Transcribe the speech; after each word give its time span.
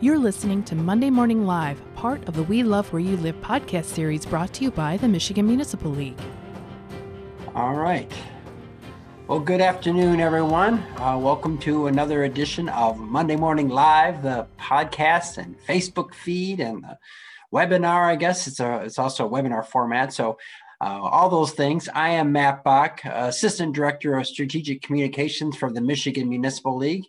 You're 0.00 0.16
listening 0.16 0.62
to 0.62 0.76
Monday 0.76 1.10
Morning 1.10 1.44
Live, 1.44 1.82
part 1.96 2.28
of 2.28 2.36
the 2.36 2.44
We 2.44 2.62
Love 2.62 2.92
Where 2.92 3.00
You 3.00 3.16
Live 3.16 3.34
podcast 3.40 3.86
series 3.86 4.24
brought 4.24 4.52
to 4.52 4.62
you 4.62 4.70
by 4.70 4.96
the 4.96 5.08
Michigan 5.08 5.44
Municipal 5.44 5.90
League. 5.90 6.20
All 7.52 7.74
right. 7.74 8.08
Well, 9.26 9.40
good 9.40 9.60
afternoon, 9.60 10.20
everyone. 10.20 10.84
Uh, 10.98 11.18
welcome 11.20 11.58
to 11.58 11.88
another 11.88 12.22
edition 12.22 12.68
of 12.68 12.96
Monday 12.96 13.34
Morning 13.34 13.68
Live, 13.68 14.22
the 14.22 14.46
podcast 14.56 15.36
and 15.36 15.58
Facebook 15.66 16.14
feed 16.14 16.60
and 16.60 16.84
the 16.84 16.96
webinar. 17.52 18.04
I 18.04 18.14
guess 18.14 18.46
it's 18.46 18.60
a 18.60 18.82
it's 18.84 19.00
also 19.00 19.26
a 19.26 19.28
webinar 19.28 19.66
format. 19.66 20.12
So 20.12 20.38
uh, 20.80 21.00
all 21.02 21.28
those 21.28 21.50
things. 21.50 21.88
I 21.92 22.10
am 22.10 22.30
Matt 22.30 22.62
Bach, 22.62 23.04
Assistant 23.04 23.74
Director 23.74 24.16
of 24.16 24.28
Strategic 24.28 24.80
Communications 24.80 25.56
for 25.56 25.72
the 25.72 25.80
Michigan 25.80 26.28
Municipal 26.28 26.76
League. 26.76 27.06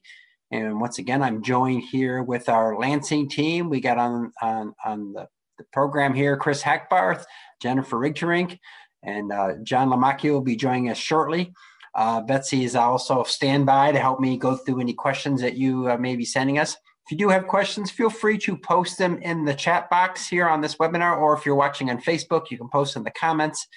And 0.51 0.79
once 0.79 0.97
again, 0.97 1.21
I'm 1.21 1.43
joined 1.43 1.83
here 1.83 2.23
with 2.23 2.49
our 2.49 2.77
Lansing 2.77 3.29
team. 3.29 3.69
We 3.69 3.81
got 3.81 3.97
on 3.97 4.31
on, 4.41 4.73
on 4.83 5.13
the, 5.13 5.27
the 5.57 5.65
program 5.71 6.13
here 6.13 6.37
Chris 6.37 6.63
Hackbarth, 6.63 7.25
Jennifer 7.61 7.97
Rigterink, 7.97 8.57
and 9.03 9.31
uh, 9.31 9.53
John 9.63 9.89
Lamacchia 9.89 10.31
will 10.31 10.41
be 10.41 10.55
joining 10.55 10.89
us 10.89 10.97
shortly. 10.97 11.53
Uh, 11.95 12.21
Betsy 12.21 12.63
is 12.63 12.75
also 12.75 13.23
standby 13.23 13.91
to 13.91 13.99
help 13.99 14.19
me 14.19 14.37
go 14.37 14.55
through 14.55 14.79
any 14.79 14.93
questions 14.93 15.41
that 15.41 15.55
you 15.55 15.89
uh, 15.89 15.97
may 15.97 16.15
be 16.15 16.25
sending 16.25 16.59
us. 16.59 16.73
If 16.73 17.11
you 17.11 17.17
do 17.17 17.29
have 17.29 17.47
questions, 17.47 17.89
feel 17.89 18.11
free 18.11 18.37
to 18.39 18.55
post 18.55 18.99
them 18.99 19.17
in 19.23 19.43
the 19.43 19.55
chat 19.55 19.89
box 19.89 20.27
here 20.27 20.47
on 20.47 20.61
this 20.61 20.75
webinar, 20.75 21.17
or 21.17 21.35
if 21.35 21.45
you're 21.45 21.55
watching 21.55 21.89
on 21.89 21.99
Facebook, 21.99 22.51
you 22.51 22.57
can 22.57 22.69
post 22.69 22.95
in 22.95 23.03
the 23.03 23.11
comments, 23.11 23.67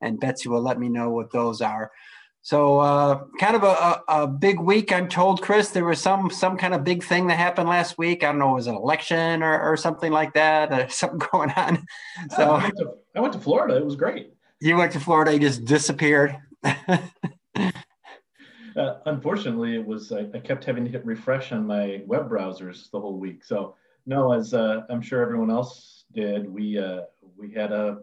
and 0.00 0.18
Betsy 0.18 0.48
will 0.48 0.62
let 0.62 0.80
me 0.80 0.88
know 0.88 1.10
what 1.10 1.30
those 1.30 1.60
are. 1.60 1.90
So 2.42 2.78
uh, 2.78 3.24
kind 3.38 3.54
of 3.54 3.64
a, 3.64 4.02
a, 4.08 4.26
big 4.26 4.58
week, 4.58 4.92
I'm 4.92 5.08
told, 5.08 5.42
Chris. 5.42 5.70
There 5.70 5.84
was 5.84 6.00
some 6.00 6.30
some 6.30 6.56
kind 6.56 6.72
of 6.72 6.84
big 6.84 7.04
thing 7.04 7.26
that 7.26 7.36
happened 7.36 7.68
last 7.68 7.98
week. 7.98 8.24
I 8.24 8.28
don't 8.28 8.38
know, 8.38 8.52
it 8.52 8.54
was 8.54 8.66
an 8.66 8.76
election 8.76 9.42
or, 9.42 9.60
or 9.60 9.76
something 9.76 10.10
like 10.10 10.32
that, 10.34 10.72
uh, 10.72 10.88
something 10.92 11.18
going 11.32 11.50
on. 11.50 11.84
So 12.30 12.50
oh, 12.50 12.54
I, 12.54 12.62
went 12.62 12.76
to, 12.78 12.94
I 13.14 13.20
went 13.20 13.32
to 13.34 13.38
Florida. 13.38 13.76
It 13.76 13.84
was 13.84 13.96
great. 13.96 14.32
You 14.60 14.76
went 14.76 14.92
to 14.92 15.00
Florida. 15.00 15.32
You 15.34 15.38
just 15.38 15.66
disappeared. 15.66 16.36
uh, 16.64 16.98
unfortunately, 19.04 19.74
it 19.74 19.86
was 19.86 20.10
I, 20.10 20.26
I, 20.34 20.38
kept 20.38 20.64
having 20.64 20.84
to 20.84 20.90
hit 20.90 21.04
refresh 21.04 21.52
on 21.52 21.66
my 21.66 22.02
web 22.06 22.30
browsers 22.30 22.90
the 22.90 23.00
whole 23.00 23.18
week. 23.18 23.44
So 23.44 23.74
no, 24.06 24.32
as 24.32 24.54
uh, 24.54 24.82
I'm 24.88 25.02
sure 25.02 25.20
everyone 25.20 25.50
else 25.50 26.04
did, 26.12 26.50
we 26.50 26.78
uh, 26.78 27.02
we 27.36 27.52
had 27.52 27.72
a 27.72 27.98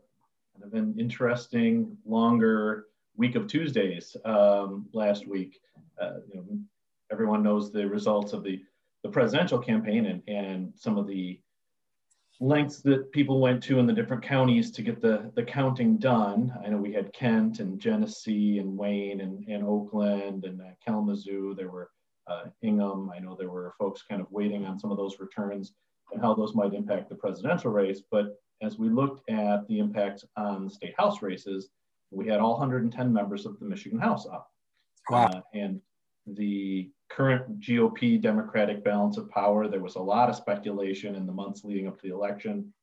kind 0.53 0.63
of 0.63 0.73
an 0.73 0.95
interesting, 0.99 1.97
longer 2.05 2.86
week 3.17 3.35
of 3.35 3.47
Tuesdays 3.47 4.15
um, 4.25 4.87
last 4.93 5.27
week. 5.27 5.59
Uh, 6.01 6.19
you 6.27 6.35
know, 6.35 6.45
everyone 7.11 7.43
knows 7.43 7.71
the 7.71 7.87
results 7.87 8.33
of 8.33 8.43
the, 8.43 8.61
the 9.03 9.09
presidential 9.09 9.59
campaign 9.59 10.05
and, 10.05 10.21
and 10.27 10.73
some 10.75 10.97
of 10.97 11.07
the 11.07 11.39
lengths 12.39 12.81
that 12.81 13.11
people 13.11 13.39
went 13.41 13.63
to 13.63 13.79
in 13.79 13.87
the 13.87 13.93
different 13.93 14.21
counties 14.21 14.69
to 14.71 14.83
get 14.83 15.01
the, 15.01 15.31
the 15.35 15.43
counting 15.43 15.97
done. 15.97 16.53
I 16.63 16.69
know 16.69 16.77
we 16.77 16.93
had 16.93 17.11
Kent 17.13 17.59
and 17.59 17.79
Genesee 17.79 18.59
and 18.59 18.77
Wayne 18.77 19.21
and, 19.21 19.43
and 19.47 19.63
Oakland 19.63 20.45
and 20.45 20.61
uh, 20.61 20.65
Kalamazoo. 20.85 21.55
There 21.55 21.69
were 21.69 21.89
uh, 22.27 22.45
Ingham. 22.61 23.09
I 23.09 23.19
know 23.19 23.35
there 23.35 23.49
were 23.49 23.73
folks 23.79 24.03
kind 24.07 24.21
of 24.21 24.31
waiting 24.31 24.65
on 24.65 24.77
some 24.77 24.91
of 24.91 24.97
those 24.97 25.19
returns 25.19 25.73
and 26.11 26.21
how 26.21 26.35
those 26.35 26.53
might 26.53 26.73
impact 26.73 27.09
the 27.09 27.15
presidential 27.15 27.71
race. 27.71 28.01
But 28.11 28.35
as 28.61 28.77
we 28.77 28.89
looked 28.89 29.27
at 29.29 29.67
the 29.67 29.79
impact 29.79 30.25
on 30.35 30.69
state 30.69 30.93
house 30.97 31.21
races, 31.21 31.69
we 32.11 32.27
had 32.27 32.39
all 32.39 32.57
110 32.57 33.11
members 33.11 33.45
of 33.45 33.59
the 33.59 33.65
Michigan 33.65 33.99
House 33.99 34.25
up. 34.25 34.49
Wow. 35.09 35.25
Uh, 35.25 35.41
and 35.53 35.81
the 36.25 36.89
current 37.09 37.59
GOP 37.59 38.21
Democratic 38.21 38.83
balance 38.83 39.17
of 39.17 39.29
power, 39.29 39.67
there 39.67 39.81
was 39.81 39.95
a 39.95 40.01
lot 40.01 40.29
of 40.29 40.35
speculation 40.35 41.15
in 41.15 41.25
the 41.25 41.31
months 41.31 41.63
leading 41.63 41.87
up 41.87 41.99
to 41.99 42.07
the 42.07 42.13
election. 42.13 42.73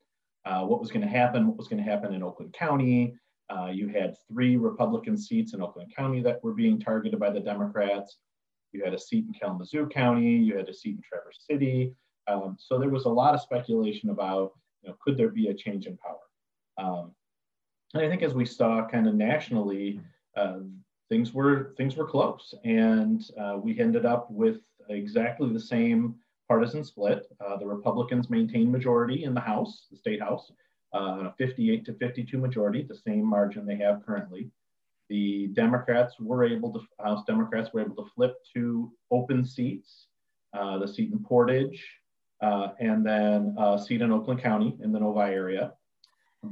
Uh, 0.45 0.63
what 0.63 0.81
was 0.81 0.91
going 0.91 1.03
to 1.03 1.09
happen? 1.09 1.47
What 1.47 1.57
was 1.57 1.69
going 1.69 1.83
to 1.83 1.91
happen 1.91 2.15
in 2.15 2.23
Oakland 2.23 2.53
County? 2.53 3.15
Uh, 3.51 3.71
you 3.73 3.89
had 3.89 4.17
three 4.29 4.57
Republican 4.57 5.17
seats 5.17 5.53
in 5.55 5.63
Oakland 5.63 5.93
County 5.95 6.23
that 6.23 6.43
were 6.43 6.55
being 6.55 6.81
targeted 6.81 7.19
by 7.19 7.31
the 7.31 7.41
Democrats. 7.41 8.17
You 8.73 8.83
had 8.83 8.95
a 8.95 8.99
seat 8.99 9.27
in 9.27 9.33
Kalamazoo 9.33 9.87
County. 9.87 10.37
You 10.37 10.57
had 10.57 10.69
a 10.69 10.75
seat 10.75 10.97
in 10.97 11.03
Traverse 11.03 11.45
City. 11.49 11.95
Um, 12.27 12.57
so 12.59 12.79
there 12.79 12.91
was 12.91 13.05
a 13.05 13.11
lot 13.11 13.35
of 13.35 13.41
speculation 13.41 14.11
about, 14.11 14.53
you 14.83 14.89
know, 14.89 14.97
could 15.01 15.17
there 15.17 15.29
be 15.29 15.49
a 15.49 15.55
change 15.55 15.87
in 15.87 15.99
power? 15.99 16.19
Um, 16.79 17.13
I 17.95 18.09
think 18.09 18.23
as 18.23 18.35
we 18.35 18.45
saw 18.45 18.87
kind 18.89 19.07
of 19.07 19.15
nationally, 19.15 20.01
uh, 20.37 20.61
things 21.09 21.33
were 21.33 21.75
things 21.77 21.97
were 21.97 22.07
close, 22.07 22.53
and 22.65 23.23
uh, 23.41 23.59
we 23.63 23.79
ended 23.79 24.05
up 24.05 24.31
with 24.31 24.59
exactly 24.89 25.53
the 25.53 25.61
same 25.61 26.17
partisan 26.49 26.85
split. 26.85 27.27
Uh, 27.41 27.57
the 27.57 27.67
Republicans 27.67 28.29
maintained 28.29 28.73
majority 28.73 29.25
in 29.25 29.33
the 29.33 29.41
House, 29.41 29.87
the 29.91 29.97
state 29.97 30.21
House, 30.21 30.51
uh, 30.93 31.31
58 31.39 31.85
to 31.85 31.95
52 31.95 32.37
majority, 32.37 32.83
the 32.83 32.97
same 32.97 33.25
margin 33.25 33.65
they 33.65 33.77
have 33.77 34.05
currently. 34.05 34.51
The 35.09 35.49
Democrats 35.49 36.19
were 36.19 36.45
able 36.45 36.73
to 36.73 36.81
House 37.03 37.25
Democrats 37.27 37.73
were 37.73 37.83
able 37.83 37.97
to 38.03 38.11
flip 38.15 38.37
to 38.55 38.93
open 39.13 39.45
seats, 39.45 40.09
uh, 40.53 40.79
the 40.79 40.89
seat 40.89 41.13
in 41.13 41.21
Portage, 41.21 41.85
uh, 42.41 42.71
and 42.81 43.07
then 43.07 43.55
a 43.57 43.79
seat 43.79 44.03
in 44.03 44.11
Oakland 44.11 44.43
County 44.43 44.77
in 44.83 44.91
the 44.91 44.99
Novi 44.99 45.33
area 45.33 45.75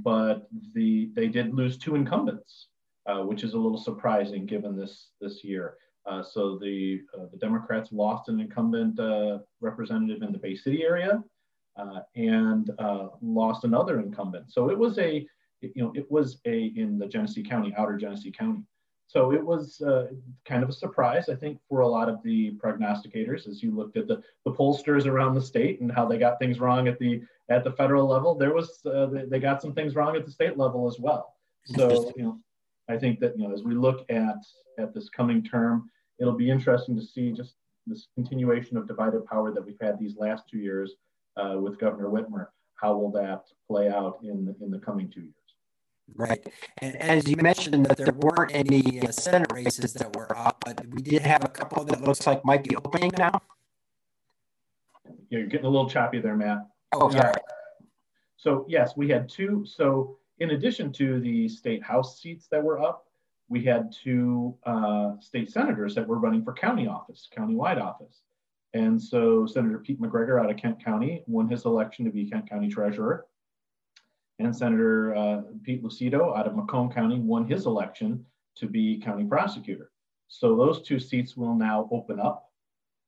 but 0.01 0.49
the 0.75 1.11
they 1.15 1.29
did 1.29 1.55
lose 1.55 1.77
two 1.77 1.95
incumbents, 1.95 2.69
uh, 3.07 3.21
which 3.21 3.45
is 3.45 3.55
a 3.55 3.59
little 3.59 3.79
surprising 3.79 4.47
given 4.47 4.77
this 4.77 5.11
this 5.21 5.45
year. 5.45 5.77
Uh, 6.07 6.23
so 6.23 6.59
the 6.59 7.01
uh, 7.17 7.27
the 7.31 7.39
Democrats 7.39 7.93
lost 7.93 8.29
an 8.29 8.41
incumbent 8.41 8.99
uh, 8.99 9.39
representative 9.61 10.23
in 10.23 10.33
the 10.33 10.39
Bay 10.39 10.55
City 10.55 10.83
area, 10.83 11.23
uh, 11.77 12.01
and 12.17 12.71
lost 13.21 13.65
another 13.65 14.01
incumbent. 14.01 14.53
So 14.53 14.71
it 14.71 14.79
was 14.79 14.99
a 14.99 15.27
you 15.61 15.83
know 15.83 15.93
it 15.95 16.11
was 16.11 16.41
a 16.45 16.73
in 16.77 16.99
the 16.99 17.07
Genesee 17.07 17.43
County, 17.43 17.75
outer 17.77 17.97
Genesee 17.97 18.33
County. 18.33 18.63
So 19.07 19.33
it 19.33 19.45
was 19.45 19.81
uh, 19.83 20.07
kind 20.47 20.63
of 20.63 20.71
a 20.71 20.73
surprise, 20.73 21.29
I 21.29 21.35
think, 21.35 21.59
for 21.69 21.81
a 21.81 21.89
lot 21.89 22.09
of 22.09 22.23
the 22.23 22.53
prognosticators 22.53 23.47
as 23.47 23.63
you 23.63 23.71
looked 23.71 23.99
at 23.99 24.09
the, 24.09 24.23
the 24.47 24.53
pollsters 24.53 25.07
around 25.07 25.35
the 25.35 25.43
state 25.43 25.81
and 25.81 25.93
how 25.93 26.07
they 26.07 26.19
got 26.19 26.39
things 26.39 26.61
wrong 26.61 26.89
at 26.89 26.99
the 26.99 27.21
at 27.51 27.63
the 27.63 27.73
federal 27.73 28.07
level. 28.07 28.35
There 28.35 28.55
was 28.55 28.81
uh, 28.87 29.09
they 29.29 29.39
got 29.39 29.61
some 29.61 29.75
things 29.75 29.95
wrong 29.95 30.17
at 30.17 30.25
the 30.25 30.33
state 30.33 30.57
level 30.57 30.89
as 30.89 30.99
well. 30.99 31.35
So 31.67 32.13
you 32.17 32.23
know, 32.23 32.39
I 32.89 32.97
think 32.97 33.21
that 33.21 33.39
you 33.39 33.47
know 33.47 33.55
as 33.55 33.63
we 33.63 33.75
look 33.75 34.11
at 34.11 34.37
at 34.79 34.95
this 34.95 35.09
coming 35.11 35.43
term, 35.43 35.91
it'll 36.19 36.33
be 36.37 36.51
interesting 36.51 36.97
to 36.97 37.05
see 37.05 37.33
just 37.33 37.55
this 37.87 38.09
continuation 38.15 38.77
of 38.77 38.89
divided 38.89 39.27
power 39.27 39.53
that 39.53 39.65
we've 39.65 39.81
had 39.81 39.99
these 39.99 40.17
last 40.17 40.45
two 40.49 40.59
years 40.59 40.95
uh, 41.37 41.57
with 41.59 41.79
Governor 41.79 42.09
Whitmer. 42.09 42.47
How 42.77 42.97
will 42.97 43.11
that 43.13 43.45
play 43.69 43.89
out 43.89 44.19
in 44.23 44.45
the, 44.45 44.57
in 44.65 44.71
the 44.71 44.79
coming 44.79 45.11
two 45.11 45.21
years? 45.21 45.42
Right. 46.15 46.47
And 46.79 46.97
as 46.97 47.29
you 47.29 47.37
mentioned 47.37 47.87
that 47.87 47.97
there 47.97 48.13
weren't 48.13 48.55
any 48.55 49.01
uh, 49.01 49.11
Senate 49.11 49.51
races 49.53 49.95
that 49.95 50.15
were 50.15 50.37
up, 50.37 50.63
but 50.65 50.87
we 50.89 51.01
did 51.03 51.23
have 51.23 51.45
a 51.45 51.49
couple 51.49 51.85
that 51.85 52.03
looks 52.03 52.27
like 52.27 52.45
might 52.45 52.65
be 52.65 52.77
opening 52.77 53.11
now. 53.17 53.41
You're 55.31 55.47
getting 55.47 55.67
a 55.67 55.71
little 55.71 55.89
choppy 55.89 56.21
there, 56.21 56.37
Matt. 56.37 56.67
Oh, 56.93 57.11
sorry. 57.11 57.35
So 58.37 58.67
yes, 58.69 58.97
we 58.97 59.09
had 59.09 59.29
two. 59.29 59.65
So 59.67 60.19
in 60.39 60.51
addition 60.51 60.93
to 60.95 61.21
the 61.21 61.49
state 61.49 61.83
house 61.83 62.21
seats 62.21 62.47
that 62.51 62.63
were 62.63 62.81
up, 62.81 63.07
we 63.49 63.65
had 63.65 63.93
two 63.93 64.55
uh, 64.65 65.13
state 65.21 65.51
senators 65.51 65.95
that 65.95 66.07
were 66.07 66.19
running 66.19 66.45
for 66.45 66.53
county 66.53 66.87
office, 66.87 67.29
county-wide 67.35 67.79
office. 67.79 68.23
And 68.75 69.01
so 69.01 69.47
Senator 69.47 69.79
Pete 69.79 70.01
MacGregor 70.01 70.39
out 70.39 70.51
of 70.51 70.57
Kent 70.57 70.83
County 70.83 71.23
won 71.27 71.49
his 71.49 71.65
election 71.65 72.05
to 72.05 72.11
be 72.11 72.29
Kent 72.29 72.49
County 72.49 72.69
Treasurer 72.69 73.27
and 74.39 74.55
Senator 74.55 75.15
uh, 75.15 75.43
Pete 75.63 75.83
Lucido 75.83 76.37
out 76.37 76.47
of 76.47 76.57
Macomb 76.57 76.91
County 76.91 77.19
won 77.19 77.47
his 77.47 77.67
election 77.67 78.25
to 78.57 78.67
be 78.67 79.01
county 79.01 79.25
prosecutor. 79.25 79.91
So 80.29 80.57
those 80.57 80.83
two 80.83 80.99
seats 80.99 81.37
will 81.37 81.55
now 81.55 81.89
open 81.91 82.19
up. 82.19 82.49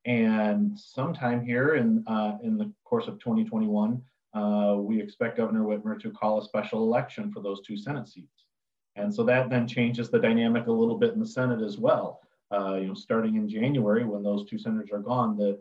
And 0.04 0.78
sometime 0.78 1.44
here 1.44 1.76
in, 1.76 2.04
uh, 2.06 2.36
in 2.42 2.58
the 2.58 2.70
course 2.84 3.08
of 3.08 3.18
2021, 3.18 4.02
uh, 4.34 4.76
we 4.78 5.00
expect 5.00 5.38
Governor 5.38 5.64
Whitmer 5.64 5.98
to 6.00 6.10
call 6.10 6.38
a 6.38 6.44
special 6.44 6.82
election 6.82 7.32
for 7.32 7.40
those 7.40 7.62
two 7.62 7.76
Senate 7.76 8.08
seats. 8.08 8.44
And 8.96 9.12
so 9.12 9.24
that 9.24 9.48
then 9.48 9.66
changes 9.66 10.10
the 10.10 10.18
dynamic 10.18 10.66
a 10.66 10.72
little 10.72 10.98
bit 10.98 11.14
in 11.14 11.20
the 11.20 11.26
Senate 11.26 11.62
as 11.62 11.78
well. 11.78 12.20
Uh, 12.52 12.74
you 12.74 12.86
know, 12.88 12.94
starting 12.94 13.36
in 13.36 13.48
January, 13.48 14.04
when 14.04 14.22
those 14.22 14.44
two 14.48 14.58
senators 14.58 14.90
are 14.92 15.00
gone, 15.00 15.36
the 15.36 15.58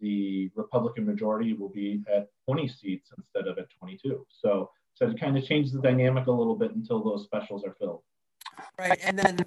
the 0.00 0.50
Republican 0.54 1.06
majority 1.06 1.54
will 1.54 1.70
be 1.70 2.02
at 2.14 2.28
20 2.44 2.68
seats 2.68 3.10
instead 3.16 3.46
of 3.46 3.58
at 3.58 3.70
22. 3.70 4.26
So 4.28 4.70
so 4.96 5.06
it 5.06 5.20
kind 5.20 5.36
of 5.36 5.44
changes 5.44 5.72
the 5.72 5.80
dynamic 5.80 6.26
a 6.26 6.32
little 6.32 6.56
bit 6.56 6.74
until 6.74 7.04
those 7.04 7.24
specials 7.24 7.64
are 7.64 7.74
filled. 7.78 8.00
Right, 8.78 8.98
and 9.04 9.18
then 9.18 9.38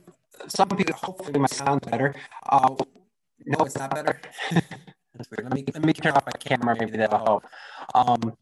some 0.47 0.69
people, 0.69 0.95
hopefully 0.95 1.39
my 1.39 1.47
sound 1.47 1.81
better. 1.89 2.13
Uh, 2.47 2.75
no, 3.45 3.65
it's 3.65 3.75
not 3.75 3.89
better. 3.89 4.21
That's 4.51 5.29
weird. 5.31 5.45
Let 5.45 5.53
me 5.53 5.65
let 5.73 5.83
me 5.83 5.93
turn 5.93 6.13
off 6.13 6.25
my 6.25 6.31
camera. 6.39 6.75
Maybe 6.79 6.97
that'll 6.97 7.17
help. 7.17 7.45
Um, 7.95 8.37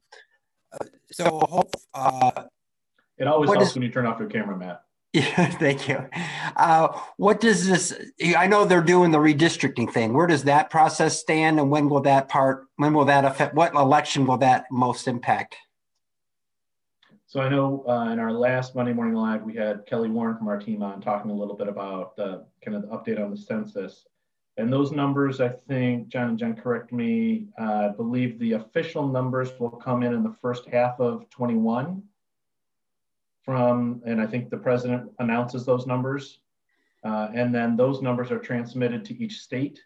so 1.12 1.39
hope. 1.50 1.74
Uh, 1.94 2.44
it 3.18 3.25
always 3.25 3.50
helps 3.50 3.69
is, 3.69 3.74
when 3.75 3.83
you 3.83 3.89
turn 3.89 4.06
off 4.06 4.19
your 4.19 4.30
camera, 4.30 4.57
Matt. 4.57 4.83
Yeah, 5.13 5.50
thank 5.51 5.88
you. 5.88 6.06
Uh, 6.57 6.89
what 7.15 7.39
does 7.39 7.65
this? 7.65 7.98
I 8.38 8.45
know 8.45 8.65
they're 8.65 8.81
doing 8.81 9.12
the 9.12 9.18
redistricting 9.18 9.92
thing. 9.92 10.13
Where 10.13 10.27
does 10.27 10.44
that 10.44 10.69
process 10.69 11.18
stand, 11.18 11.60
and 11.60 11.71
when 11.71 11.89
will 11.89 12.01
that 12.01 12.27
part? 12.27 12.68
When 12.75 12.94
will 12.94 13.06
that 13.06 13.24
affect? 13.24 13.56
What 13.56 13.74
election 13.74 14.27
will 14.27 14.38
that 14.39 14.65
most 14.69 15.07
impact? 15.07 15.56
So 17.29 17.41
I 17.41 17.50
know 17.50 17.83
uh, 17.85 18.09
in 18.13 18.19
our 18.19 18.31
last 18.31 18.74
Monday 18.74 18.94
morning 18.94 19.13
live, 19.13 19.44
we 19.44 19.53
had 19.53 19.85
Kelly 19.85 20.07
Warren 20.07 20.38
from 20.38 20.47
our 20.47 20.57
team 20.57 20.81
on 20.81 21.01
talking 21.01 21.29
a 21.29 21.33
little 21.33 21.57
bit 21.57 21.68
about 21.68 22.15
the 22.15 22.45
kind 22.63 22.77
of 22.77 22.83
the 22.83 22.88
update 22.88 23.21
on 23.21 23.31
the 23.31 23.35
census. 23.35 24.06
And 24.56 24.71
those 24.71 24.94
numbers, 24.94 25.41
I 25.41 25.50
think, 25.50 26.07
John 26.07 26.29
and 26.29 26.39
Jen, 26.39 26.56
correct 26.56 26.94
me, 26.94 27.47
uh, 27.59 27.89
I 27.89 27.89
believe 27.89 28.39
the 28.39 28.53
official 28.53 29.06
numbers 29.06 29.51
will 29.59 29.71
come 29.71 30.03
in 30.03 30.13
in 30.13 30.24
the 30.24 30.38
first 30.41 30.68
half 30.68 31.01
of 31.01 31.29
21 31.29 32.01
from, 33.44 34.01
and 34.06 34.21
I 34.21 34.25
think 34.25 34.50
the 34.50 34.57
president 34.57 35.12
announces 35.19 35.65
those 35.65 35.85
numbers. 35.85 36.39
Uh, 37.03 37.27
and 37.35 37.53
then 37.53 37.75
those 37.75 38.01
numbers 38.01 38.31
are 38.31 38.39
transmitted 38.39 39.03
to 39.03 39.21
each 39.21 39.39
state. 39.39 39.81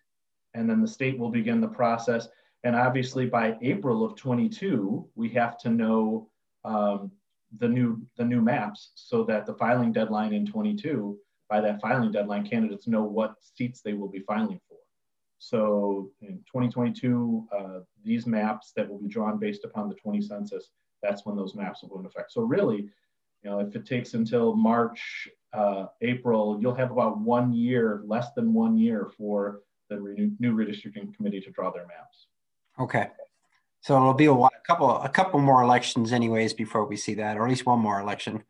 And 0.53 0.69
then 0.69 0.79
the 0.79 0.88
state 0.88 1.17
will 1.17 1.31
begin 1.31 1.59
the 1.59 1.67
process. 1.67 2.27
And 2.63 2.75
obviously 2.75 3.25
by 3.25 3.57
April 3.63 4.05
of 4.05 4.15
22, 4.15 5.09
we 5.15 5.29
have 5.29 5.57
to 5.57 5.69
know 5.71 6.29
um, 6.63 7.11
the 7.57 7.68
new 7.68 8.01
the 8.18 8.24
new 8.24 8.42
maps 8.42 8.92
so 8.95 9.24
that 9.24 9.45
the 9.45 9.53
filing 9.56 9.92
deadline 9.92 10.33
in 10.33 10.45
22 10.45 11.18
by 11.50 11.59
that 11.59 11.81
filing 11.81 12.12
deadline 12.12 12.48
candidates 12.48 12.88
know 12.88 13.03
what 13.03 13.36
seats 13.42 13.81
they 13.81 13.94
will 13.94 14.07
be 14.07 14.21
filing 14.21 14.59
for. 14.69 14.77
So 15.39 16.12
in 16.21 16.38
2022 16.48 17.48
uh, 17.57 17.80
these 18.03 18.25
maps 18.25 18.71
that 18.75 18.89
will 18.89 19.00
be 19.00 19.09
drawn 19.09 19.38
based 19.38 19.65
upon 19.65 19.89
the 19.89 19.95
20 19.95 20.21
census 20.21 20.69
that's 21.03 21.25
when 21.25 21.36
those 21.36 21.56
maps 21.56 21.81
will 21.81 21.89
go 21.89 21.98
into 21.98 22.09
effect. 22.09 22.31
So 22.31 22.42
really 22.42 22.89
you 23.44 23.50
know 23.50 23.59
if 23.59 23.75
it 23.75 23.86
takes 23.86 24.13
until 24.13 24.56
march 24.56 25.27
uh, 25.53 25.88
april 26.01 26.57
you'll 26.62 26.75
have 26.75 26.92
about 26.92 27.19
one 27.19 27.51
year 27.51 28.01
less 28.06 28.31
than 28.33 28.53
one 28.53 28.77
year 28.77 29.09
for 29.18 29.62
the 29.89 29.98
new 30.39 30.53
redistricting 30.53 31.13
committee 31.13 31.42
to 31.42 31.51
draw 31.51 31.69
their 31.71 31.88
maps. 31.88 32.27
Okay 32.80 33.09
so 33.81 33.95
it'll 33.95 34.13
be 34.13 34.25
a, 34.25 34.33
while, 34.33 34.51
a 34.55 34.67
couple 34.67 35.01
a 35.01 35.09
couple 35.09 35.39
more 35.39 35.63
elections 35.63 36.13
anyways 36.13 36.53
before 36.53 36.85
we 36.85 36.95
see 36.95 37.15
that, 37.15 37.37
or 37.37 37.43
at 37.45 37.49
least 37.49 37.65
one 37.65 37.79
more 37.79 37.99
election. 37.99 38.43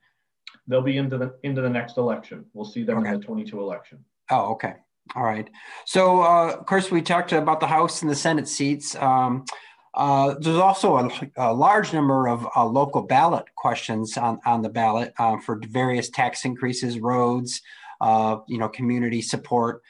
They'll 0.68 0.82
be 0.82 0.98
into 0.98 1.18
the 1.18 1.36
into 1.44 1.62
the 1.62 1.70
next 1.70 1.98
election. 1.98 2.46
We'll 2.54 2.66
see 2.66 2.84
them 2.84 3.00
okay. 3.00 3.10
in 3.14 3.20
the 3.20 3.26
22 3.26 3.60
election. 3.60 4.04
Oh, 4.30 4.52
okay. 4.52 4.76
All 5.16 5.24
right. 5.24 5.50
So, 5.86 6.22
uh, 6.22 6.56
of 6.58 6.66
course, 6.66 6.92
we 6.92 7.02
talked 7.02 7.34
about 7.34 7.60
the 7.60 7.68
House 7.68 8.02
and 8.02 8.12
the 8.12 8.16
Senate 8.16 8.48
seats. 8.48 8.96
Um, 8.96 9.46
uh, 9.94 10.36
there's 10.40 10.58
also 10.58 10.98
a, 10.98 11.10
a, 11.36 11.54
large 11.54 11.92
number 11.92 12.30
of 12.30 12.48
uh, 12.56 12.66
local 12.66 13.02
ballot 13.02 13.44
questions 13.58 14.18
on, 14.18 14.40
on 14.46 14.62
the 14.62 14.70
ballot 14.70 15.14
uh, 15.20 15.38
for 15.40 15.60
various 15.68 16.10
tax 16.10 16.46
increases, 16.46 17.00
roads, 17.00 17.62
uh, 18.00 18.38
you 18.48 18.58
know, 18.58 18.70
community 18.70 19.22
support. 19.22 19.82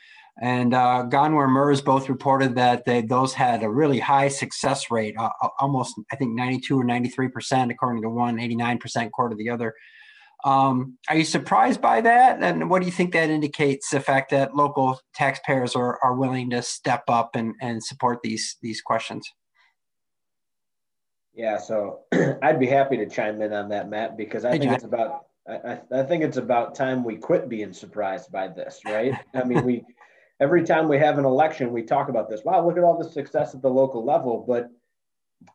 And 0.41 0.73
uh, 0.73 1.05
Gongwer 1.07 1.47
MIRS 1.47 1.81
both 1.81 2.09
reported 2.09 2.55
that 2.55 2.83
they, 2.83 3.01
those 3.01 3.31
had 3.31 3.61
a 3.61 3.69
really 3.69 3.99
high 3.99 4.27
success 4.27 4.89
rate, 4.89 5.15
uh, 5.17 5.29
uh 5.41 5.49
almost, 5.59 5.93
I 6.11 6.15
think, 6.15 6.33
92 6.33 6.79
or 6.79 6.83
93%, 6.83 7.71
according 7.71 8.01
to 8.01 8.09
one, 8.09 8.37
89% 8.37 9.05
according 9.05 9.37
to 9.37 9.43
the 9.43 9.51
other. 9.51 9.75
Um, 10.43 10.97
are 11.07 11.15
you 11.15 11.25
surprised 11.25 11.79
by 11.79 12.01
that? 12.01 12.41
And 12.41 12.71
what 12.71 12.79
do 12.79 12.87
you 12.87 12.91
think 12.91 13.13
that 13.13 13.29
indicates 13.29 13.91
the 13.91 13.99
fact 13.99 14.31
that 14.31 14.55
local 14.55 14.99
taxpayers 15.13 15.75
are, 15.75 15.99
are 16.03 16.15
willing 16.15 16.49
to 16.49 16.63
step 16.63 17.03
up 17.07 17.35
and, 17.35 17.53
and 17.61 17.83
support 17.83 18.21
these, 18.23 18.57
these 18.63 18.81
questions? 18.81 19.31
Yeah, 21.35 21.59
so 21.59 21.99
I'd 22.41 22.59
be 22.59 22.65
happy 22.65 22.97
to 22.97 23.05
chime 23.05 23.39
in 23.43 23.53
on 23.53 23.69
that, 23.69 23.89
Matt, 23.89 24.17
because 24.17 24.43
I 24.43 24.49
hey, 24.49 24.57
think 24.57 24.63
John. 24.63 24.73
it's 24.73 24.83
about 24.85 25.25
I, 25.47 25.79
I 25.91 26.03
think 26.03 26.23
it's 26.23 26.37
about 26.37 26.75
time 26.75 27.03
we 27.03 27.15
quit 27.15 27.49
being 27.49 27.73
surprised 27.73 28.31
by 28.31 28.47
this, 28.47 28.79
right? 28.85 29.13
I 29.33 29.43
mean, 29.43 29.65
we 29.65 29.83
every 30.41 30.63
time 30.63 30.89
we 30.89 30.97
have 30.97 31.19
an 31.19 31.25
election, 31.25 31.71
we 31.71 31.83
talk 31.83 32.09
about 32.09 32.27
this. 32.29 32.43
Wow, 32.43 32.65
look 32.65 32.77
at 32.77 32.83
all 32.83 32.97
the 32.97 33.09
success 33.09 33.53
at 33.53 33.61
the 33.61 33.69
local 33.69 34.03
level. 34.03 34.43
But 34.45 34.69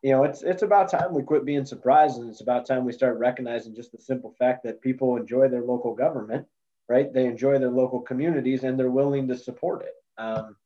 you 0.03 0.13
know, 0.13 0.25
it's 0.25 0.43
it's 0.43 0.63
about 0.63 0.91
time 0.91 1.13
we 1.13 1.23
quit 1.23 1.45
being 1.45 1.67
surprised, 1.67 2.19
and 2.19 2.31
it's 2.31 2.41
about 2.41 2.67
time 2.67 2.85
we 2.85 2.93
start 2.93 3.19
recognizing 3.19 3.75
just 3.75 3.93
the 3.93 3.99
simple 3.99 4.35
fact 4.39 4.63
that 4.65 4.81
people 4.81 5.17
enjoy 5.17 5.49
their 5.49 5.63
local 5.63 5.95
government, 5.95 6.47
right? 6.89 7.13
They 7.13 7.27
enjoy 7.27 7.59
their 7.59 7.71
local 7.71 8.01
communities, 8.01 8.65
and 8.65 8.79
they're 8.79 8.91
willing 8.91 9.29
to 9.29 9.37
support 9.37 9.83
it. 9.83 9.95
Um, 10.19 10.57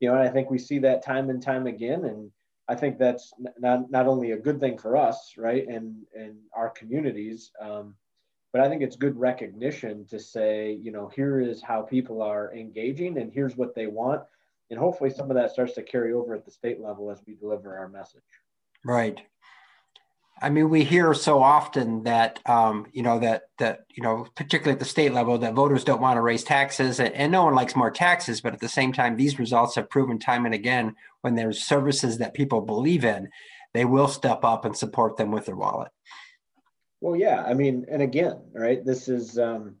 you 0.00 0.08
know, 0.08 0.18
and 0.18 0.28
I 0.28 0.32
think 0.32 0.50
we 0.50 0.58
see 0.58 0.78
that 0.80 1.04
time 1.04 1.30
and 1.30 1.42
time 1.42 1.66
again, 1.66 2.04
and 2.04 2.30
I 2.68 2.74
think 2.74 2.98
that's 2.98 3.32
not 3.58 3.90
not 3.90 4.06
only 4.06 4.32
a 4.32 4.38
good 4.38 4.60
thing 4.60 4.78
for 4.78 4.96
us, 4.96 5.34
right, 5.36 5.66
and 5.66 5.96
and 6.14 6.36
our 6.54 6.70
communities. 6.70 7.50
Um, 7.60 7.94
but 8.52 8.60
I 8.60 8.68
think 8.68 8.82
it's 8.82 8.96
good 8.96 9.18
recognition 9.18 10.04
to 10.06 10.18
say, 10.18 10.72
you 10.72 10.90
know, 10.90 11.10
here 11.14 11.40
is 11.40 11.62
how 11.62 11.82
people 11.82 12.20
are 12.22 12.52
engaging 12.52 13.18
and 13.18 13.32
here's 13.32 13.56
what 13.56 13.74
they 13.74 13.86
want. 13.86 14.22
And 14.70 14.78
hopefully 14.78 15.10
some 15.10 15.30
of 15.30 15.36
that 15.36 15.50
starts 15.50 15.74
to 15.74 15.82
carry 15.82 16.12
over 16.12 16.34
at 16.34 16.44
the 16.44 16.50
state 16.50 16.80
level 16.80 17.10
as 17.10 17.20
we 17.26 17.34
deliver 17.34 17.76
our 17.76 17.88
message. 17.88 18.22
Right. 18.84 19.20
I 20.42 20.48
mean, 20.48 20.70
we 20.70 20.84
hear 20.84 21.12
so 21.12 21.42
often 21.42 22.04
that, 22.04 22.40
um, 22.48 22.86
you 22.92 23.02
know, 23.02 23.18
that, 23.18 23.50
that, 23.58 23.84
you 23.90 24.02
know, 24.02 24.26
particularly 24.34 24.72
at 24.72 24.78
the 24.78 24.86
state 24.86 25.12
level, 25.12 25.36
that 25.38 25.54
voters 25.54 25.84
don't 25.84 26.00
want 26.00 26.16
to 26.16 26.22
raise 26.22 26.42
taxes 26.42 26.98
and, 26.98 27.12
and 27.14 27.30
no 27.30 27.44
one 27.44 27.54
likes 27.54 27.76
more 27.76 27.90
taxes. 27.90 28.40
But 28.40 28.54
at 28.54 28.60
the 28.60 28.68
same 28.68 28.92
time, 28.92 29.16
these 29.16 29.38
results 29.38 29.74
have 29.74 29.90
proven 29.90 30.18
time 30.18 30.46
and 30.46 30.54
again 30.54 30.96
when 31.20 31.34
there's 31.34 31.62
services 31.62 32.18
that 32.18 32.32
people 32.32 32.62
believe 32.62 33.04
in, 33.04 33.28
they 33.74 33.84
will 33.84 34.08
step 34.08 34.44
up 34.44 34.64
and 34.64 34.76
support 34.76 35.16
them 35.16 35.30
with 35.30 35.46
their 35.46 35.56
wallet. 35.56 35.92
Well, 37.00 37.16
yeah. 37.16 37.42
I 37.42 37.54
mean, 37.54 37.86
and 37.90 38.02
again, 38.02 38.40
right, 38.52 38.84
this 38.84 39.08
is 39.08 39.38
um, 39.38 39.76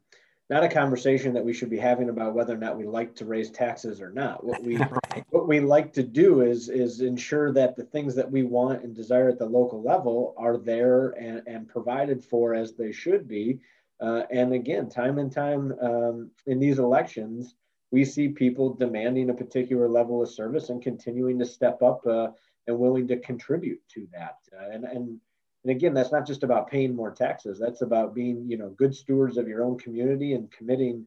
not 0.50 0.64
a 0.64 0.68
conversation 0.68 1.32
that 1.34 1.44
we 1.44 1.52
should 1.52 1.70
be 1.70 1.78
having 1.78 2.08
about 2.08 2.34
whether 2.34 2.54
or 2.54 2.58
not 2.58 2.76
we 2.76 2.84
like 2.84 3.14
to 3.16 3.24
raise 3.24 3.50
taxes 3.50 4.00
or 4.00 4.10
not. 4.10 4.42
What 4.42 4.62
we 4.62 4.76
right. 5.12 5.24
what 5.30 5.46
we 5.46 5.60
like 5.60 5.92
to 5.94 6.02
do 6.02 6.40
is 6.40 6.68
is 6.68 7.00
ensure 7.00 7.52
that 7.52 7.76
the 7.76 7.84
things 7.84 8.14
that 8.16 8.30
we 8.30 8.42
want 8.42 8.82
and 8.82 8.94
desire 8.94 9.28
at 9.28 9.38
the 9.38 9.46
local 9.46 9.82
level 9.82 10.34
are 10.36 10.56
there 10.56 11.10
and, 11.10 11.42
and 11.46 11.68
provided 11.68 12.24
for 12.24 12.54
as 12.54 12.72
they 12.72 12.90
should 12.90 13.28
be. 13.28 13.60
Uh, 14.00 14.22
and 14.30 14.54
again, 14.54 14.88
time 14.88 15.18
and 15.18 15.30
time 15.30 15.74
um, 15.82 16.30
in 16.46 16.58
these 16.58 16.78
elections, 16.78 17.54
we 17.90 18.04
see 18.04 18.28
people 18.28 18.74
demanding 18.74 19.28
a 19.28 19.34
particular 19.34 19.88
level 19.88 20.22
of 20.22 20.30
service 20.30 20.70
and 20.70 20.82
continuing 20.82 21.38
to 21.38 21.44
step 21.44 21.82
up 21.82 22.04
uh, 22.06 22.28
and 22.66 22.78
willing 22.78 23.06
to 23.06 23.18
contribute 23.18 23.80
to 23.88 24.08
that. 24.12 24.38
Uh, 24.58 24.70
and 24.70 24.84
and 24.84 25.20
and 25.64 25.70
again 25.70 25.94
that's 25.94 26.12
not 26.12 26.26
just 26.26 26.42
about 26.42 26.70
paying 26.70 26.94
more 26.94 27.10
taxes. 27.10 27.58
That's 27.58 27.82
about 27.82 28.14
being 28.14 28.44
you 28.48 28.56
know 28.56 28.70
good 28.70 28.94
stewards 28.94 29.36
of 29.36 29.48
your 29.48 29.62
own 29.62 29.78
community 29.78 30.34
and 30.34 30.50
committing 30.50 31.06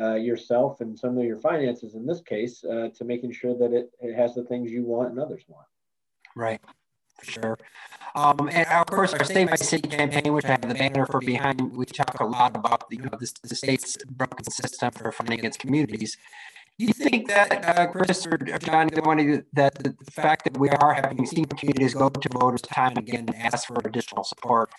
uh, 0.00 0.14
yourself 0.14 0.80
and 0.80 0.98
some 0.98 1.18
of 1.18 1.24
your 1.24 1.38
finances 1.38 1.94
in 1.94 2.06
this 2.06 2.20
case 2.20 2.64
uh, 2.64 2.88
to 2.96 3.04
making 3.04 3.32
sure 3.32 3.56
that 3.58 3.72
it, 3.72 3.90
it 4.00 4.14
has 4.14 4.34
the 4.34 4.44
things 4.44 4.70
you 4.70 4.84
want 4.84 5.10
and 5.10 5.18
others 5.18 5.42
want. 5.48 5.66
Right. 6.36 6.60
For 7.18 7.30
sure. 7.30 7.58
Um, 8.14 8.48
and 8.52 8.66
of 8.68 8.86
course 8.86 9.12
our 9.12 9.24
state 9.24 9.48
by 9.48 9.56
state 9.56 9.88
campaign 9.88 10.32
which 10.32 10.44
i 10.44 10.48
have 10.48 10.62
the 10.62 10.74
banner 10.74 11.06
for 11.06 11.20
behind 11.20 11.76
we 11.76 11.86
talk 11.86 12.18
a 12.18 12.24
lot 12.24 12.56
about 12.56 12.90
the, 12.90 12.96
you 12.96 13.02
know, 13.02 13.16
the, 13.20 13.32
the 13.44 13.54
state's 13.54 13.96
broken 14.04 14.42
system 14.50 14.90
for 14.90 15.12
funding 15.12 15.44
its 15.44 15.56
communities 15.56 16.16
do 16.80 16.86
you 16.86 16.94
think 16.94 17.28
that, 17.28 17.62
uh, 17.66 17.86
Chris 17.88 18.26
or 18.26 18.38
John, 18.38 18.88
that 18.88 19.74
the 19.74 19.94
fact 20.10 20.44
that 20.44 20.56
we 20.56 20.70
are 20.70 20.94
having 20.94 21.26
seen 21.26 21.44
communities 21.44 21.92
go 21.92 22.08
to 22.08 22.28
voters 22.30 22.62
time 22.62 22.92
and 22.96 22.98
again 23.06 23.26
and 23.28 23.36
ask 23.36 23.66
for 23.68 23.76
additional 23.84 24.24
support, 24.24 24.70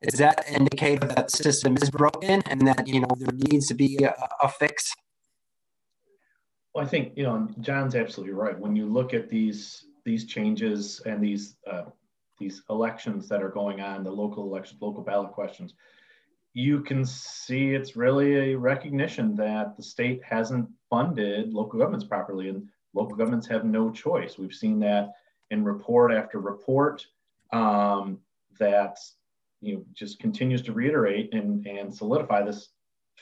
is 0.00 0.14
that 0.20 0.48
indicative 0.48 1.08
that 1.08 1.26
the 1.28 1.36
system 1.36 1.76
is 1.76 1.90
broken 1.90 2.42
and 2.46 2.68
that 2.68 2.86
you 2.86 3.00
know 3.00 3.08
there 3.18 3.34
needs 3.50 3.66
to 3.66 3.74
be 3.74 3.98
a, 4.04 4.14
a 4.40 4.48
fix? 4.48 4.94
Well, 6.72 6.84
I 6.84 6.88
think 6.88 7.14
you 7.16 7.24
know 7.24 7.48
John's 7.60 7.96
absolutely 7.96 8.34
right. 8.34 8.56
When 8.56 8.76
you 8.76 8.86
look 8.86 9.12
at 9.12 9.28
these 9.28 9.86
these 10.04 10.26
changes 10.26 11.02
and 11.04 11.20
these 11.20 11.56
uh, 11.68 11.86
these 12.38 12.62
elections 12.70 13.28
that 13.28 13.42
are 13.42 13.50
going 13.50 13.80
on, 13.80 14.04
the 14.04 14.12
local 14.12 14.44
elections, 14.44 14.80
local 14.80 15.02
ballot 15.02 15.32
questions, 15.32 15.74
you 16.52 16.80
can 16.80 17.04
see 17.04 17.74
it's 17.74 17.96
really 17.96 18.52
a 18.52 18.58
recognition 18.58 19.36
that 19.36 19.76
the 19.76 19.82
state 19.82 20.20
hasn't 20.24 20.68
funded 20.88 21.52
local 21.52 21.78
governments 21.78 22.04
properly 22.04 22.48
and 22.48 22.68
local 22.94 23.16
governments 23.16 23.46
have 23.46 23.64
no 23.64 23.90
choice. 23.90 24.36
We've 24.36 24.52
seen 24.52 24.80
that 24.80 25.12
in 25.50 25.64
report 25.64 26.12
after 26.12 26.40
report 26.40 27.06
um, 27.52 28.18
that 28.58 28.98
you 29.60 29.76
know 29.76 29.84
just 29.92 30.18
continues 30.18 30.62
to 30.62 30.72
reiterate 30.72 31.32
and, 31.32 31.66
and 31.66 31.94
solidify 31.94 32.42
this 32.42 32.70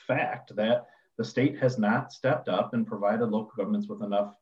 fact 0.06 0.54
that 0.56 0.86
the 1.18 1.24
state 1.24 1.58
has 1.58 1.78
not 1.78 2.12
stepped 2.12 2.48
up 2.48 2.74
and 2.74 2.86
provided 2.86 3.26
local 3.26 3.52
governments 3.56 3.88
with 3.88 4.02
enough 4.02 4.34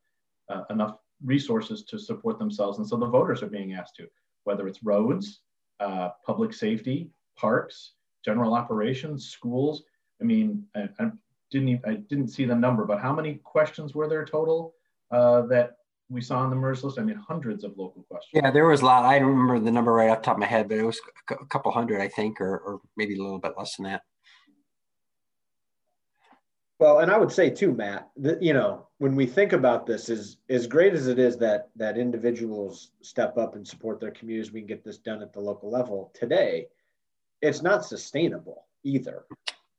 uh, 0.49 0.62
enough 0.71 0.99
resources 1.25 1.83
to 1.85 1.99
support 1.99 2.38
themselves. 2.38 2.78
And 2.78 2.87
so 2.87 2.97
the 2.97 3.07
voters 3.07 3.43
are 3.43 3.49
being 3.49 3.73
asked 3.73 3.97
to, 3.97 4.07
whether 4.45 4.69
it's 4.69 4.83
roads, 4.83 5.40
uh, 5.81 6.11
public 6.25 6.52
safety, 6.52 7.11
parks, 7.37 7.93
general 8.26 8.54
operations, 8.54 9.28
schools. 9.30 9.85
I 10.21 10.25
mean, 10.25 10.64
I, 10.75 10.88
I 10.99 11.11
didn't 11.50 11.68
even, 11.68 11.83
I 11.87 11.95
didn't 11.95 12.28
see 12.28 12.45
the 12.45 12.54
number, 12.54 12.85
but 12.85 13.00
how 13.00 13.14
many 13.14 13.35
questions 13.45 13.95
were 13.95 14.09
there 14.09 14.25
total 14.25 14.75
uh, 15.12 15.42
that 15.42 15.76
we 16.09 16.21
saw 16.21 16.38
on 16.40 16.50
the 16.50 16.56
MIRS 16.56 16.83
list? 16.83 16.99
I 16.99 17.02
mean, 17.02 17.16
hundreds 17.16 17.62
of 17.62 17.78
local 17.78 18.02
questions. 18.11 18.42
Yeah, 18.42 18.50
there 18.50 18.66
was 18.66 18.83
a 18.83 18.85
lot. 18.85 19.04
I 19.04 19.21
don't 19.21 19.28
remember 19.28 19.61
the 19.61 19.71
number 19.71 19.92
right 19.92 20.11
off 20.11 20.18
the 20.18 20.25
top 20.25 20.37
of 20.37 20.40
my 20.40 20.47
head, 20.47 20.68
but 20.68 20.78
it 20.78 20.83
was 20.83 21.00
a 21.30 21.47
couple 21.47 21.71
hundred, 21.71 22.00
I 22.00 22.09
think, 22.09 22.40
or, 22.40 22.59
or 22.59 22.80
maybe 22.97 23.14
a 23.14 23.23
little 23.23 23.38
bit 23.38 23.54
less 23.56 23.76
than 23.76 23.85
that. 23.85 24.02
Well, 26.78 26.99
and 26.99 27.11
I 27.11 27.16
would 27.16 27.33
say 27.33 27.49
too, 27.49 27.73
Matt, 27.73 28.11
that 28.18 28.42
you 28.42 28.52
know, 28.52 28.88
when 28.99 29.16
we 29.16 29.25
think 29.25 29.54
about 29.54 29.87
this, 29.87 30.11
is 30.11 30.37
as 30.50 30.66
great 30.66 30.92
as 30.92 31.06
it 31.06 31.18
is 31.18 31.38
that 31.38 31.68
that 31.76 31.97
individuals 31.97 32.90
step 33.00 33.38
up 33.38 33.54
and 33.54 33.66
support 33.66 33.99
their 33.99 34.11
communities, 34.11 34.52
we 34.52 34.61
can 34.61 34.66
get 34.66 34.85
this 34.85 34.99
done 34.99 35.23
at 35.23 35.33
the 35.33 35.40
local 35.40 35.71
level. 35.71 36.12
Today, 36.12 36.66
it's 37.43 37.62
not 37.62 37.85
sustainable 37.85 38.66
either, 38.85 39.25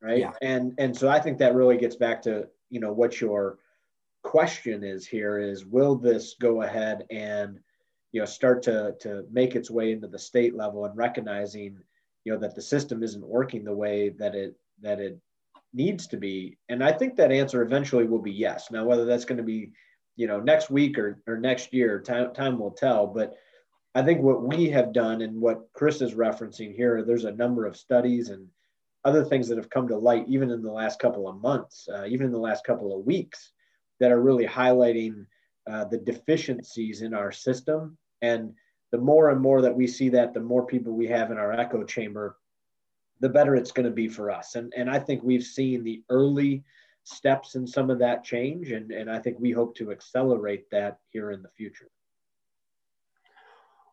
right? 0.01 0.19
Yeah. 0.19 0.31
And 0.41 0.73
and 0.77 0.95
so 0.95 1.09
I 1.09 1.19
think 1.19 1.37
that 1.39 1.55
really 1.55 1.77
gets 1.77 1.95
back 1.95 2.21
to 2.23 2.47
you 2.69 2.79
know 2.79 2.91
what 2.91 3.21
your 3.21 3.59
question 4.23 4.83
is 4.83 5.07
here 5.07 5.39
is 5.39 5.65
will 5.65 5.95
this 5.95 6.35
go 6.39 6.63
ahead 6.63 7.05
and 7.09 7.59
you 8.11 8.19
know 8.19 8.25
start 8.25 8.61
to 8.63 8.95
to 8.99 9.25
make 9.31 9.55
its 9.55 9.71
way 9.71 9.91
into 9.91 10.07
the 10.07 10.19
state 10.19 10.55
level 10.55 10.85
and 10.85 10.97
recognizing 10.97 11.77
you 12.25 12.33
know 12.33 12.39
that 12.39 12.55
the 12.55 12.61
system 12.61 13.03
isn't 13.03 13.25
working 13.25 13.63
the 13.63 13.73
way 13.73 14.09
that 14.09 14.35
it 14.35 14.55
that 14.81 14.99
it 14.99 15.19
needs 15.73 16.07
to 16.07 16.17
be? 16.17 16.57
And 16.69 16.83
I 16.83 16.91
think 16.91 17.15
that 17.15 17.31
answer 17.31 17.61
eventually 17.61 18.05
will 18.05 18.21
be 18.21 18.31
yes. 18.31 18.71
Now, 18.71 18.85
whether 18.85 19.05
that's 19.05 19.25
going 19.25 19.37
to 19.37 19.43
be, 19.43 19.71
you 20.15 20.27
know, 20.27 20.39
next 20.39 20.69
week 20.69 20.97
or, 20.97 21.21
or 21.27 21.37
next 21.37 21.73
year, 21.73 22.01
time, 22.01 22.33
time 22.33 22.59
will 22.59 22.71
tell. 22.71 23.07
But 23.07 23.35
I 23.97 24.03
think 24.03 24.21
what 24.21 24.43
we 24.43 24.69
have 24.69 24.93
done 24.93 25.23
and 25.23 25.41
what 25.41 25.69
Chris 25.73 26.01
is 26.01 26.13
referencing 26.13 26.75
here, 26.75 27.01
there's 27.01 27.25
a 27.25 27.31
number 27.31 27.65
of 27.65 27.75
studies 27.75 28.29
and 28.29 28.47
other 29.03 29.25
things 29.25 29.47
that 29.47 29.57
have 29.57 29.71
come 29.71 29.87
to 29.87 29.97
light, 29.97 30.25
even 30.27 30.51
in 30.51 30.61
the 30.61 30.71
last 30.71 30.99
couple 30.99 31.27
of 31.27 31.41
months, 31.41 31.89
uh, 31.91 32.05
even 32.05 32.27
in 32.27 32.31
the 32.31 32.37
last 32.37 32.63
couple 32.63 32.95
of 32.95 33.07
weeks, 33.07 33.53
that 33.99 34.11
are 34.11 34.21
really 34.21 34.45
highlighting 34.45 35.25
uh, 35.65 35.85
the 35.85 35.97
deficiencies 35.97 37.01
in 37.01 37.15
our 37.15 37.31
system. 37.31 37.97
And 38.21 38.53
the 38.91 38.99
more 38.99 39.31
and 39.31 39.41
more 39.41 39.63
that 39.63 39.75
we 39.75 39.87
see 39.87 40.09
that, 40.09 40.31
the 40.31 40.41
more 40.41 40.67
people 40.67 40.93
we 40.93 41.07
have 41.07 41.31
in 41.31 41.39
our 41.39 41.51
echo 41.53 41.83
chamber 41.83 42.37
the 43.19 43.29
better 43.29 43.55
it's 43.55 43.71
going 43.71 43.87
to 43.87 43.91
be 43.91 44.07
for 44.07 44.29
us. 44.29 44.53
And, 44.53 44.71
and 44.77 44.91
I 44.91 44.99
think 44.99 45.23
we've 45.23 45.43
seen 45.43 45.83
the 45.83 46.03
early 46.11 46.63
steps 47.03 47.55
in 47.55 47.65
some 47.65 47.89
of 47.89 47.97
that 47.97 48.23
change, 48.23 48.69
and, 48.69 48.91
and 48.91 49.09
I 49.09 49.17
think 49.17 49.37
we 49.39 49.49
hope 49.49 49.75
to 49.77 49.91
accelerate 49.91 50.69
that 50.69 50.99
here 51.09 51.31
in 51.31 51.41
the 51.41 51.49
future. 51.49 51.89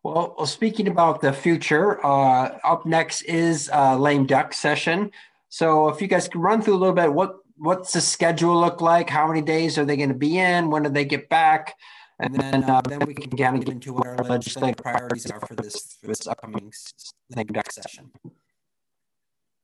Well, 0.04 0.34
well 0.38 0.46
speaking 0.46 0.86
about 0.86 1.20
the 1.20 1.32
future, 1.32 2.04
uh, 2.04 2.58
up 2.62 2.86
next 2.86 3.22
is 3.22 3.70
uh, 3.72 3.98
lame 3.98 4.26
duck 4.26 4.52
session. 4.52 5.10
So 5.48 5.88
if 5.88 6.00
you 6.00 6.06
guys 6.06 6.28
could 6.28 6.40
run 6.40 6.62
through 6.62 6.74
a 6.74 6.82
little 6.82 6.94
bit, 6.94 7.12
what 7.12 7.36
what's 7.56 7.92
the 7.92 8.00
schedule 8.00 8.60
look 8.60 8.80
like? 8.80 9.08
How 9.08 9.26
many 9.26 9.40
days 9.40 9.78
are 9.78 9.84
they 9.84 9.96
going 9.96 10.10
to 10.10 10.14
be 10.14 10.38
in? 10.38 10.70
When 10.70 10.82
do 10.82 10.90
they 10.90 11.04
get 11.04 11.28
back? 11.28 11.74
And 12.20 12.34
then 12.34 12.64
uh, 12.64 12.80
then 12.82 13.00
we 13.00 13.14
can 13.14 13.30
kind 13.36 13.56
of 13.56 13.64
get 13.64 13.74
into 13.74 13.92
what 13.94 14.06
our 14.06 14.18
legislative 14.18 14.76
priorities 14.76 15.30
are 15.30 15.40
for 15.40 15.54
this 15.54 15.96
for 16.00 16.06
this 16.06 16.26
upcoming 16.26 16.72
lame 17.34 17.46
duck 17.46 17.72
session. 17.72 18.12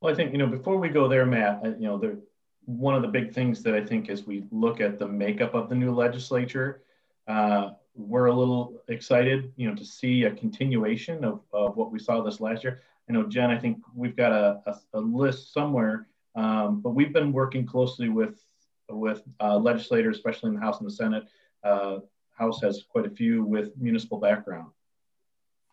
Well, 0.00 0.12
I 0.12 0.16
think, 0.16 0.32
you 0.32 0.38
know, 0.38 0.46
before 0.46 0.78
we 0.78 0.88
go 0.88 1.08
there, 1.08 1.26
Matt, 1.26 1.62
you 1.78 1.86
know, 1.86 1.98
the, 1.98 2.18
one 2.64 2.94
of 2.94 3.02
the 3.02 3.08
big 3.08 3.34
things 3.34 3.62
that 3.64 3.74
I 3.74 3.84
think 3.84 4.08
as 4.08 4.24
we 4.24 4.44
look 4.50 4.80
at 4.80 4.98
the 4.98 5.06
makeup 5.06 5.54
of 5.54 5.68
the 5.68 5.74
new 5.74 5.94
legislature, 5.94 6.82
uh, 7.28 7.72
we're 7.94 8.26
a 8.26 8.34
little 8.34 8.80
excited, 8.88 9.52
you 9.56 9.68
know, 9.68 9.74
to 9.74 9.84
see 9.84 10.24
a 10.24 10.30
continuation 10.30 11.24
of, 11.24 11.40
of 11.52 11.76
what 11.76 11.90
we 11.90 11.98
saw 11.98 12.22
this 12.22 12.40
last 12.40 12.64
year. 12.64 12.80
I 13.08 13.12
know, 13.12 13.24
Jen, 13.24 13.50
I 13.50 13.58
think 13.58 13.78
we've 13.94 14.16
got 14.16 14.32
a, 14.32 14.60
a, 14.66 14.98
a 14.98 15.00
list 15.00 15.52
somewhere, 15.52 16.06
um, 16.36 16.80
but 16.80 16.90
we've 16.90 17.12
been 17.12 17.32
working 17.32 17.66
closely 17.66 18.08
with 18.08 18.40
with 18.88 19.22
uh, 19.40 19.56
legislators, 19.56 20.16
especially 20.16 20.48
in 20.48 20.54
the 20.54 20.60
House 20.60 20.78
and 20.80 20.86
the 20.86 20.94
Senate. 20.94 21.24
Uh, 21.62 21.98
House 22.36 22.60
has 22.62 22.84
quite 22.88 23.06
a 23.06 23.10
few 23.10 23.44
with 23.44 23.76
municipal 23.76 24.18
background. 24.18 24.70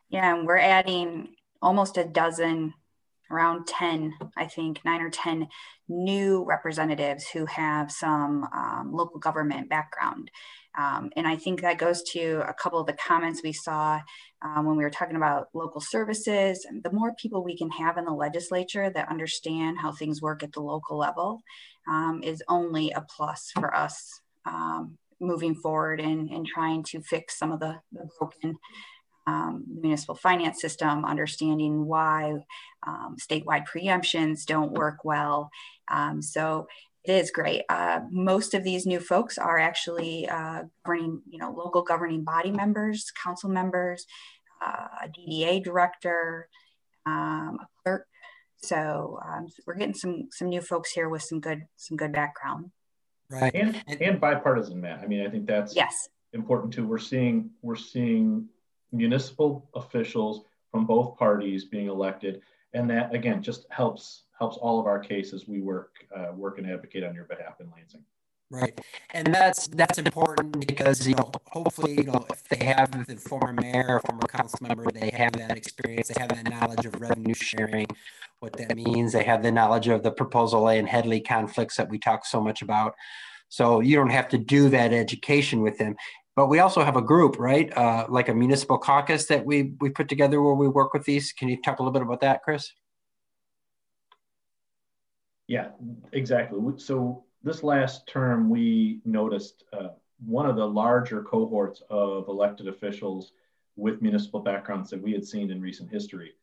Yeah, 0.09 0.36
and 0.36 0.45
we're 0.45 0.57
adding 0.57 1.29
almost 1.62 1.97
a 1.97 2.05
dozen 2.05 2.74
around 3.31 3.67
10, 3.67 4.13
I 4.36 4.46
think, 4.46 4.79
nine 4.86 5.01
or 5.01 5.10
10 5.10 5.48
new 5.89 6.43
representatives 6.46 7.27
who 7.27 7.46
have 7.46 7.91
some 7.91 8.46
um, 8.53 8.91
local 8.93 9.19
government 9.19 9.69
background. 9.69 10.31
Um, 10.77 11.10
and 11.15 11.27
I 11.27 11.36
think 11.36 11.62
that 11.62 11.79
goes 11.79 12.03
to 12.12 12.43
a 12.48 12.53
couple 12.53 12.79
of 12.79 12.86
the 12.86 12.93
comments 12.93 13.41
we 13.43 13.53
saw 13.53 14.00
um, 14.43 14.65
when 14.65 14.77
we 14.77 14.84
were 14.84 14.91
talking 14.91 15.15
about 15.15 15.48
local 15.53 15.81
services. 15.81 16.65
The 16.84 16.91
more 16.91 17.15
people 17.15 17.43
we 17.43 17.57
can 17.57 17.72
have 17.72 17.98
in 17.98 18.05
the 18.05 18.12
legislature 18.12 18.89
that 18.91 19.10
understand 19.10 19.77
how 19.81 19.91
things 19.91 20.22
work 20.22 20.43
at 20.43 20.53
the 20.53 20.62
local 20.62 20.98
level 20.98 21.41
um, 21.88 22.22
is 22.24 22.43
only 22.48 22.91
a 22.91 23.01
plus 23.01 23.51
for 23.55 23.75
us 23.75 24.22
um, 24.46 24.98
moving 25.19 25.55
forward 25.55 26.00
and, 26.00 26.29
and 26.29 26.46
trying 26.46 26.84
to 26.84 27.01
fix 27.01 27.39
some 27.39 27.51
of 27.51 27.60
the, 27.60 27.79
the 27.91 28.07
broken 28.19 28.55
um, 29.27 29.65
municipal 29.81 30.15
finance 30.15 30.62
system, 30.62 31.05
understanding 31.05 31.86
why 31.86 32.34
um, 32.88 33.17
statewide 33.19 33.65
preemptions 33.67 34.46
don't 34.46 34.72
work 34.72 35.03
well. 35.03 35.51
Um, 35.89 36.22
so 36.22 36.67
it 37.03 37.12
is 37.12 37.31
great. 37.31 37.63
Uh, 37.69 38.01
most 38.10 38.53
of 38.53 38.63
these 38.63 38.86
new 38.86 39.00
folks 39.00 39.38
are 39.38 39.60
actually 39.60 40.27
uh, 40.29 40.63
governing, 40.86 41.22
you 41.29 41.39
know, 41.39 41.51
local 41.51 41.81
governing 41.81 42.24
body 42.24 42.51
members, 42.51 43.12
council 43.22 43.50
members, 43.50 44.05
uh, 44.65 44.88
a 45.03 45.07
DDA 45.10 45.63
director, 45.63 46.48
um, 47.05 47.60
a 47.62 47.67
clerk. 47.84 48.07
So 48.57 49.19
um, 49.25 49.48
we're 49.65 49.75
getting 49.75 49.93
some 49.93 50.29
some 50.31 50.50
new 50.50 50.62
folks 50.62 50.91
here 50.91 51.10
with 51.10 51.22
some 51.22 51.39
good 51.39 51.67
some 51.75 51.96
good 51.96 52.12
background. 52.12 52.72
Right, 53.29 53.53
and 53.53 53.84
and 54.01 54.19
bipartisan, 54.19 54.81
Matt. 54.81 55.00
I 55.00 55.05
mean, 55.05 55.25
I 55.25 55.29
think 55.29 55.46
that's 55.46 55.75
yes 55.75 56.10
important 56.34 56.74
too. 56.74 56.88
We're 56.88 56.98
seeing 56.98 57.51
we're 57.62 57.75
seeing 57.75 58.48
municipal 58.91 59.70
officials 59.75 60.46
from 60.72 60.86
both 60.86 61.17
parties 61.17 61.65
being 61.65 61.88
elected, 61.88 62.41
and 62.74 62.89
that 62.89 63.13
again 63.13 63.41
just 63.41 63.65
helps 63.70 64.24
helps 64.38 64.58
all 64.58 64.79
of 64.79 64.86
our 64.86 65.00
cases 65.00 65.48
we 65.48 65.60
work 65.60 65.94
uh, 66.15 66.32
work 66.34 66.58
and 66.58 66.70
advocate 66.70 67.03
on 67.03 67.13
your 67.13 67.25
behalf 67.25 67.60
in 67.60 67.70
Lansing. 67.75 68.03
Right, 68.50 68.79
and 69.12 69.34
that's 69.34 69.67
that's 69.67 69.98
important 69.98 70.65
because 70.65 71.06
you 71.06 71.15
know 71.15 71.32
hopefully 71.48 71.96
you 71.98 72.03
know 72.03 72.25
if 72.29 72.44
they 72.46 72.65
have 72.65 73.06
the 73.06 73.17
former 73.17 73.51
mayor 73.51 73.86
or 73.96 74.00
former 74.00 74.27
council 74.27 74.60
member, 74.62 74.89
they 74.89 75.10
have 75.10 75.34
that 75.34 75.58
experience, 75.58 76.08
they 76.08 76.22
have 76.22 76.29
that 76.29 76.50
knowledge 76.50 76.86
of 76.86 77.00
revenue 77.01 77.34
sharing, 77.34 77.88
what 78.39 78.53
that 78.53 78.75
means. 78.77 79.12
They 79.12 79.24
have 79.24 79.44
the 79.44 79.51
knowledge 79.51 79.89
of 79.89 80.01
the 80.01 80.12
proposal 80.12 80.70
A 80.70 80.77
and 80.77 80.88
Headlee 80.88 81.25
conflicts 81.25 81.75
that 81.75 81.89
we 81.89 81.98
talk 82.00 82.25
so 82.25 82.39
much 82.39 82.62
about. 82.62 82.96
So 83.50 83.79
you 83.82 83.96
don't 83.96 84.12
have 84.12 84.29
to 84.29 84.38
do 84.38 84.70
that 84.70 84.94
education 84.94 85.62
with 85.62 85.77
them. 85.77 85.96
But 86.38 86.50
we 86.50 86.60
also 86.60 86.84
have 86.84 86.96
a 86.96 87.01
group, 87.01 87.39
right? 87.39 87.75
Uh, 87.75 88.06
like 88.10 88.29
a 88.29 88.34
municipal 88.34 88.77
caucus 88.77 89.25
that 89.25 89.44
we 89.44 89.74
we 89.82 89.89
put 89.89 90.08
together 90.08 90.39
where 90.39 90.53
we 90.53 90.67
work 90.67 90.94
with 90.94 91.03
these. 91.03 91.34
Can 91.34 91.50
you 91.50 91.60
talk 91.60 91.79
a 91.79 91.82
little 91.82 91.91
bit 91.91 92.03
about 92.03 92.22
that, 92.22 92.44
Chris? 92.44 92.72
Yeah, 95.48 95.70
exactly. 96.13 96.60
So 96.77 97.24
this 97.41 97.63
last 97.63 98.06
term, 98.06 98.51
we 98.51 99.00
noticed 99.03 99.63
uh, 99.74 99.88
one 100.24 100.46
of 100.46 100.56
the 100.56 100.65
larger 100.65 101.24
cohorts 101.24 101.82
of 101.89 102.27
elected 102.27 102.67
officials 102.67 103.32
with 103.75 104.03
municipal 104.03 104.39
backgrounds 104.39 104.91
that 104.91 105.01
we 105.01 105.13
had 105.13 105.25
seen 105.25 105.50
in 105.50 105.60
recent 105.60 105.89
history. 105.89 106.34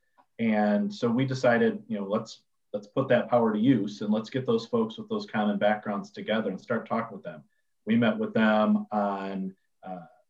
And 0.40 0.92
so 0.92 1.08
we 1.08 1.24
decided, 1.24 1.80
you 1.86 1.98
know, 2.00 2.04
let's 2.04 2.40
let's 2.72 2.88
put 2.88 3.06
that 3.10 3.30
power 3.30 3.52
to 3.52 3.60
use 3.60 4.00
and 4.00 4.12
let's 4.12 4.28
get 4.28 4.44
those 4.44 4.66
folks 4.66 4.98
with 4.98 5.08
those 5.08 5.24
common 5.24 5.56
backgrounds 5.56 6.10
together 6.10 6.50
and 6.50 6.60
start 6.60 6.88
talking 6.88 7.16
with 7.16 7.24
them. 7.24 7.44
We 7.86 7.94
met 7.94 8.18
with 8.18 8.34
them 8.34 8.88
on 8.90 9.54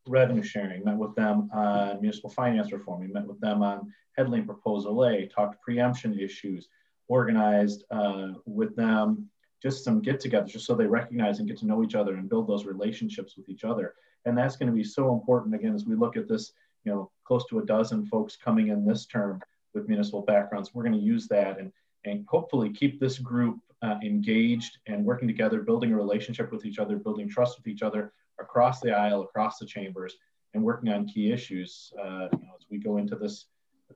revenue 0.07 0.43
sharing, 0.43 0.85
met 0.85 0.97
with 0.97 1.15
them 1.15 1.51
on 1.53 2.01
municipal 2.01 2.31
finance 2.31 2.73
reform, 2.73 3.01
we 3.01 3.07
met 3.07 3.27
with 3.27 3.41
them 3.41 3.63
on 3.63 3.93
Headlee 4.19 4.45
Proposal 4.45 5.05
A, 5.07 5.27
talked 5.27 5.61
preemption 5.63 6.19
issues, 6.19 6.69
organized 7.09 7.85
uh, 7.91 8.33
with 8.47 8.75
them 8.77 9.29
just 9.63 9.83
some 9.83 10.01
get 10.01 10.21
togethers 10.21 10.49
just 10.49 10.67
so 10.67 10.75
they 10.75 10.87
recognize 10.87 11.39
and 11.39 11.49
get 11.49 11.57
to 11.59 11.67
know 11.67 11.83
each 11.83 11.95
other 11.95 12.17
and 12.17 12.29
build 12.29 12.47
those 12.47 12.67
relationships 12.67 13.37
with 13.37 13.49
each 13.49 13.65
other. 13.65 13.95
And 14.27 14.37
that's 14.37 14.57
going 14.57 14.71
to 14.71 14.75
be 14.75 14.85
so 14.85 15.13
important 15.15 15.55
again 15.55 15.75
as 15.75 15.87
we 15.87 15.95
look 15.95 16.17
at 16.19 16.29
this, 16.29 16.53
you 16.85 16.93
know, 16.93 17.11
close 17.25 17.47
to 17.47 17.61
a 17.61 17.65
dozen 17.65 18.05
folks 18.05 18.37
coming 18.37 18.69
in 18.69 18.85
this 18.85 19.07
term 19.07 19.41
with 19.73 19.89
municipal 19.89 20.21
backgrounds. 20.21 20.75
We're 20.75 20.83
going 20.83 20.99
to 20.99 20.99
use 20.99 21.29
that 21.29 21.59
and, 21.59 21.73
and 22.05 22.27
hopefully 22.29 22.71
keep 22.73 23.01
this 23.01 23.19
group 23.19 23.59
uh, 23.81 23.97
engaged 24.03 24.79
and 24.87 25.05
working 25.05 25.29
together, 25.29 25.63
building 25.63 25.93
a 25.93 25.97
relationship 25.97 26.53
with 26.53 26.67
each 26.67 26.79
other, 26.79 26.97
building 26.97 27.29
trust 27.29 27.57
with 27.59 27.67
each 27.67 27.83
other, 27.83 28.13
across 28.39 28.81
the 28.81 28.91
aisle, 28.91 29.23
across 29.23 29.59
the 29.59 29.67
chambers, 29.67 30.17
and 30.55 30.63
working 30.63 30.91
on 30.91 31.07
key 31.07 31.33
issues. 31.33 31.93
Uh, 31.99 32.29
you 32.33 32.47
know, 32.47 32.55
as 32.59 32.67
we 32.71 32.79
go 32.79 32.97
into 32.97 33.17
this 33.17 33.47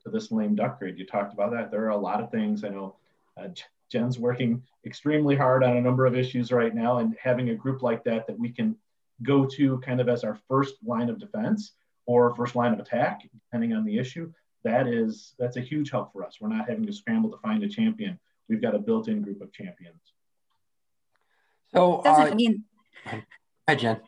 to 0.02 0.10
this 0.10 0.30
lame 0.30 0.54
duck 0.54 0.78
grade, 0.78 0.98
you 0.98 1.06
talked 1.06 1.32
about 1.32 1.50
that. 1.52 1.70
There 1.70 1.84
are 1.84 1.90
a 1.90 1.96
lot 1.96 2.22
of 2.22 2.30
things. 2.30 2.64
I 2.64 2.68
know 2.68 2.96
uh, 3.36 3.48
Jen's 3.90 4.18
working 4.18 4.62
extremely 4.84 5.34
hard 5.34 5.64
on 5.64 5.76
a 5.76 5.80
number 5.80 6.06
of 6.06 6.16
issues 6.16 6.52
right 6.52 6.74
now, 6.74 6.98
and 6.98 7.16
having 7.20 7.50
a 7.50 7.54
group 7.54 7.82
like 7.82 8.04
that 8.04 8.26
that 8.26 8.38
we 8.38 8.50
can 8.50 8.76
go 9.22 9.44
to 9.44 9.78
kind 9.78 10.00
of 10.00 10.08
as 10.08 10.24
our 10.24 10.38
first 10.48 10.74
line 10.84 11.08
of 11.08 11.18
defense 11.18 11.72
or 12.06 12.34
first 12.34 12.54
line 12.54 12.72
of 12.72 12.78
attack, 12.78 13.22
depending 13.32 13.72
on 13.72 13.84
the 13.84 13.98
issue. 13.98 14.32
That 14.64 14.86
is 14.86 15.34
that's 15.38 15.56
a 15.56 15.60
huge 15.60 15.90
help 15.90 16.12
for 16.12 16.24
us. 16.24 16.38
We're 16.40 16.48
not 16.48 16.68
having 16.68 16.86
to 16.86 16.92
scramble 16.92 17.30
to 17.30 17.38
find 17.38 17.62
a 17.62 17.68
champion. 17.68 18.18
We've 18.48 18.62
got 18.62 18.74
a 18.74 18.78
built-in 18.78 19.22
group 19.22 19.40
of 19.40 19.52
champions. 19.52 20.00
So, 21.72 22.00
doesn't 22.02 22.32
uh, 22.32 22.34
mean. 22.34 22.64
Hi, 23.68 23.74
Jen 23.74 24.00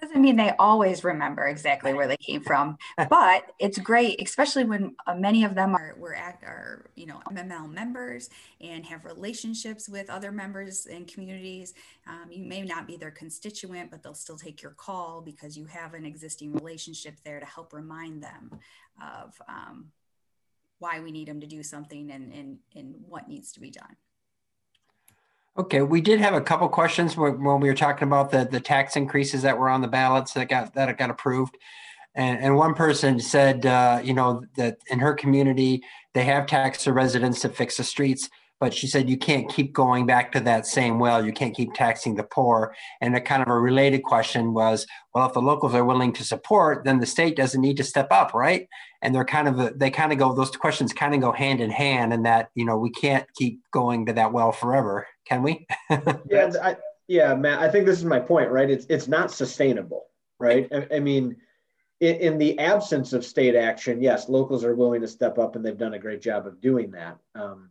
doesn't 0.00 0.20
mean 0.20 0.36
they 0.36 0.52
always 0.58 1.04
remember 1.04 1.46
exactly 1.46 1.94
where 1.94 2.06
they 2.06 2.16
came 2.16 2.42
from, 2.42 2.76
but 3.08 3.52
it's 3.58 3.78
great, 3.78 4.20
especially 4.22 4.64
when 4.64 4.94
uh, 5.06 5.14
many 5.14 5.44
of 5.44 5.54
them 5.54 5.74
are 5.74 5.94
were 5.98 6.14
at 6.14 6.40
are 6.42 6.86
you 6.94 7.06
know 7.06 7.20
MML 7.30 7.72
members 7.72 8.30
and 8.60 8.84
have 8.86 9.04
relationships 9.04 9.88
with 9.88 10.10
other 10.10 10.32
members 10.32 10.86
and 10.86 11.06
communities. 11.06 11.74
Um, 12.06 12.30
you 12.30 12.44
may 12.44 12.62
not 12.62 12.86
be 12.86 12.96
their 12.96 13.10
constituent, 13.10 13.90
but 13.90 14.02
they'll 14.02 14.14
still 14.14 14.38
take 14.38 14.62
your 14.62 14.72
call 14.72 15.20
because 15.20 15.56
you 15.56 15.66
have 15.66 15.94
an 15.94 16.04
existing 16.04 16.52
relationship 16.52 17.16
there 17.24 17.40
to 17.40 17.46
help 17.46 17.72
remind 17.72 18.22
them 18.22 18.58
of 19.00 19.40
um, 19.48 19.90
why 20.78 21.00
we 21.00 21.10
need 21.10 21.28
them 21.28 21.40
to 21.40 21.46
do 21.46 21.62
something 21.62 22.10
and, 22.10 22.32
and, 22.32 22.58
and 22.74 22.94
what 23.08 23.28
needs 23.28 23.52
to 23.52 23.60
be 23.60 23.70
done. 23.70 23.96
Okay, 25.56 25.82
we 25.82 26.00
did 26.00 26.18
have 26.18 26.34
a 26.34 26.40
couple 26.40 26.68
questions 26.68 27.16
when, 27.16 27.40
we 27.60 27.68
were 27.68 27.74
talking 27.74 28.08
about 28.08 28.32
the, 28.32 28.44
the 28.44 28.58
tax 28.58 28.96
increases 28.96 29.42
that 29.42 29.56
were 29.56 29.68
on 29.68 29.82
the 29.82 29.88
ballots 29.88 30.32
that 30.32 30.48
got 30.48 30.74
that 30.74 30.98
got 30.98 31.10
approved. 31.10 31.56
And, 32.16 32.40
and 32.40 32.56
one 32.56 32.74
person 32.74 33.20
said, 33.20 33.64
uh, 33.64 34.00
you 34.02 34.14
know, 34.14 34.44
that 34.56 34.78
in 34.88 34.98
her 34.98 35.14
community, 35.14 35.84
they 36.12 36.24
have 36.24 36.46
taxed 36.46 36.84
the 36.84 36.92
residents 36.92 37.40
to 37.40 37.48
fix 37.48 37.76
the 37.76 37.84
streets, 37.84 38.30
but 38.64 38.72
she 38.72 38.86
said 38.86 39.10
you 39.10 39.18
can't 39.18 39.46
keep 39.50 39.74
going 39.74 40.06
back 40.06 40.32
to 40.32 40.40
that 40.40 40.66
same 40.66 40.98
well. 40.98 41.22
You 41.22 41.34
can't 41.34 41.54
keep 41.54 41.74
taxing 41.74 42.14
the 42.14 42.22
poor. 42.22 42.74
And 43.02 43.14
a 43.14 43.20
kind 43.20 43.42
of 43.42 43.48
a 43.48 43.60
related 43.60 44.02
question 44.02 44.54
was, 44.54 44.86
well, 45.14 45.26
if 45.26 45.34
the 45.34 45.42
locals 45.42 45.74
are 45.74 45.84
willing 45.84 46.14
to 46.14 46.24
support, 46.24 46.82
then 46.82 46.98
the 46.98 47.04
state 47.04 47.36
doesn't 47.36 47.60
need 47.60 47.76
to 47.76 47.84
step 47.84 48.08
up, 48.10 48.32
right? 48.32 48.66
And 49.02 49.14
they're 49.14 49.26
kind 49.26 49.48
of 49.48 49.78
they 49.78 49.90
kind 49.90 50.12
of 50.12 50.18
go 50.18 50.32
those 50.32 50.50
questions 50.52 50.94
kind 50.94 51.14
of 51.14 51.20
go 51.20 51.30
hand 51.30 51.60
in 51.60 51.68
hand, 51.68 52.14
and 52.14 52.24
that 52.24 52.48
you 52.54 52.64
know 52.64 52.78
we 52.78 52.88
can't 52.88 53.26
keep 53.36 53.60
going 53.70 54.06
to 54.06 54.14
that 54.14 54.32
well 54.32 54.50
forever. 54.50 55.06
Can 55.26 55.42
we? 55.42 55.66
yeah, 56.30 56.50
I, 56.62 56.76
yeah, 57.06 57.34
Matt. 57.34 57.58
I 57.60 57.68
think 57.68 57.84
this 57.84 57.98
is 57.98 58.06
my 58.06 58.18
point, 58.18 58.50
right? 58.50 58.70
It's 58.70 58.86
it's 58.88 59.08
not 59.08 59.30
sustainable, 59.30 60.06
right? 60.40 60.66
I, 60.72 60.86
I 60.96 61.00
mean, 61.00 61.36
in, 62.00 62.14
in, 62.16 62.38
the 62.38 62.58
absence 62.58 63.12
of 63.12 63.26
state 63.26 63.56
action, 63.56 64.00
yes, 64.00 64.30
locals 64.30 64.64
are 64.64 64.74
willing 64.74 65.02
to 65.02 65.08
step 65.08 65.36
up, 65.38 65.54
and 65.54 65.62
they've 65.62 65.76
done 65.76 65.92
a 65.92 65.98
great 65.98 66.22
job 66.22 66.46
of 66.46 66.62
doing 66.62 66.92
that. 66.92 67.18
Um, 67.34 67.68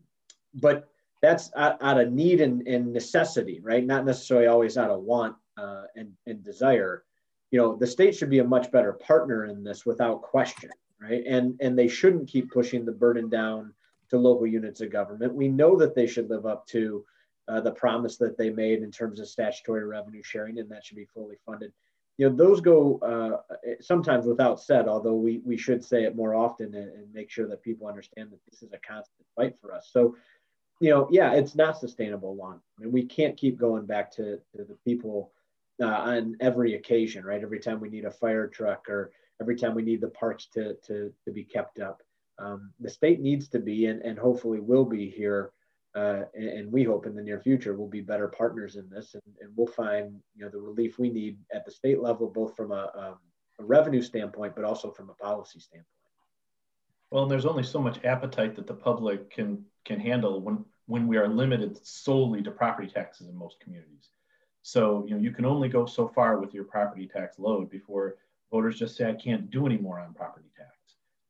but 0.53 0.87
that's 1.21 1.51
out, 1.55 1.81
out 1.81 1.99
of 1.99 2.11
need 2.11 2.41
and, 2.41 2.67
and, 2.67 2.91
necessity, 2.91 3.59
right? 3.61 3.85
Not 3.85 4.05
necessarily 4.05 4.47
always 4.47 4.77
out 4.77 4.89
of 4.89 5.01
want 5.01 5.35
uh, 5.57 5.83
and, 5.95 6.11
and 6.25 6.43
desire. 6.43 7.03
You 7.51 7.59
know, 7.59 7.75
the 7.75 7.87
state 7.87 8.15
should 8.15 8.29
be 8.29 8.39
a 8.39 8.43
much 8.43 8.71
better 8.71 8.93
partner 8.93 9.45
in 9.45 9.63
this 9.63 9.85
without 9.85 10.21
question, 10.21 10.69
right? 10.99 11.23
And 11.25 11.57
and 11.61 11.77
they 11.77 11.87
shouldn't 11.87 12.27
keep 12.27 12.51
pushing 12.51 12.83
the 12.83 12.91
burden 12.91 13.29
down 13.29 13.73
to 14.09 14.17
local 14.17 14.47
units 14.47 14.81
of 14.81 14.91
government. 14.91 15.33
We 15.33 15.47
know 15.47 15.77
that 15.77 15.95
they 15.95 16.07
should 16.07 16.29
live 16.29 16.45
up 16.45 16.67
to 16.67 17.05
uh, 17.47 17.61
the 17.61 17.71
promise 17.71 18.17
that 18.17 18.37
they 18.37 18.49
made 18.49 18.81
in 18.81 18.91
terms 18.91 19.19
of 19.19 19.27
statutory 19.27 19.85
revenue 19.85 20.23
sharing, 20.23 20.59
and 20.59 20.69
that 20.71 20.85
should 20.85 20.97
be 20.97 21.05
fully 21.05 21.35
funded. 21.45 21.71
You 22.17 22.29
know, 22.29 22.35
those 22.35 22.61
go 22.61 22.99
uh, 22.99 23.55
sometimes 23.81 24.27
without 24.27 24.61
said, 24.61 24.87
although 24.87 25.15
we, 25.15 25.41
we 25.43 25.57
should 25.57 25.83
say 25.83 26.03
it 26.03 26.15
more 26.15 26.35
often 26.35 26.75
and, 26.75 26.91
and, 26.91 27.11
make 27.11 27.31
sure 27.31 27.47
that 27.47 27.63
people 27.63 27.87
understand 27.87 28.31
that 28.31 28.39
this 28.47 28.61
is 28.61 28.71
a 28.71 28.77
constant 28.87 29.25
fight 29.35 29.55
for 29.59 29.73
us. 29.73 29.89
So, 29.91 30.15
you 30.83 30.89
know, 30.89 31.07
yeah, 31.09 31.31
it's 31.31 31.55
not 31.55 31.79
sustainable 31.79 32.35
long. 32.35 32.59
I 32.77 32.81
mean, 32.81 32.91
we 32.91 33.05
can't 33.05 33.37
keep 33.37 33.57
going 33.57 33.85
back 33.85 34.11
to, 34.17 34.35
to 34.51 34.65
the 34.65 34.77
people 34.83 35.31
uh, 35.81 35.85
on 35.85 36.35
every 36.41 36.75
occasion, 36.75 37.23
right? 37.23 37.41
Every 37.41 37.61
time 37.61 37.79
we 37.79 37.87
need 37.87 38.03
a 38.03 38.11
fire 38.11 38.49
truck 38.49 38.89
or 38.89 39.13
every 39.39 39.55
time 39.55 39.75
we 39.75 39.81
need 39.81 40.01
the 40.01 40.09
parks 40.09 40.47
to, 40.55 40.75
to, 40.87 41.13
to 41.23 41.31
be 41.31 41.45
kept 41.45 41.79
up. 41.79 42.01
Um, 42.37 42.73
the 42.81 42.89
state 42.89 43.21
needs 43.21 43.47
to 43.49 43.59
be 43.59 43.85
and, 43.85 44.01
and 44.01 44.19
hopefully 44.19 44.59
will 44.59 44.83
be 44.83 45.09
here 45.09 45.53
uh, 45.95 46.23
and, 46.33 46.49
and, 46.49 46.71
we 46.71 46.83
hope 46.83 47.05
in 47.05 47.15
the 47.15 47.21
near 47.21 47.39
future 47.39 47.75
we'll 47.75 47.87
be 47.87 48.01
better 48.01 48.27
partners 48.27 48.75
in 48.77 48.89
this, 48.89 49.13
and, 49.13 49.21
and, 49.39 49.53
we'll 49.55 49.67
find 49.67 50.19
you 50.35 50.43
know 50.43 50.49
the 50.49 50.59
relief 50.59 50.97
we 50.97 51.11
need 51.11 51.37
at 51.53 51.63
the 51.65 51.71
state 51.71 52.01
level, 52.01 52.27
both 52.27 52.55
from 52.57 52.71
a, 52.71 52.91
um, 52.97 53.17
a 53.59 53.63
revenue 53.63 54.01
standpoint, 54.01 54.55
but 54.55 54.65
also 54.65 54.89
from 54.89 55.11
a 55.11 55.13
policy 55.13 55.59
standpoint. 55.59 55.85
Well, 57.11 57.27
there's 57.27 57.45
only 57.45 57.61
so 57.61 57.79
much 57.79 58.03
appetite 58.03 58.55
that 58.55 58.65
the 58.65 58.73
public 58.73 59.29
can 59.29 59.63
can 59.85 59.99
handle 59.99 60.41
when 60.41 60.65
when 60.85 61.07
we 61.07 61.17
are 61.17 61.27
limited 61.27 61.79
solely 61.85 62.41
to 62.43 62.51
property 62.51 62.87
taxes 62.87 63.27
in 63.27 63.35
most 63.35 63.59
communities. 63.59 64.09
So 64.61 65.05
you 65.07 65.15
know 65.15 65.21
you 65.21 65.31
can 65.31 65.45
only 65.45 65.69
go 65.69 65.85
so 65.85 66.07
far 66.07 66.39
with 66.39 66.53
your 66.53 66.63
property 66.63 67.07
tax 67.07 67.39
load 67.39 67.69
before 67.69 68.17
voters 68.51 68.77
just 68.77 68.95
say 68.95 69.09
I 69.09 69.13
can't 69.13 69.49
do 69.49 69.65
any 69.65 69.77
more 69.77 69.99
on 69.99 70.13
property 70.13 70.49
tax. 70.57 70.69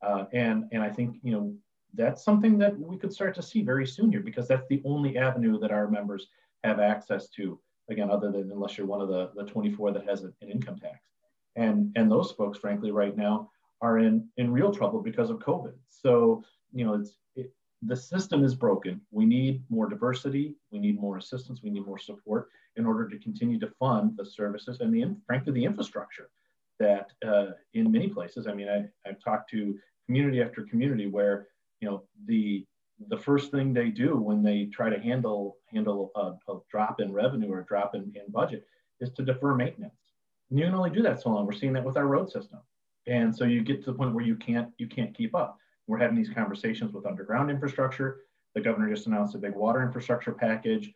Uh, 0.01 0.25
and 0.33 0.65
and 0.71 0.83
I 0.83 0.89
think 0.89 1.17
you 1.23 1.31
know 1.31 1.55
that's 1.93 2.23
something 2.23 2.57
that 2.57 2.77
we 2.77 2.97
could 2.97 3.13
start 3.13 3.35
to 3.35 3.41
see 3.41 3.61
very 3.61 3.85
soon 3.85 4.11
here 4.11 4.21
because 4.21 4.47
that's 4.47 4.67
the 4.67 4.81
only 4.85 5.17
avenue 5.17 5.59
that 5.59 5.71
our 5.71 5.87
members 5.87 6.27
have 6.63 6.79
access 6.79 7.29
to 7.29 7.59
again 7.89 8.09
other 8.09 8.31
than 8.31 8.51
unless 8.51 8.77
you're 8.77 8.87
one 8.87 9.01
of 9.01 9.09
the, 9.09 9.31
the 9.35 9.43
24 9.43 9.91
that 9.91 10.07
has 10.07 10.23
an 10.23 10.33
income 10.41 10.77
tax 10.77 10.99
and 11.55 11.91
and 11.95 12.09
those 12.09 12.31
folks 12.31 12.57
frankly 12.57 12.91
right 12.91 13.15
now 13.15 13.49
are 13.81 13.99
in 13.99 14.27
in 14.37 14.51
real 14.51 14.73
trouble 14.73 15.01
because 15.01 15.29
of 15.29 15.39
covid 15.39 15.73
so 15.89 16.43
you 16.71 16.85
know 16.85 16.93
it's 16.93 17.11
it, 17.11 17.22
the 17.87 17.95
system 17.95 18.43
is 18.43 18.55
broken 18.55 19.01
we 19.11 19.25
need 19.25 19.63
more 19.69 19.87
diversity 19.87 20.55
we 20.71 20.79
need 20.79 20.99
more 20.99 21.17
assistance 21.17 21.61
we 21.63 21.69
need 21.69 21.85
more 21.85 21.97
support 21.97 22.49
in 22.75 22.85
order 22.85 23.07
to 23.07 23.19
continue 23.19 23.59
to 23.59 23.71
fund 23.79 24.13
the 24.17 24.25
services 24.25 24.79
and 24.79 24.93
the 24.93 25.15
frankly 25.25 25.53
the 25.53 25.63
infrastructure 25.63 26.29
that 26.79 27.11
uh, 27.25 27.51
in 27.73 27.91
many 27.91 28.07
places 28.07 28.47
i 28.47 28.53
mean 28.53 28.69
I, 28.69 29.09
i've 29.09 29.19
talked 29.23 29.49
to 29.51 29.77
community 30.05 30.41
after 30.41 30.63
community 30.63 31.07
where 31.07 31.47
you 31.79 31.89
know 31.89 32.03
the 32.25 32.65
the 33.09 33.17
first 33.17 33.51
thing 33.51 33.73
they 33.73 33.89
do 33.89 34.15
when 34.15 34.43
they 34.43 34.65
try 34.65 34.89
to 34.89 34.99
handle 34.99 35.57
handle 35.67 36.11
a, 36.15 36.51
a 36.51 36.59
drop 36.69 36.99
in 36.99 37.11
revenue 37.11 37.51
or 37.51 37.59
a 37.59 37.65
drop 37.65 37.95
in, 37.95 38.01
in 38.15 38.31
budget 38.31 38.65
is 38.99 39.11
to 39.11 39.23
defer 39.23 39.55
maintenance. 39.55 39.95
And 40.49 40.59
you 40.59 40.65
can 40.65 40.75
only 40.75 40.89
do 40.89 41.01
that 41.03 41.21
so 41.21 41.29
long. 41.29 41.45
We're 41.45 41.53
seeing 41.53 41.73
that 41.73 41.83
with 41.83 41.97
our 41.97 42.07
road 42.07 42.29
system. 42.31 42.59
And 43.07 43.35
so 43.35 43.43
you 43.43 43.61
get 43.63 43.83
to 43.83 43.91
the 43.91 43.97
point 43.97 44.13
where 44.13 44.23
you 44.23 44.35
can't 44.35 44.69
you 44.77 44.87
can't 44.87 45.15
keep 45.15 45.35
up. 45.35 45.57
We're 45.87 45.99
having 45.99 46.15
these 46.15 46.29
conversations 46.29 46.93
with 46.93 47.05
underground 47.05 47.51
infrastructure. 47.51 48.21
The 48.55 48.61
governor 48.61 48.93
just 48.93 49.07
announced 49.07 49.35
a 49.35 49.39
big 49.39 49.55
water 49.55 49.81
infrastructure 49.81 50.31
package. 50.31 50.93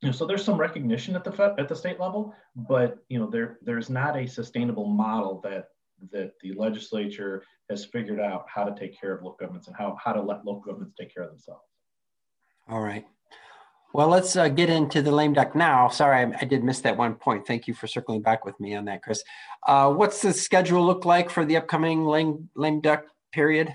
You 0.00 0.08
know, 0.08 0.12
so 0.12 0.26
there's 0.26 0.44
some 0.44 0.58
recognition 0.58 1.16
at 1.16 1.24
the 1.24 1.54
at 1.58 1.68
the 1.68 1.74
state 1.74 1.98
level, 1.98 2.32
but 2.54 2.98
you 3.08 3.18
know 3.18 3.28
there 3.28 3.58
there's 3.62 3.90
not 3.90 4.16
a 4.16 4.26
sustainable 4.26 4.86
model 4.86 5.40
that 5.42 5.70
that 6.12 6.32
the 6.40 6.52
legislature 6.52 7.42
has 7.70 7.84
figured 7.84 8.20
out 8.20 8.46
how 8.48 8.64
to 8.64 8.78
take 8.78 8.98
care 8.98 9.12
of 9.12 9.22
local 9.22 9.38
governments 9.38 9.66
and 9.66 9.76
how, 9.76 9.96
how 10.02 10.12
to 10.12 10.22
let 10.22 10.44
local 10.44 10.62
governments 10.62 10.94
take 10.98 11.12
care 11.12 11.24
of 11.24 11.30
themselves. 11.30 11.62
All 12.68 12.80
right. 12.80 13.04
Well, 13.94 14.08
let's 14.08 14.36
uh, 14.36 14.48
get 14.48 14.68
into 14.68 15.00
the 15.00 15.10
lame 15.10 15.32
duck 15.32 15.54
now. 15.54 15.88
Sorry, 15.88 16.24
I, 16.24 16.32
I, 16.40 16.44
did 16.44 16.62
miss 16.62 16.80
that 16.80 16.96
one 16.96 17.14
point. 17.14 17.46
Thank 17.46 17.66
you 17.66 17.74
for 17.74 17.86
circling 17.86 18.20
back 18.20 18.44
with 18.44 18.58
me 18.60 18.74
on 18.74 18.84
that, 18.84 19.02
Chris. 19.02 19.22
Uh, 19.66 19.92
what's 19.92 20.20
the 20.20 20.32
schedule 20.32 20.84
look 20.84 21.06
like 21.06 21.30
for 21.30 21.44
the 21.44 21.56
upcoming 21.56 22.04
lame, 22.04 22.50
lame 22.54 22.82
duck 22.82 23.04
period? 23.32 23.72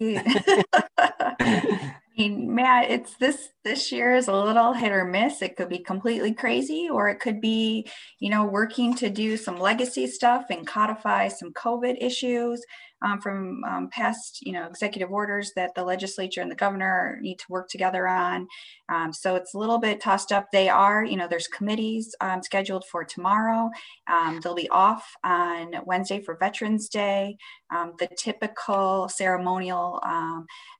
mean, 2.18 2.54
Matt, 2.54 2.90
it's 2.90 3.14
this 3.14 3.50
this 3.64 3.92
year 3.92 4.14
is 4.14 4.28
a 4.28 4.34
little 4.34 4.72
hit 4.72 4.92
or 4.92 5.04
miss. 5.04 5.40
It 5.40 5.56
could 5.56 5.68
be 5.68 5.78
completely 5.78 6.34
crazy, 6.34 6.88
or 6.90 7.08
it 7.08 7.20
could 7.20 7.40
be, 7.40 7.88
you 8.18 8.30
know, 8.30 8.44
working 8.44 8.94
to 8.96 9.08
do 9.08 9.36
some 9.36 9.58
legacy 9.58 10.06
stuff 10.06 10.46
and 10.50 10.66
codify 10.66 11.28
some 11.28 11.52
COVID 11.52 11.96
issues 12.00 12.64
um, 13.02 13.20
from 13.20 13.62
um, 13.64 13.88
past, 13.90 14.44
you 14.44 14.52
know, 14.52 14.66
executive 14.66 15.10
orders 15.10 15.52
that 15.56 15.74
the 15.74 15.84
legislature 15.84 16.40
and 16.40 16.50
the 16.50 16.56
governor 16.56 17.18
need 17.20 17.38
to 17.38 17.44
work 17.48 17.68
together 17.68 18.08
on. 18.08 18.46
Um, 18.88 19.12
so 19.12 19.36
it's 19.36 19.54
a 19.54 19.58
little 19.58 19.78
bit 19.78 20.00
tossed 20.00 20.32
up. 20.32 20.50
They 20.50 20.68
are, 20.68 21.04
you 21.04 21.16
know, 21.16 21.28
there's 21.28 21.46
committees 21.46 22.14
um, 22.20 22.42
scheduled 22.42 22.84
for 22.90 23.04
tomorrow. 23.04 23.70
Um, 24.06 24.40
they'll 24.42 24.54
be 24.54 24.68
off 24.70 25.14
on 25.24 25.74
Wednesday 25.84 26.20
for 26.20 26.36
Veterans 26.36 26.88
Day. 26.88 27.36
Um, 27.74 27.92
the 27.98 28.08
typical 28.16 29.08
ceremonial 29.08 30.00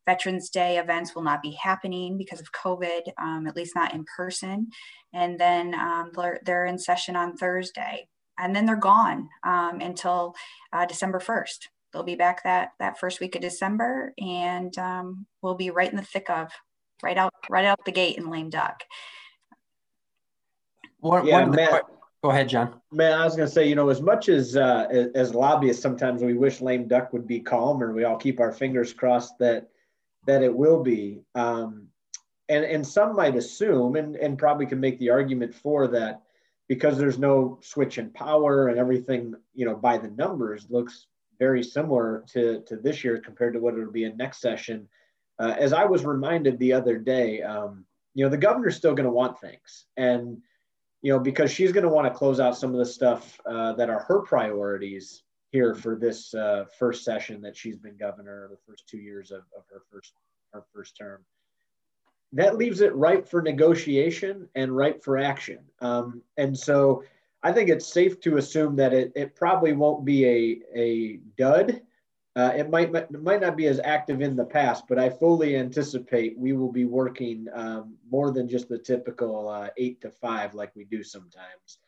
Veterans 0.06 0.48
Day 0.50 0.78
events 0.78 1.14
will 1.14 1.22
not 1.22 1.42
be 1.42 1.52
happening 1.52 2.16
because 2.16 2.40
of 2.40 2.52
COVID, 2.52 3.02
at 3.46 3.56
least 3.56 3.76
not 3.76 3.94
in 3.94 4.04
person. 4.16 4.68
And 5.12 5.38
then 5.38 5.74
they're, 6.14 6.40
they're, 6.44 6.66
in 6.66 6.78
session 6.78 7.16
on 7.16 7.36
Thursday. 7.36 8.08
And 8.38 8.54
then 8.54 8.66
they're 8.66 8.76
gone 8.76 9.28
um, 9.44 9.80
until 9.80 10.34
uh, 10.72 10.86
December 10.86 11.18
1st. 11.18 11.68
They'll 11.98 12.04
be 12.04 12.14
back 12.14 12.44
that, 12.44 12.74
that 12.78 13.00
first 13.00 13.18
week 13.18 13.34
of 13.34 13.40
December 13.40 14.14
and 14.20 14.78
um, 14.78 15.26
we'll 15.42 15.56
be 15.56 15.70
right 15.70 15.90
in 15.90 15.96
the 15.96 16.04
thick 16.04 16.30
of, 16.30 16.52
right 17.02 17.18
out, 17.18 17.34
right 17.50 17.64
out 17.64 17.84
the 17.84 17.90
gate 17.90 18.18
in 18.18 18.30
Lame 18.30 18.50
Duck. 18.50 18.84
What, 21.00 21.24
yeah, 21.24 21.44
what 21.44 21.56
Matt, 21.56 21.82
go 22.22 22.30
ahead, 22.30 22.48
John. 22.48 22.80
Man, 22.92 23.18
I 23.18 23.24
was 23.24 23.34
going 23.34 23.48
to 23.48 23.52
say, 23.52 23.68
you 23.68 23.74
know, 23.74 23.88
as 23.88 24.00
much 24.00 24.28
as 24.28 24.56
uh, 24.56 25.08
as 25.16 25.34
lobbyists, 25.34 25.82
sometimes 25.82 26.22
we 26.22 26.34
wish 26.34 26.60
lame 26.60 26.86
duck 26.86 27.12
would 27.12 27.26
be 27.26 27.40
calm, 27.40 27.80
calmer. 27.80 27.92
We 27.92 28.04
all 28.04 28.16
keep 28.16 28.38
our 28.38 28.52
fingers 28.52 28.92
crossed 28.92 29.36
that 29.40 29.68
that 30.28 30.44
it 30.44 30.54
will 30.54 30.80
be. 30.80 31.22
Um, 31.34 31.88
and, 32.48 32.64
and 32.64 32.86
some 32.86 33.16
might 33.16 33.34
assume, 33.34 33.96
and, 33.96 34.14
and 34.14 34.38
probably 34.38 34.66
can 34.66 34.78
make 34.78 35.00
the 35.00 35.10
argument 35.10 35.52
for 35.52 35.88
that, 35.88 36.22
because 36.68 36.96
there's 36.96 37.18
no 37.18 37.58
switch 37.60 37.98
in 37.98 38.10
power 38.10 38.68
and 38.68 38.78
everything, 38.78 39.34
you 39.52 39.66
know, 39.66 39.74
by 39.74 39.98
the 39.98 40.10
numbers 40.10 40.68
looks 40.70 41.08
very 41.38 41.62
similar 41.62 42.24
to, 42.32 42.62
to 42.62 42.76
this 42.76 43.04
year 43.04 43.18
compared 43.18 43.54
to 43.54 43.60
what 43.60 43.74
it'll 43.74 43.92
be 43.92 44.04
in 44.04 44.16
next 44.16 44.40
session. 44.40 44.88
Uh, 45.38 45.54
as 45.58 45.72
I 45.72 45.84
was 45.84 46.04
reminded 46.04 46.58
the 46.58 46.72
other 46.72 46.98
day, 46.98 47.42
um, 47.42 47.84
you 48.14 48.24
know, 48.24 48.30
the 48.30 48.36
governor's 48.36 48.76
still 48.76 48.94
going 48.94 49.04
to 49.04 49.12
want 49.12 49.40
things. 49.40 49.86
And, 49.96 50.38
you 51.02 51.12
know, 51.12 51.20
because 51.20 51.52
she's 51.52 51.72
going 51.72 51.84
to 51.84 51.90
want 51.90 52.12
to 52.12 52.18
close 52.18 52.40
out 52.40 52.56
some 52.56 52.72
of 52.72 52.78
the 52.78 52.86
stuff 52.86 53.40
uh, 53.46 53.74
that 53.74 53.88
are 53.88 54.00
her 54.00 54.20
priorities 54.22 55.22
here 55.50 55.74
for 55.74 55.96
this 55.96 56.34
uh, 56.34 56.64
first 56.78 57.04
session 57.04 57.40
that 57.42 57.56
she's 57.56 57.76
been 57.76 57.96
governor, 57.96 58.48
the 58.50 58.58
first 58.66 58.88
two 58.88 58.98
years 58.98 59.30
of, 59.30 59.42
of 59.56 59.64
her 59.70 59.82
first 59.90 60.12
her 60.52 60.64
first 60.74 60.96
term. 60.96 61.24
That 62.32 62.56
leaves 62.56 62.80
it 62.80 62.94
ripe 62.94 63.28
for 63.28 63.40
negotiation 63.40 64.48
and 64.54 64.76
ripe 64.76 65.02
for 65.02 65.16
action. 65.16 65.60
Um, 65.80 66.22
and 66.36 66.58
so 66.58 67.04
I 67.42 67.52
think 67.52 67.68
it's 67.68 67.86
safe 67.86 68.20
to 68.20 68.36
assume 68.36 68.76
that 68.76 68.92
it, 68.92 69.12
it 69.14 69.36
probably 69.36 69.72
won't 69.72 70.04
be 70.04 70.26
a, 70.26 70.60
a 70.74 71.16
dud 71.36 71.82
uh, 72.38 72.52
it 72.56 72.70
might 72.70 72.94
it 72.94 73.22
might 73.22 73.40
not 73.40 73.56
be 73.56 73.66
as 73.66 73.80
active 73.82 74.20
in 74.20 74.36
the 74.36 74.44
past, 74.44 74.84
but 74.88 74.96
I 74.96 75.10
fully 75.10 75.56
anticipate 75.56 76.38
we 76.38 76.52
will 76.52 76.70
be 76.70 76.84
working 76.84 77.48
um, 77.52 77.96
more 78.08 78.30
than 78.30 78.48
just 78.48 78.68
the 78.68 78.78
typical 78.78 79.48
uh, 79.48 79.70
eight 79.76 80.00
to 80.02 80.10
five 80.10 80.54
like 80.54 80.70
we 80.76 80.84
do 80.84 81.02
sometimes, 81.02 81.78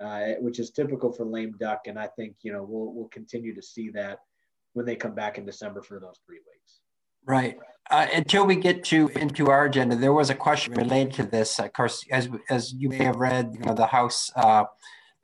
uh, 0.00 0.40
which 0.40 0.60
is 0.60 0.70
typical 0.70 1.12
for 1.12 1.26
lame 1.26 1.54
duck. 1.60 1.88
And 1.88 1.98
I 1.98 2.06
think 2.06 2.36
you 2.40 2.54
know 2.54 2.62
we'll 2.62 2.90
we'll 2.94 3.08
continue 3.08 3.54
to 3.54 3.60
see 3.60 3.90
that 3.90 4.20
when 4.72 4.86
they 4.86 4.96
come 4.96 5.14
back 5.14 5.36
in 5.36 5.44
December 5.44 5.82
for 5.82 6.00
those 6.00 6.20
three 6.24 6.38
weeks. 6.38 6.80
Right. 7.26 7.58
Uh, 7.90 8.06
until 8.14 8.46
we 8.46 8.56
get 8.56 8.84
to 8.84 9.08
into 9.08 9.50
our 9.50 9.66
agenda, 9.66 9.94
there 9.94 10.14
was 10.14 10.30
a 10.30 10.34
question 10.34 10.72
related 10.72 11.12
to 11.14 11.22
this. 11.24 11.58
Of 11.58 11.74
course, 11.74 12.02
as 12.10 12.30
as 12.48 12.72
you 12.72 12.88
may 12.88 13.04
have 13.04 13.16
read, 13.16 13.50
you 13.52 13.60
know, 13.60 13.74
the 13.74 13.86
House 13.86 14.32
uh, 14.36 14.64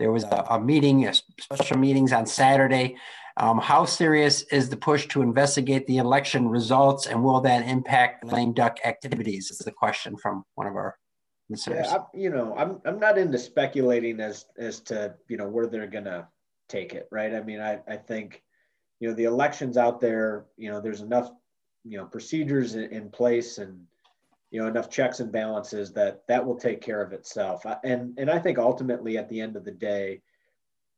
there 0.05 0.13
was 0.13 0.25
a, 0.25 0.47
a 0.51 0.61
meeting, 0.61 1.07
a 1.07 1.15
special 1.41 1.79
meetings 1.79 2.13
on 2.13 2.27
Saturday 2.27 2.97
um, 3.39 3.59
how 3.59 3.87
serious 3.87 4.43
is 4.43 4.69
the 4.69 4.77
push 4.77 5.09
to 5.09 5.23
investigate 5.23 5.87
the 5.87 5.97
election 5.97 6.47
results 6.47 7.07
and 7.07 7.25
will 7.25 7.41
that 7.41 7.67
impact 7.67 8.25
lame 8.25 8.53
duck 8.53 8.77
activities? 8.85 9.51
Is 9.51 9.59
the 9.59 9.73
question 9.73 10.17
from 10.17 10.45
one 10.57 10.67
of 10.67 10.77
our 10.77 10.97
listeners. 11.49 11.87
Yeah, 11.89 11.97
I, 11.97 12.17
you 12.17 12.31
know, 12.31 12.55
I'm, 12.57 12.81
I'm 12.85 13.01
not 13.01 13.17
into 13.17 13.39
speculating 13.39 14.21
as, 14.21 14.45
as 14.59 14.81
to, 14.83 15.15
you 15.29 15.39
know, 15.39 15.49
where 15.49 15.67
they're 15.67 15.87
going 15.87 16.05
to 16.05 16.29
take 16.69 16.93
it, 16.93 17.09
right? 17.11 17.35
I 17.35 17.41
mean, 17.41 17.61
I, 17.61 17.81
I 17.89 17.97
think, 17.97 18.43
you 19.01 19.09
know, 19.09 19.15
the 19.15 19.25
elections 19.25 19.77
out 19.77 20.01
there, 20.01 20.45
you 20.57 20.71
know, 20.71 20.81
there's 20.81 21.01
enough, 21.01 21.31
you 21.83 21.99
know, 21.99 22.05
procedures 22.05 22.75
in, 22.75 22.85
in 22.93 23.11
place 23.11 23.59
and, 23.59 23.81
you 24.55 24.61
know, 24.61 24.69
enough 24.69 24.89
checks 24.89 25.19
and 25.19 25.33
balances 25.33 25.93
that 25.95 26.23
that 26.29 26.47
will 26.47 26.55
take 26.55 26.81
care 26.81 27.03
of 27.03 27.13
itself. 27.13 27.67
And, 27.83 28.17
and 28.17 28.31
I 28.31 28.39
think 28.39 28.57
ultimately 28.57 29.19
at 29.19 29.29
the 29.29 29.41
end 29.41 29.57
of 29.57 29.65
the 29.65 29.73
day, 29.73 30.23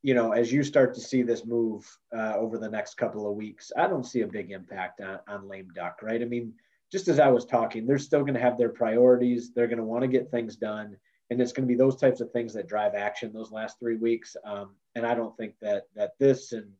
you 0.03 0.13
know, 0.13 0.33
as 0.33 0.53
you 0.53 0.63
start 0.63 0.93
to 0.93 1.01
see 1.01 1.23
this 1.23 1.47
move 1.47 1.83
uh, 2.15 2.35
over 2.37 2.59
the 2.59 2.69
next 2.69 2.99
couple 2.99 3.27
of 3.27 3.35
weeks, 3.35 3.73
I 3.75 3.87
don't 3.87 4.05
see 4.05 4.21
a 4.21 4.27
big 4.27 4.51
impact 4.51 5.01
on, 5.01 5.21
on 5.27 5.49
lame 5.49 5.69
duck, 5.75 6.01
right? 6.03 6.21
I 6.21 6.27
mean, 6.27 6.53
just 6.93 7.09
as 7.09 7.19
I 7.19 7.29
was 7.29 7.47
talking, 7.47 7.87
they're 7.87 7.97
still 7.97 8.21
going 8.21 8.35
to 8.35 8.41
have 8.41 8.59
their 8.59 8.69
priorities. 8.69 9.55
They're 9.55 9.69
going 9.69 9.79
to 9.79 9.85
want 9.85 10.03
to 10.03 10.09
get 10.09 10.31
things 10.31 10.57
done, 10.57 10.95
and 11.31 11.41
it's 11.41 11.53
going 11.55 11.67
to 11.67 11.73
be 11.73 11.79
those 11.79 11.97
types 11.97 12.21
of 12.21 12.31
things 12.33 12.53
that 12.53 12.69
drive 12.69 12.95
action 12.95 13.33
those 13.33 13.53
last 13.53 13.79
three 13.81 13.97
weeks. 13.97 14.37
Um, 14.45 14.75
and 14.97 15.07
I 15.07 15.15
don't 15.15 15.35
think 15.39 15.55
that 15.63 15.85
that 15.95 16.13
this 16.19 16.53
and 16.53 16.71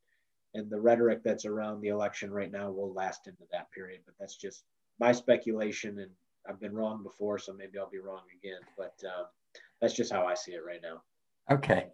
and 0.53 0.69
the 0.69 0.79
rhetoric 0.79 1.23
that's 1.25 1.47
around 1.47 1.81
the 1.81 1.89
election 1.89 2.31
right 2.31 2.53
now 2.53 2.71
will 2.71 2.93
last 2.93 3.29
into 3.29 3.45
that 3.51 3.73
period. 3.73 4.01
But 4.05 4.17
that's 4.21 4.37
just 4.37 4.65
my 5.01 5.13
speculation, 5.13 6.01
and 6.01 6.11
I've 6.49 6.61
been 6.61 6.75
wrong 6.75 7.03
before, 7.03 7.39
so 7.39 7.53
maybe 7.53 7.79
I'll 7.79 7.91
be 7.91 7.99
wrong 7.99 8.23
again. 8.39 8.61
But 8.77 8.95
um, 9.05 9.27
that's 9.81 9.95
just 9.95 10.13
how 10.13 10.27
I 10.27 10.35
see 10.35 10.53
it 10.53 10.63
right 10.67 10.81
now. 10.83 11.03
Okay. 11.51 11.87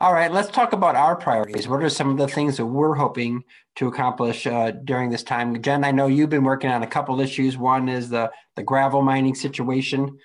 All 0.00 0.12
right, 0.12 0.32
let's 0.32 0.50
talk 0.50 0.72
about 0.72 0.96
our 0.96 1.14
priorities. 1.14 1.68
What 1.68 1.82
are 1.82 1.88
some 1.88 2.10
of 2.10 2.16
the 2.16 2.26
things 2.26 2.56
that 2.56 2.66
we're 2.66 2.94
hoping 2.94 3.44
to 3.76 3.86
accomplish 3.86 4.48
uh, 4.48 4.72
during 4.72 5.10
this 5.10 5.22
time? 5.22 5.62
Jen, 5.62 5.84
I 5.84 5.92
know 5.92 6.08
you've 6.08 6.28
been 6.28 6.42
working 6.42 6.70
on 6.70 6.82
a 6.82 6.88
couple 6.88 7.20
issues. 7.20 7.56
One 7.56 7.88
is 7.88 8.08
the, 8.08 8.30
the 8.56 8.64
gravel 8.64 9.02
mining 9.02 9.36
situation. 9.36 10.18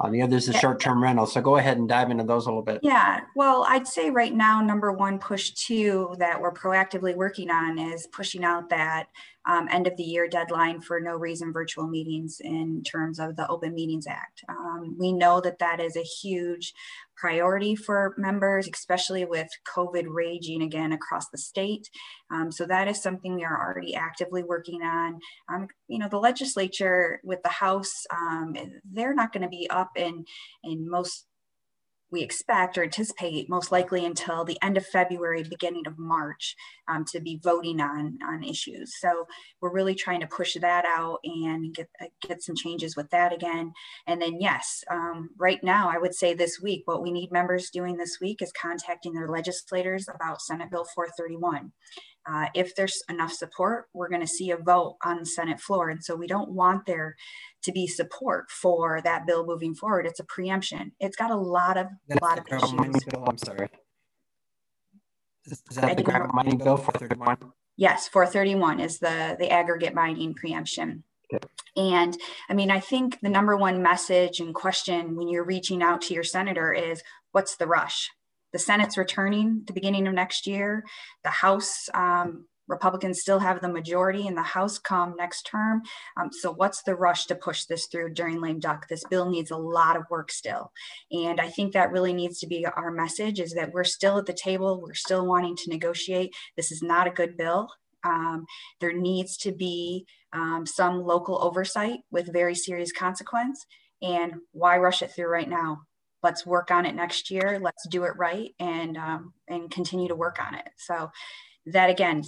On 0.00 0.10
the 0.10 0.22
other 0.22 0.36
is 0.36 0.46
the 0.46 0.54
short-term 0.54 1.02
rental. 1.02 1.26
So 1.26 1.42
go 1.42 1.58
ahead 1.58 1.76
and 1.76 1.88
dive 1.88 2.10
into 2.10 2.24
those 2.24 2.46
a 2.46 2.48
little 2.48 2.62
bit. 2.62 2.80
Yeah, 2.82 3.20
well, 3.36 3.66
I'd 3.68 3.86
say 3.86 4.10
right 4.10 4.34
now, 4.34 4.62
number 4.62 4.92
one, 4.92 5.18
push 5.18 5.50
two 5.50 6.14
that 6.18 6.40
we're 6.40 6.54
proactively 6.54 7.14
working 7.14 7.50
on 7.50 7.78
is 7.78 8.06
pushing 8.06 8.42
out 8.42 8.70
that 8.70 9.08
um, 9.48 9.68
end 9.70 9.86
of 9.86 9.96
the 9.96 10.02
year 10.02 10.28
deadline 10.28 10.80
for 10.80 11.00
no 11.00 11.16
reason 11.16 11.52
virtual 11.52 11.86
meetings 11.86 12.40
in 12.40 12.82
terms 12.82 13.18
of 13.18 13.36
the 13.36 13.48
Open 13.48 13.74
Meetings 13.74 14.06
Act. 14.06 14.44
Um, 14.48 14.96
we 14.98 15.12
know 15.12 15.40
that 15.40 15.58
that 15.60 15.80
is 15.80 15.96
a 15.96 16.02
huge 16.02 16.74
priority 17.16 17.74
for 17.74 18.14
members, 18.16 18.68
especially 18.72 19.24
with 19.24 19.48
COVID 19.76 20.04
raging 20.08 20.62
again 20.62 20.92
across 20.92 21.28
the 21.28 21.38
state. 21.38 21.88
Um, 22.30 22.50
so 22.50 22.66
that 22.66 22.88
is 22.88 23.02
something 23.02 23.34
we 23.34 23.44
are 23.44 23.60
already 23.60 23.94
actively 23.94 24.42
working 24.42 24.82
on. 24.82 25.18
Um, 25.52 25.68
you 25.88 25.98
know, 25.98 26.08
the 26.08 26.18
legislature 26.18 27.20
with 27.24 27.42
the 27.42 27.50
House, 27.50 28.06
um, 28.10 28.54
they're 28.90 29.14
not 29.14 29.32
going 29.32 29.42
to 29.42 29.48
be 29.48 29.68
up 29.70 29.90
in 29.96 30.24
in 30.64 30.88
most 30.88 31.26
we 32.10 32.22
expect 32.22 32.76
or 32.76 32.82
anticipate 32.82 33.48
most 33.48 33.70
likely 33.70 34.04
until 34.04 34.44
the 34.44 34.58
end 34.62 34.76
of 34.76 34.86
February, 34.86 35.42
beginning 35.42 35.86
of 35.86 35.98
March 35.98 36.56
um, 36.88 37.04
to 37.12 37.20
be 37.20 37.40
voting 37.42 37.80
on, 37.80 38.18
on 38.26 38.42
issues. 38.42 38.98
So 38.98 39.26
we're 39.60 39.72
really 39.72 39.94
trying 39.94 40.20
to 40.20 40.26
push 40.26 40.56
that 40.60 40.84
out 40.84 41.18
and 41.24 41.74
get, 41.74 41.88
uh, 42.00 42.06
get 42.26 42.42
some 42.42 42.56
changes 42.56 42.96
with 42.96 43.10
that 43.10 43.32
again. 43.32 43.72
And 44.06 44.20
then 44.20 44.38
yes, 44.40 44.82
um, 44.90 45.30
right 45.38 45.62
now, 45.62 45.90
I 45.92 45.98
would 45.98 46.14
say 46.14 46.34
this 46.34 46.60
week, 46.60 46.82
what 46.86 47.02
we 47.02 47.12
need 47.12 47.30
members 47.30 47.70
doing 47.70 47.96
this 47.96 48.18
week 48.20 48.42
is 48.42 48.52
contacting 48.52 49.12
their 49.12 49.28
legislators 49.28 50.06
about 50.12 50.42
Senate 50.42 50.70
Bill 50.70 50.86
431. 50.94 51.72
Uh, 52.30 52.46
if 52.54 52.74
there's 52.76 53.02
enough 53.08 53.32
support, 53.32 53.86
we're 53.92 54.08
going 54.08 54.20
to 54.20 54.26
see 54.26 54.50
a 54.50 54.56
vote 54.56 54.96
on 55.04 55.18
the 55.18 55.26
Senate 55.26 55.60
floor. 55.60 55.88
And 55.88 56.04
so 56.04 56.14
we 56.14 56.26
don't 56.26 56.50
want 56.50 56.86
there 56.86 57.16
to 57.62 57.72
be 57.72 57.86
support 57.86 58.50
for 58.50 59.00
that 59.02 59.26
bill 59.26 59.44
moving 59.44 59.74
forward. 59.74 60.06
It's 60.06 60.20
a 60.20 60.24
preemption. 60.24 60.92
It's 61.00 61.16
got 61.16 61.30
a 61.30 61.36
lot 61.36 61.76
of 61.76 61.86
That's 62.08 62.22
lot 62.22 62.38
of 62.38 62.46
issues. 62.48 63.04
Bill, 63.04 63.24
I'm 63.26 63.38
sorry. 63.38 63.68
Is, 65.46 65.62
that 65.72 65.96
the 65.96 66.02
gravel 66.02 66.28
mining 66.32 66.58
bill 66.58 66.76
431? 66.76 67.52
Yes, 67.76 68.06
431 68.08 68.78
is 68.78 68.98
the 68.98 69.36
the 69.38 69.50
aggregate 69.50 69.94
mining 69.94 70.34
preemption. 70.34 71.02
Okay. 71.32 71.46
And 71.76 72.16
I 72.48 72.54
mean, 72.54 72.70
I 72.70 72.78
think 72.78 73.18
the 73.20 73.28
number 73.28 73.56
one 73.56 73.82
message 73.82 74.38
and 74.38 74.54
question 74.54 75.16
when 75.16 75.28
you're 75.28 75.44
reaching 75.44 75.82
out 75.82 76.02
to 76.02 76.14
your 76.14 76.24
senator 76.24 76.72
is 76.72 77.02
what's 77.32 77.56
the 77.56 77.66
rush? 77.66 78.10
The 78.52 78.58
Senate's 78.58 78.96
returning 78.96 79.62
the 79.66 79.72
beginning 79.72 80.06
of 80.06 80.14
next 80.14 80.46
year. 80.46 80.84
The 81.24 81.30
House 81.30 81.88
um, 81.94 82.46
Republicans 82.70 83.20
still 83.20 83.40
have 83.40 83.60
the 83.60 83.68
majority 83.68 84.26
in 84.26 84.34
the 84.34 84.42
House 84.42 84.78
come 84.78 85.14
next 85.18 85.42
term. 85.42 85.82
Um, 86.16 86.30
so 86.32 86.52
what's 86.52 86.82
the 86.82 86.94
rush 86.94 87.26
to 87.26 87.34
push 87.34 87.64
this 87.64 87.86
through 87.86 88.14
during 88.14 88.40
lame 88.40 88.60
duck? 88.60 88.86
This 88.88 89.04
bill 89.10 89.28
needs 89.28 89.50
a 89.50 89.56
lot 89.56 89.96
of 89.96 90.04
work 90.08 90.30
still. 90.30 90.72
And 91.10 91.40
I 91.40 91.48
think 91.48 91.72
that 91.72 91.90
really 91.90 92.14
needs 92.14 92.38
to 92.38 92.46
be 92.46 92.64
our 92.64 92.90
message 92.90 93.40
is 93.40 93.52
that 93.54 93.72
we're 93.72 93.84
still 93.84 94.18
at 94.18 94.26
the 94.26 94.32
table. 94.32 94.80
We're 94.80 94.94
still 94.94 95.26
wanting 95.26 95.56
to 95.56 95.70
negotiate. 95.70 96.32
This 96.56 96.70
is 96.70 96.82
not 96.82 97.06
a 97.06 97.10
good 97.10 97.36
bill. 97.36 97.68
Um, 98.04 98.46
there 98.80 98.94
needs 98.94 99.36
to 99.38 99.52
be 99.52 100.06
um, 100.32 100.64
some 100.64 101.02
local 101.02 101.42
oversight 101.42 102.00
with 102.10 102.32
very 102.32 102.54
serious 102.54 102.92
consequence. 102.92 103.66
And 104.00 104.36
why 104.52 104.78
rush 104.78 105.02
it 105.02 105.10
through 105.10 105.28
right 105.28 105.48
now? 105.48 105.82
Let's 106.22 106.44
work 106.44 106.70
on 106.70 106.86
it 106.86 106.94
next 106.94 107.30
year. 107.30 107.58
Let's 107.60 107.86
do 107.88 108.04
it 108.04 108.16
right 108.16 108.54
and 108.58 108.96
um, 108.96 109.32
and 109.48 109.70
continue 109.70 110.08
to 110.08 110.16
work 110.16 110.38
on 110.44 110.54
it. 110.54 110.68
So 110.76 111.10
that 111.66 111.90
again 111.90 112.22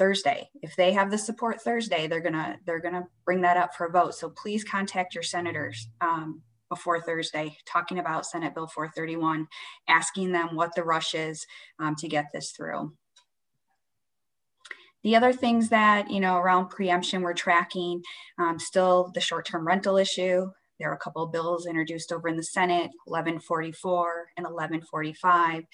Thursday. 0.00 0.48
If 0.62 0.74
they 0.76 0.92
have 0.92 1.10
the 1.10 1.18
support 1.18 1.60
Thursday, 1.60 2.06
they're 2.06 2.22
gonna 2.22 2.56
they're 2.64 2.80
gonna 2.80 3.06
bring 3.26 3.42
that 3.42 3.58
up 3.58 3.74
for 3.74 3.86
a 3.86 3.90
vote. 3.90 4.14
So 4.14 4.30
please 4.30 4.64
contact 4.64 5.14
your 5.14 5.22
senators 5.22 5.88
um, 6.00 6.40
before 6.70 7.02
Thursday, 7.02 7.58
talking 7.66 7.98
about 7.98 8.24
Senate 8.24 8.54
Bill 8.54 8.66
431, 8.66 9.46
asking 9.88 10.32
them 10.32 10.56
what 10.56 10.74
the 10.74 10.84
rush 10.84 11.14
is 11.14 11.46
um, 11.78 11.96
to 11.96 12.08
get 12.08 12.26
this 12.32 12.52
through. 12.52 12.94
The 15.02 15.16
other 15.16 15.34
things 15.34 15.68
that 15.68 16.10
you 16.10 16.20
know 16.20 16.36
around 16.38 16.70
preemption 16.70 17.20
we're 17.20 17.34
tracking, 17.34 18.02
um, 18.38 18.58
still 18.58 19.10
the 19.14 19.20
short-term 19.20 19.66
rental 19.66 19.98
issue. 19.98 20.50
There 20.80 20.90
are 20.90 20.94
a 20.94 20.98
couple 20.98 21.22
of 21.22 21.30
bills 21.30 21.66
introduced 21.66 22.10
over 22.10 22.26
in 22.28 22.36
the 22.36 22.42
Senate, 22.42 22.90
1144 23.04 24.28
and 24.38 24.44
1145. 24.44 25.64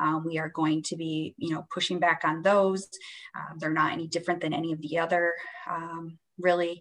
Um, 0.00 0.24
we 0.26 0.38
are 0.38 0.48
going 0.48 0.82
to 0.82 0.96
be, 0.96 1.34
you 1.38 1.54
know, 1.54 1.64
pushing 1.72 2.00
back 2.00 2.22
on 2.24 2.42
those. 2.42 2.88
Uh, 3.34 3.54
they're 3.58 3.72
not 3.72 3.92
any 3.92 4.08
different 4.08 4.40
than 4.40 4.52
any 4.52 4.72
of 4.72 4.82
the 4.82 4.98
other 4.98 5.32
um, 5.70 6.18
really 6.38 6.80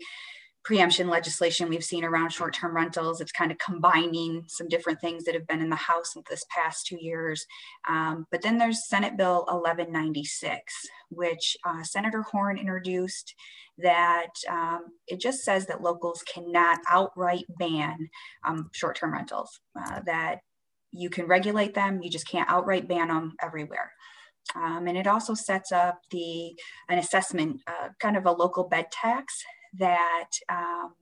preemption 0.65 1.08
legislation 1.08 1.69
we've 1.69 1.84
seen 1.84 2.04
around 2.04 2.32
short-term 2.32 2.75
rentals. 2.75 3.21
It's 3.21 3.32
kind 3.32 3.51
of 3.51 3.58
combining 3.60 4.43
some 4.47 4.67
different 4.67 4.99
things 4.99 5.23
that 5.23 5.36
have 5.36 5.47
been 5.47 5.62
in 5.62 5.69
the 5.69 5.75
House 5.75 6.15
this 6.28 6.43
past 6.49 6.88
two 6.88 6.97
years. 6.99 7.45
Um, 7.88 8.25
but 8.32 8.41
then 8.41 8.58
there's 8.58 8.89
Senate 8.89 9.15
Bill 9.15 9.45
1196, 9.47 10.73
which 11.10 11.56
uh, 11.63 11.84
Senator 11.84 12.23
Horn 12.23 12.58
introduced 12.58 13.36
that 13.78 14.32
um, 14.49 14.86
it 15.08 15.19
just 15.19 15.43
says 15.43 15.67
that 15.67 15.84
locals 15.84 16.23
cannot 16.23 16.80
outright 16.89 17.45
ban 17.60 18.10
um, 18.43 18.69
short-term 18.73 19.13
rentals, 19.13 19.60
uh, 19.80 20.01
that 20.08 20.39
you 20.91 21.12
can 21.12 21.28
regulate 21.28 21.75
them, 21.75 22.01
you 22.01 22.10
just 22.10 22.28
can't 22.28 22.49
outright 22.49 22.88
ban 22.88 23.10
them 23.10 23.34
everywhere. 23.41 23.91
Um, 24.56 24.88
and 24.88 24.97
it 24.97 25.08
also 25.08 25.34
sets 25.34 25.71
up 25.71 25.99
the 26.12 26.56
an 26.89 26.97
assessment, 26.97 27.62
uh, 27.67 27.89
kind 27.99 28.15
of 28.15 28.25
a 28.25 28.32
local 28.32 28.63
bed 28.63 28.88
tax 28.91 29.43
that 29.78 30.30
um, 30.50 30.94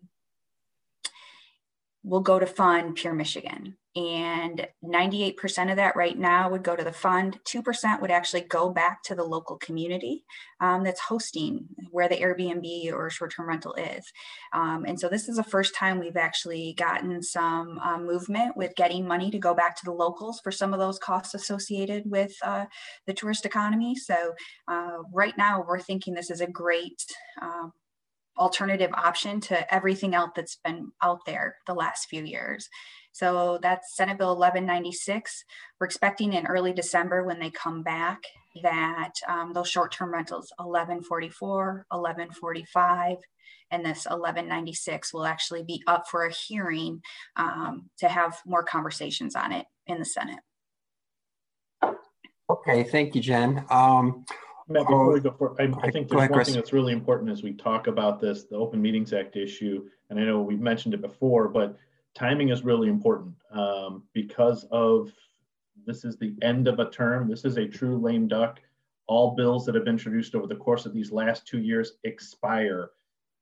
will 2.04 2.22
go 2.22 2.40
to 2.40 2.46
fund 2.46 2.96
Pure 2.96 3.14
Michigan. 3.14 3.78
And 3.96 4.68
98% 4.84 5.70
of 5.70 5.76
that 5.76 5.96
right 5.96 6.18
now 6.18 6.50
would 6.50 6.64
go 6.64 6.76
to 6.76 6.84
the 6.84 6.92
fund. 6.92 7.40
2% 7.46 8.02
would 8.02 8.10
actually 8.10 8.42
go 8.42 8.72
back 8.72 9.04
to 9.04 9.14
the 9.14 9.24
local 9.24 9.58
community 9.58 10.26
um, 10.60 10.84
that's 10.84 11.00
hosting 11.00 11.68
where 11.92 12.10
the 12.10 12.18
airbnb 12.18 12.92
or 12.92 13.12
short-term 13.12 13.48
rental 13.48 13.76
is. 13.76 14.12
Um, 14.52 14.86
and 14.88 15.00
so 15.00 15.10
this 15.10 15.30
is 15.30 15.36
the 15.36 15.44
first 15.44 15.76
time 15.76 16.00
we've 16.00 16.18
actually 16.18 16.74
gotten 16.74 17.22
some 17.22 17.78
uh, 17.80 18.00
movement 18.00 18.58
with 18.58 18.76
getting 18.76 19.08
money 19.08 19.30
to 19.30 19.38
go 19.38 19.54
back 19.54 19.76
to 19.78 19.86
the 19.86 19.92
locals 19.92 20.40
for 20.40 20.52
some 20.52 20.74
of 20.74 20.80
those 20.80 20.98
costs 20.98 21.36
associated 21.36 22.10
with 22.10 22.34
uh, 22.44 22.66
the 23.06 23.14
tourist 23.14 23.46
economy. 23.46 23.96
So 23.96 24.34
uh, 24.68 25.04
right 25.14 25.38
now 25.38 25.64
we're 25.68 25.80
thinking 25.80 26.16
this 26.16 26.32
is 26.32 26.42
a 26.42 26.48
great 26.48 27.06
um, 27.44 27.72
alternative 28.38 28.92
option 28.94 29.40
to 29.40 29.74
everything 29.74 30.16
else 30.16 30.32
that's 30.36 30.58
been 30.64 30.92
out 31.02 31.20
there 31.26 31.56
the 31.68 31.74
last 31.74 32.10
few 32.10 32.24
years 32.24 32.70
so 33.14 33.60
that's 33.62 33.96
Senate 33.96 34.18
Bill 34.18 34.36
1196. 34.36 35.46
We're 35.80 35.86
expecting 35.86 36.34
in 36.34 36.48
early 36.48 36.74
December 36.74 37.24
when 37.24 37.40
they 37.40 37.52
come 37.52 37.84
back 37.84 38.24
that 38.64 39.14
um, 39.28 39.54
those 39.54 39.70
short-term 39.70 40.12
rentals 40.12 40.52
1144, 40.58 41.86
1145, 41.90 43.18
and 43.70 43.86
this 43.86 44.06
1196 44.06 45.14
will 45.14 45.26
actually 45.26 45.64
be 45.64 45.84
up 45.86 46.06
for 46.10 46.26
a 46.26 46.34
hearing 46.34 47.02
um, 47.36 47.90
to 48.00 48.08
have 48.10 48.40
more 48.48 48.64
conversations 48.64 49.36
on 49.36 49.52
it 49.52 49.68
in 49.86 50.00
the 50.00 50.06
Senate. 50.06 50.40
Okay, 52.50 52.84
thank 52.84 53.14
you, 53.14 53.22
Jen. 53.22 53.64
Um, 53.70 54.26
Matt, 54.68 54.84
before 54.84 55.14
we 55.14 55.20
go 55.20 55.32
for, 55.32 55.62
I, 55.62 55.66
I 55.82 55.92
think 55.92 56.08
there's 56.08 56.20
ahead, 56.20 56.32
one 56.32 56.46
thing 56.46 56.56
that's 56.56 56.74
really 56.74 56.94
important 56.94 57.30
as 57.30 57.44
we 57.44 57.54
talk 57.54 57.88
about 57.88 58.20
this, 58.20 58.44
the 58.46 58.56
Open 58.56 58.82
Meetings 58.82 59.14
Act 59.14 59.36
issue, 59.36 59.90
and 60.10 60.20
I 60.20 60.24
know 60.24 60.42
we've 60.42 60.60
mentioned 60.60 60.94
it 60.94 61.02
before, 61.02 61.50
but 61.50 61.78
timing 62.16 62.50
is 62.50 62.64
really 62.64 62.88
important 62.88 63.36
um, 63.52 64.04
because 64.14 64.66
of 64.72 65.12
this 65.86 66.06
is 66.06 66.18
the 66.18 66.34
end 66.42 66.68
of 66.68 66.80
a 66.80 66.90
term. 66.90 67.28
This 67.28 67.46
is 67.46 67.58
a 67.58 67.68
true 67.68 67.98
lame 67.98 68.28
duck. 68.28 68.62
All 69.08 69.36
bills 69.36 69.66
that 69.66 69.76
have 69.76 69.84
been 69.84 69.96
introduced 69.96 70.34
over 70.34 70.48
the 70.48 70.56
course 70.56 70.86
of 70.86 70.94
these 70.94 71.12
last 71.12 71.46
two 71.46 71.60
years 71.60 71.94
expire 72.04 72.92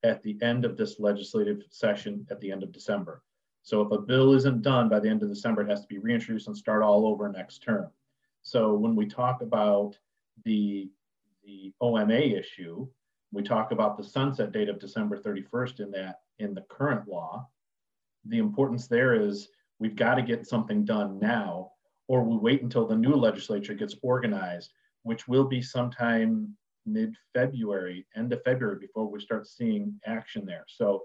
at 0.03 0.23
the 0.23 0.37
end 0.41 0.65
of 0.65 0.75
this 0.75 0.99
legislative 0.99 1.63
session 1.69 2.25
at 2.31 2.39
the 2.41 2.51
end 2.51 2.63
of 2.63 2.71
December. 2.71 3.21
So 3.63 3.81
if 3.81 3.91
a 3.91 3.99
bill 3.99 4.33
isn't 4.33 4.63
done 4.63 4.89
by 4.89 4.99
the 4.99 5.09
end 5.09 5.21
of 5.21 5.29
December, 5.29 5.61
it 5.61 5.69
has 5.69 5.81
to 5.81 5.87
be 5.87 5.99
reintroduced 5.99 6.47
and 6.47 6.57
start 6.57 6.81
all 6.81 7.05
over 7.05 7.29
next 7.29 7.59
term. 7.59 7.91
So 8.41 8.73
when 8.73 8.95
we 8.95 9.05
talk 9.05 9.43
about 9.43 9.97
the, 10.45 10.89
the 11.43 11.73
OMA 11.81 12.13
issue, 12.13 12.87
we 13.31 13.43
talk 13.43 13.71
about 13.71 13.97
the 13.97 14.03
sunset 14.03 14.51
date 14.51 14.69
of 14.69 14.79
December 14.79 15.17
31st 15.17 15.79
in 15.79 15.91
that 15.91 16.17
in 16.39 16.53
the 16.53 16.65
current 16.69 17.07
law 17.07 17.47
the 18.25 18.37
importance 18.37 18.87
there 18.87 19.13
is 19.13 19.49
we've 19.79 19.95
got 19.95 20.15
to 20.15 20.21
get 20.21 20.47
something 20.47 20.85
done 20.85 21.19
now, 21.19 21.71
or 22.07 22.23
we 22.23 22.37
wait 22.37 22.61
until 22.61 22.87
the 22.87 22.95
new 22.95 23.15
legislature 23.15 23.73
gets 23.73 23.95
organized, 24.03 24.71
which 25.03 25.27
will 25.27 25.45
be 25.45 25.61
sometime 25.61 26.55
mid 26.85 27.15
February, 27.33 28.05
end 28.15 28.33
of 28.33 28.43
February, 28.43 28.77
before 28.79 29.07
we 29.07 29.19
start 29.19 29.47
seeing 29.47 29.99
action 30.05 30.45
there. 30.45 30.65
So, 30.67 31.03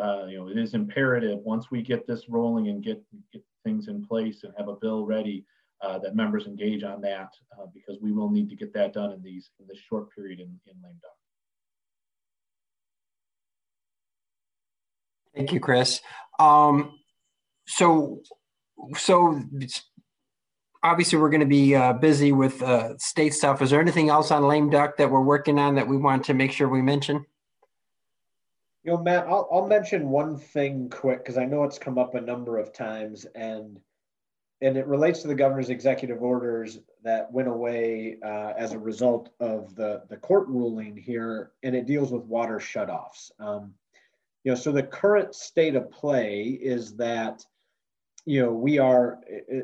uh, 0.00 0.26
you 0.26 0.38
know, 0.38 0.48
it 0.48 0.58
is 0.58 0.74
imperative 0.74 1.38
once 1.40 1.70
we 1.70 1.82
get 1.82 2.06
this 2.06 2.28
rolling 2.28 2.68
and 2.68 2.82
get, 2.82 3.02
get 3.32 3.42
things 3.64 3.88
in 3.88 4.04
place 4.04 4.44
and 4.44 4.52
have 4.56 4.68
a 4.68 4.76
bill 4.76 5.04
ready 5.06 5.44
uh, 5.82 5.98
that 5.98 6.14
members 6.14 6.46
engage 6.46 6.82
on 6.82 7.00
that 7.02 7.28
uh, 7.58 7.66
because 7.74 7.98
we 8.00 8.12
will 8.12 8.30
need 8.30 8.48
to 8.48 8.56
get 8.56 8.72
that 8.74 8.92
done 8.92 9.12
in 9.12 9.22
these 9.22 9.50
in 9.60 9.66
this 9.66 9.78
short 9.78 10.14
period 10.14 10.40
in, 10.40 10.48
in 10.66 10.74
lame 10.82 10.98
duck. 11.02 11.12
Thank 15.34 15.52
you, 15.52 15.60
Chris. 15.60 16.00
Um, 16.38 16.98
so, 17.66 18.22
so 18.96 19.38
obviously 20.82 21.18
we're 21.18 21.28
going 21.28 21.40
to 21.40 21.46
be 21.46 21.74
uh, 21.74 21.92
busy 21.92 22.32
with 22.32 22.62
uh, 22.62 22.96
state 22.96 23.34
stuff. 23.34 23.60
Is 23.60 23.70
there 23.70 23.80
anything 23.80 24.08
else 24.08 24.30
on 24.30 24.48
lame 24.48 24.70
duck 24.70 24.96
that 24.96 25.10
we're 25.10 25.20
working 25.20 25.58
on 25.58 25.74
that 25.74 25.86
we 25.86 25.98
want 25.98 26.24
to 26.24 26.34
make 26.34 26.52
sure 26.52 26.68
we 26.68 26.80
mention? 26.80 27.26
You 28.82 28.92
know, 28.92 28.98
Matt, 29.02 29.26
I'll, 29.26 29.48
I'll 29.52 29.66
mention 29.66 30.08
one 30.08 30.38
thing 30.38 30.88
quick 30.88 31.18
because 31.18 31.36
I 31.36 31.44
know 31.44 31.64
it's 31.64 31.78
come 31.78 31.98
up 31.98 32.14
a 32.14 32.20
number 32.20 32.56
of 32.56 32.72
times, 32.72 33.26
and 33.34 33.80
and 34.62 34.76
it 34.76 34.86
relates 34.86 35.20
to 35.22 35.28
the 35.28 35.34
governor's 35.34 35.70
executive 35.70 36.22
orders 36.22 36.78
that 37.02 37.30
went 37.30 37.48
away 37.48 38.18
uh, 38.24 38.52
as 38.56 38.72
a 38.72 38.78
result 38.78 39.28
of 39.40 39.74
the 39.74 40.02
the 40.08 40.16
court 40.16 40.48
ruling 40.48 40.96
here, 40.96 41.52
and 41.62 41.74
it 41.76 41.86
deals 41.86 42.10
with 42.12 42.24
water 42.24 42.58
shutoffs. 42.58 43.30
Um, 43.38 43.74
you 44.44 44.52
know, 44.52 44.56
so 44.56 44.72
the 44.72 44.82
current 44.82 45.34
state 45.34 45.74
of 45.74 45.90
play 45.90 46.58
is 46.62 46.94
that, 46.96 47.44
you 48.24 48.40
know, 48.40 48.52
we 48.52 48.78
are 48.78 49.18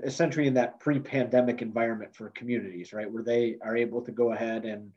essentially 0.04 0.48
in 0.48 0.54
that 0.54 0.80
pre-pandemic 0.80 1.62
environment 1.62 2.14
for 2.14 2.30
communities, 2.30 2.92
right, 2.92 3.10
where 3.10 3.22
they 3.22 3.56
are 3.62 3.76
able 3.76 4.02
to 4.02 4.10
go 4.10 4.32
ahead 4.32 4.64
and, 4.64 4.90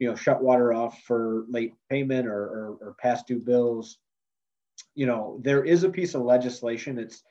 you 0.00 0.08
know, 0.08 0.16
shut 0.16 0.42
water 0.42 0.72
off 0.72 1.02
for 1.02 1.44
late 1.48 1.72
payment 1.88 2.26
or, 2.26 2.42
or, 2.42 2.78
or 2.80 2.96
past 2.98 3.28
due 3.28 3.38
bills. 3.38 3.98
You 4.96 5.06
know, 5.06 5.38
there 5.42 5.64
is 5.64 5.84
a 5.84 5.88
piece 5.90 6.14
of 6.14 6.22
legislation. 6.22 6.98
It's 6.98 7.22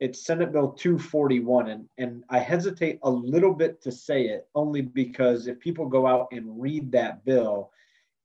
it's 0.00 0.24
Senate 0.24 0.52
Bill 0.52 0.70
241, 0.72 1.68
and 1.68 1.88
and 1.98 2.24
I 2.30 2.38
hesitate 2.38 2.98
a 3.02 3.10
little 3.10 3.52
bit 3.52 3.82
to 3.82 3.92
say 3.92 4.26
it 4.26 4.48
only 4.54 4.82
because 4.82 5.46
if 5.46 5.58
people 5.58 5.86
go 5.86 6.06
out 6.06 6.28
and 6.30 6.60
read 6.60 6.92
that 6.92 7.24
bill, 7.24 7.70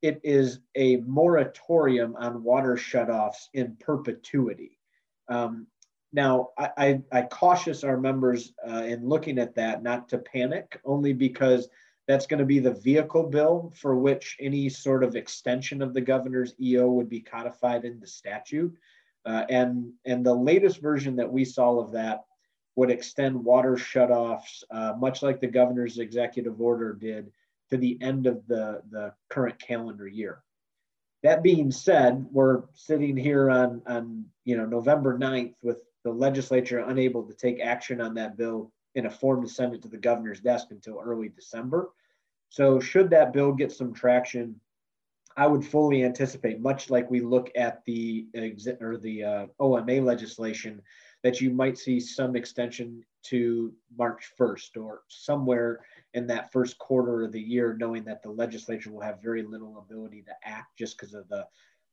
it 0.02 0.20
is 0.22 0.60
a 0.74 0.96
moratorium 0.98 2.14
on 2.16 2.42
water 2.42 2.74
shutoffs 2.74 3.48
in 3.54 3.76
perpetuity. 3.80 4.78
Um, 5.28 5.66
now, 6.12 6.50
I, 6.56 6.70
I, 6.76 7.02
I, 7.10 7.22
cautious 7.22 7.82
our 7.82 7.96
members 7.96 8.52
uh, 8.68 8.84
in 8.84 9.08
looking 9.08 9.38
at 9.38 9.56
that 9.56 9.82
not 9.82 10.08
to 10.10 10.18
panic, 10.18 10.80
only 10.84 11.12
because 11.12 11.68
that's 12.06 12.26
going 12.26 12.38
to 12.38 12.44
be 12.44 12.58
the 12.58 12.74
vehicle 12.74 13.24
bill 13.24 13.72
for 13.74 13.96
which 13.96 14.36
any 14.38 14.68
sort 14.68 15.02
of 15.02 15.16
extension 15.16 15.82
of 15.82 15.94
the 15.94 16.00
governor's 16.00 16.54
EO 16.60 16.86
would 16.88 17.08
be 17.08 17.20
codified 17.20 17.84
in 17.84 17.98
the 17.98 18.06
statute. 18.06 18.76
Uh, 19.26 19.44
and, 19.48 19.92
and 20.04 20.24
the 20.24 20.34
latest 20.34 20.80
version 20.80 21.16
that 21.16 21.32
we 21.32 21.44
saw 21.44 21.78
of 21.78 21.92
that 21.92 22.24
would 22.76 22.90
extend 22.90 23.44
water 23.44 23.74
shutoffs, 23.76 24.64
uh, 24.70 24.94
much 24.98 25.22
like 25.22 25.40
the 25.40 25.46
governor's 25.46 25.98
executive 25.98 26.60
order 26.60 26.92
did, 26.92 27.30
to 27.70 27.76
the 27.76 27.98
end 28.02 28.26
of 28.26 28.46
the, 28.46 28.82
the 28.90 29.12
current 29.28 29.58
calendar 29.58 30.06
year. 30.06 30.42
That 31.22 31.42
being 31.42 31.70
said, 31.70 32.26
we're 32.30 32.64
sitting 32.74 33.16
here 33.16 33.50
on, 33.50 33.80
on 33.86 34.26
you 34.44 34.56
know 34.58 34.66
November 34.66 35.18
9th 35.18 35.54
with 35.62 35.78
the 36.04 36.12
legislature 36.12 36.80
unable 36.80 37.22
to 37.22 37.32
take 37.32 37.60
action 37.60 38.00
on 38.00 38.14
that 38.14 38.36
bill 38.36 38.70
in 38.94 39.06
a 39.06 39.10
form 39.10 39.42
to 39.42 39.48
send 39.48 39.74
it 39.74 39.82
to 39.82 39.88
the 39.88 39.96
governor's 39.96 40.40
desk 40.40 40.68
until 40.70 41.00
early 41.02 41.30
December. 41.30 41.90
So 42.50 42.78
should 42.78 43.10
that 43.10 43.32
bill 43.32 43.52
get 43.52 43.72
some 43.72 43.94
traction, 43.94 44.60
I 45.36 45.46
would 45.46 45.64
fully 45.64 46.04
anticipate, 46.04 46.60
much 46.60 46.90
like 46.90 47.10
we 47.10 47.20
look 47.20 47.50
at 47.56 47.84
the 47.84 48.26
exit 48.34 48.78
or 48.80 48.96
the 48.96 49.24
uh, 49.24 49.46
OMA 49.58 50.00
legislation, 50.00 50.80
that 51.22 51.40
you 51.40 51.50
might 51.50 51.78
see 51.78 51.98
some 51.98 52.36
extension 52.36 53.04
to 53.24 53.72
March 53.96 54.30
1st 54.38 54.76
or 54.76 55.02
somewhere 55.08 55.80
in 56.12 56.26
that 56.28 56.52
first 56.52 56.78
quarter 56.78 57.24
of 57.24 57.32
the 57.32 57.40
year, 57.40 57.76
knowing 57.78 58.04
that 58.04 58.22
the 58.22 58.30
legislature 58.30 58.92
will 58.92 59.00
have 59.00 59.22
very 59.22 59.42
little 59.42 59.78
ability 59.78 60.22
to 60.22 60.32
act 60.44 60.76
just 60.78 60.96
because 60.96 61.14
of 61.14 61.28
the, 61.28 61.46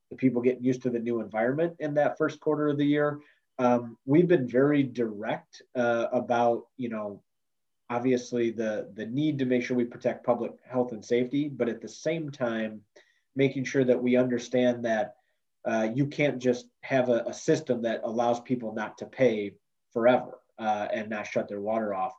the 0.10 0.16
people 0.16 0.42
getting 0.42 0.64
used 0.64 0.84
to 0.84 0.90
the 0.90 1.00
new 1.00 1.22
environment 1.22 1.74
in 1.80 1.94
that 1.96 2.18
first 2.18 2.40
quarter 2.40 2.68
of 2.68 2.78
the 2.78 2.86
year. 2.86 3.20
Um, 3.58 3.98
we've 4.06 4.28
been 4.28 4.48
very 4.48 4.84
direct 4.84 5.62
uh, 5.76 6.08
about, 6.12 6.68
you 6.78 6.90
know, 6.90 7.24
obviously 7.90 8.52
the 8.52 8.90
the 8.96 9.06
need 9.06 9.38
to 9.38 9.46
make 9.46 9.64
sure 9.64 9.76
we 9.76 9.84
protect 9.84 10.26
public 10.26 10.54
health 10.66 10.94
and 10.94 11.04
safety, 11.04 11.50
but 11.50 11.68
at 11.68 11.82
the 11.82 11.90
same 11.90 12.32
time, 12.32 12.82
making 13.36 13.64
sure 13.64 13.84
that 13.84 14.02
we 14.02 14.16
understand 14.16 14.86
that 14.86 15.16
uh, 15.66 15.88
you 15.94 16.08
can't 16.08 16.40
just 16.40 16.68
have 16.82 17.10
a, 17.10 17.24
a, 17.28 17.34
system 17.34 17.84
that 17.84 18.02
allows 18.04 18.40
people 18.40 18.74
not 18.74 18.98
to 18.98 19.06
pay 19.06 19.54
forever 19.94 20.40
uh, 20.58 20.88
and 20.92 21.10
not 21.10 21.28
shut 21.28 21.48
their 21.48 21.62
water 21.62 21.94
off. 21.94 22.14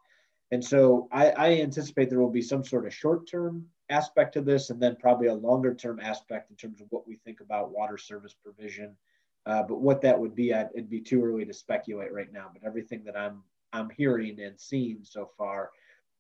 And 0.53 0.65
so 0.65 1.09
I, 1.11 1.31
I 1.31 1.53
anticipate 1.61 2.09
there 2.09 2.21
will 2.21 2.31
be 2.31 2.43
some 2.43 2.65
sort 2.65 2.87
of 2.87 2.95
short 2.95 3.27
term 3.27 3.67
aspect 3.91 4.35
to 4.35 4.43
this 4.43 4.71
and 4.71 4.81
then 4.81 4.97
probably 5.01 5.27
a 5.27 5.35
longer 5.35 5.75
term 5.75 5.99
aspect 5.99 6.51
in 6.51 6.57
terms 6.57 6.81
of 6.81 6.87
what 6.91 7.07
we 7.07 7.17
think 7.17 7.41
about 7.41 7.73
water 7.73 7.99
service 7.99 8.35
provision. 8.35 8.97
Uh, 9.45 9.63
but 9.65 9.81
what 9.81 10.01
that 10.03 10.19
would 10.19 10.37
be, 10.37 10.55
I'd, 10.55 10.69
it'd 10.75 10.91
be 10.91 11.01
too 11.01 11.25
early 11.25 11.45
to 11.45 11.53
speculate 11.53 12.13
right 12.13 12.33
now. 12.33 12.51
But 12.53 12.67
everything 12.67 13.03
that 13.05 13.17
I'm 13.17 13.43
I'm 13.73 13.91
hearing 13.91 14.39
and 14.41 14.61
seeing 14.61 15.01
so 15.03 15.31
far 15.37 15.71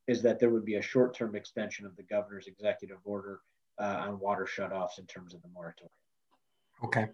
is 0.09 0.23
that 0.23 0.41
there 0.41 0.51
would 0.51 0.65
be 0.65 0.77
a 0.77 0.83
short 0.83 1.15
term 1.15 1.37
extension 1.37 1.87
of 1.87 1.95
the 1.97 2.03
governor's 2.03 2.47
executive 2.47 2.99
order 3.05 3.41
uh, 3.83 4.05
on 4.07 4.19
water 4.19 4.47
shutoffs 4.47 4.99
in 4.99 5.07
terms 5.07 5.35
of 5.35 5.43
the 5.43 5.49
moratorium. 5.49 5.91
Okay. 6.85 7.09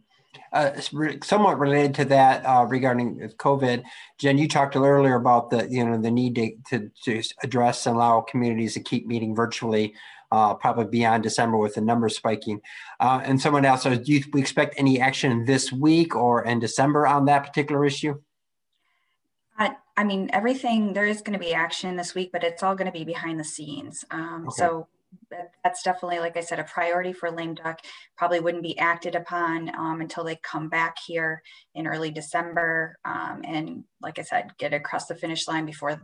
Uh, 0.52 0.78
somewhat 1.22 1.58
related 1.58 1.94
to 1.94 2.04
that 2.04 2.44
uh, 2.44 2.64
regarding 2.68 3.18
COVID, 3.38 3.82
Jen, 4.18 4.38
you 4.38 4.46
talked 4.46 4.76
earlier 4.76 5.16
about 5.16 5.50
the 5.50 5.66
you 5.68 5.84
know 5.84 6.00
the 6.00 6.10
need 6.10 6.34
to, 6.36 6.50
to, 6.68 6.90
to 7.04 7.22
address 7.42 7.86
and 7.86 7.96
allow 7.96 8.20
communities 8.20 8.74
to 8.74 8.80
keep 8.80 9.06
meeting 9.06 9.34
virtually, 9.34 9.94
uh, 10.30 10.54
probably 10.54 10.84
beyond 10.84 11.22
December 11.22 11.56
with 11.56 11.74
the 11.74 11.80
numbers 11.80 12.16
spiking. 12.16 12.60
Uh, 13.00 13.20
and 13.24 13.40
someone 13.40 13.64
else, 13.64 13.84
do 13.84 14.00
you 14.04 14.22
we 14.32 14.40
expect 14.40 14.74
any 14.76 15.00
action 15.00 15.46
this 15.46 15.72
week 15.72 16.14
or 16.14 16.44
in 16.44 16.60
December 16.60 17.06
on 17.06 17.24
that 17.24 17.46
particular 17.46 17.84
issue? 17.86 18.14
I 19.98 20.04
mean, 20.04 20.30
everything, 20.32 20.92
there 20.92 21.06
is 21.06 21.22
going 21.22 21.32
to 21.36 21.44
be 21.44 21.52
action 21.52 21.96
this 21.96 22.14
week, 22.14 22.30
but 22.30 22.44
it's 22.44 22.62
all 22.62 22.76
going 22.76 22.86
to 22.86 22.96
be 22.96 23.04
behind 23.04 23.40
the 23.40 23.44
scenes. 23.44 24.04
Um, 24.12 24.46
okay. 24.46 24.54
So 24.56 24.86
that's 25.62 25.82
definitely, 25.82 26.18
like 26.18 26.36
I 26.36 26.40
said, 26.40 26.58
a 26.58 26.64
priority 26.64 27.12
for 27.12 27.30
Lame 27.30 27.54
Duck. 27.54 27.80
Probably 28.16 28.40
wouldn't 28.40 28.62
be 28.62 28.78
acted 28.78 29.14
upon 29.14 29.74
um, 29.74 30.00
until 30.00 30.24
they 30.24 30.36
come 30.36 30.68
back 30.68 30.96
here 31.06 31.42
in 31.74 31.86
early 31.86 32.10
December. 32.10 32.98
Um, 33.04 33.42
and 33.44 33.84
like 34.00 34.18
I 34.18 34.22
said, 34.22 34.52
get 34.58 34.72
across 34.72 35.06
the 35.06 35.14
finish 35.14 35.46
line 35.48 35.66
before 35.66 36.02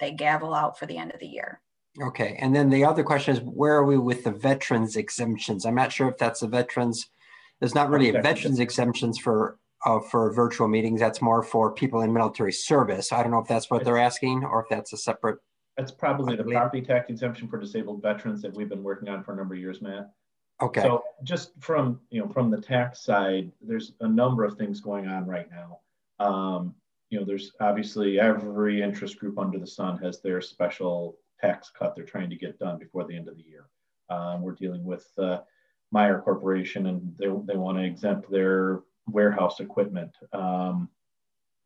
they 0.00 0.12
gavel 0.12 0.54
out 0.54 0.78
for 0.78 0.86
the 0.86 0.98
end 0.98 1.12
of 1.12 1.20
the 1.20 1.26
year. 1.26 1.60
Okay. 2.00 2.36
And 2.40 2.54
then 2.56 2.70
the 2.70 2.84
other 2.84 3.02
question 3.02 3.36
is 3.36 3.42
where 3.42 3.74
are 3.74 3.84
we 3.84 3.98
with 3.98 4.24
the 4.24 4.30
veterans 4.30 4.96
exemptions? 4.96 5.66
I'm 5.66 5.74
not 5.74 5.92
sure 5.92 6.08
if 6.08 6.16
that's 6.16 6.40
the 6.40 6.48
veterans. 6.48 7.08
There's 7.60 7.74
not 7.74 7.90
really 7.90 8.08
a 8.08 8.20
veterans 8.20 8.58
exemptions 8.58 9.18
for 9.18 9.58
uh, 9.84 10.00
for 10.00 10.32
virtual 10.32 10.68
meetings. 10.68 11.00
That's 11.00 11.20
more 11.20 11.42
for 11.42 11.72
people 11.72 12.00
in 12.00 12.12
military 12.12 12.52
service. 12.52 13.12
I 13.12 13.22
don't 13.22 13.30
know 13.30 13.40
if 13.40 13.48
that's 13.48 13.70
what 13.70 13.84
they're 13.84 13.98
asking 13.98 14.44
or 14.44 14.62
if 14.62 14.68
that's 14.68 14.92
a 14.92 14.96
separate. 14.96 15.38
That's 15.76 15.90
probably 15.90 16.36
the 16.36 16.44
property 16.44 16.82
tax 16.82 17.08
exemption 17.08 17.48
for 17.48 17.58
disabled 17.58 18.02
veterans 18.02 18.42
that 18.42 18.54
we've 18.54 18.68
been 18.68 18.82
working 18.82 19.08
on 19.08 19.22
for 19.22 19.32
a 19.32 19.36
number 19.36 19.54
of 19.54 19.60
years, 19.60 19.80
Matt. 19.80 20.10
Okay. 20.60 20.82
So 20.82 21.02
just 21.24 21.52
from 21.60 22.00
you 22.10 22.20
know 22.20 22.28
from 22.28 22.50
the 22.50 22.60
tax 22.60 23.02
side, 23.02 23.50
there's 23.60 23.92
a 24.00 24.08
number 24.08 24.44
of 24.44 24.56
things 24.56 24.80
going 24.80 25.08
on 25.08 25.26
right 25.26 25.48
now. 25.50 25.80
Um, 26.24 26.74
you 27.10 27.18
know, 27.18 27.24
there's 27.24 27.52
obviously 27.60 28.20
every 28.20 28.82
interest 28.82 29.18
group 29.18 29.38
under 29.38 29.58
the 29.58 29.66
sun 29.66 29.98
has 29.98 30.20
their 30.20 30.40
special 30.40 31.16
tax 31.40 31.70
cut 31.76 31.94
they're 31.94 32.04
trying 32.04 32.30
to 32.30 32.36
get 32.36 32.58
done 32.58 32.78
before 32.78 33.04
the 33.04 33.16
end 33.16 33.28
of 33.28 33.36
the 33.36 33.42
year. 33.42 33.66
Um, 34.08 34.42
we're 34.42 34.54
dealing 34.54 34.84
with 34.84 35.06
uh, 35.18 35.40
Meijer 35.94 36.22
Corporation, 36.22 36.86
and 36.86 37.14
they, 37.18 37.26
they 37.26 37.56
want 37.58 37.78
to 37.78 37.84
exempt 37.84 38.30
their 38.30 38.80
warehouse 39.08 39.60
equipment 39.60 40.12
um, 40.32 40.88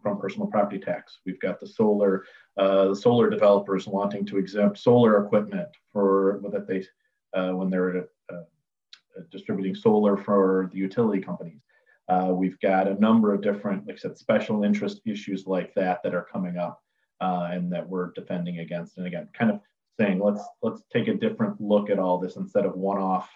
from 0.07 0.21
personal 0.21 0.47
property 0.47 0.79
tax. 0.79 1.19
We've 1.27 1.41
got 1.41 1.59
the 1.59 1.67
solar, 1.67 2.27
uh, 2.57 2.89
the 2.91 2.95
solar 2.95 3.29
developers 3.29 3.89
wanting 3.89 4.25
to 4.27 4.39
exempt 4.39 4.79
solar 4.79 5.25
equipment 5.25 5.69
for 5.93 6.41
that 6.53 6.69
they 6.69 6.85
uh, 7.37 7.53
when 7.57 7.71
they're 7.71 8.07
uh, 8.33 9.23
distributing 9.33 9.75
solar 9.75 10.17
for 10.17 10.71
the 10.73 10.79
utility 10.79 11.21
companies. 11.21 11.61
Uh, 12.09 12.31
we've 12.33 12.61
got 12.61 12.87
a 12.87 13.01
number 13.01 13.35
of 13.35 13.43
different, 13.43 13.85
like 13.85 13.97
I 13.97 13.99
said, 13.99 14.17
special 14.17 14.63
interest 14.63 15.01
issues 15.05 15.45
like 15.49 15.75
that 15.75 16.05
that 16.05 16.15
are 16.15 16.29
coming 16.33 16.57
up 16.57 16.81
uh, 17.21 17.49
and 17.51 17.73
that 17.73 17.89
we're 17.89 18.13
defending 18.13 18.61
against. 18.61 18.99
And 18.99 19.09
again, 19.09 19.29
kind 19.37 19.51
of 19.51 19.59
saying 19.99 20.21
let's 20.21 20.43
let's 20.63 20.83
take 20.93 21.09
a 21.09 21.15
different 21.15 21.61
look 21.61 21.91
at 21.91 21.99
all 21.99 22.17
this 22.19 22.37
instead 22.37 22.65
of 22.65 22.77
one-off 22.77 23.29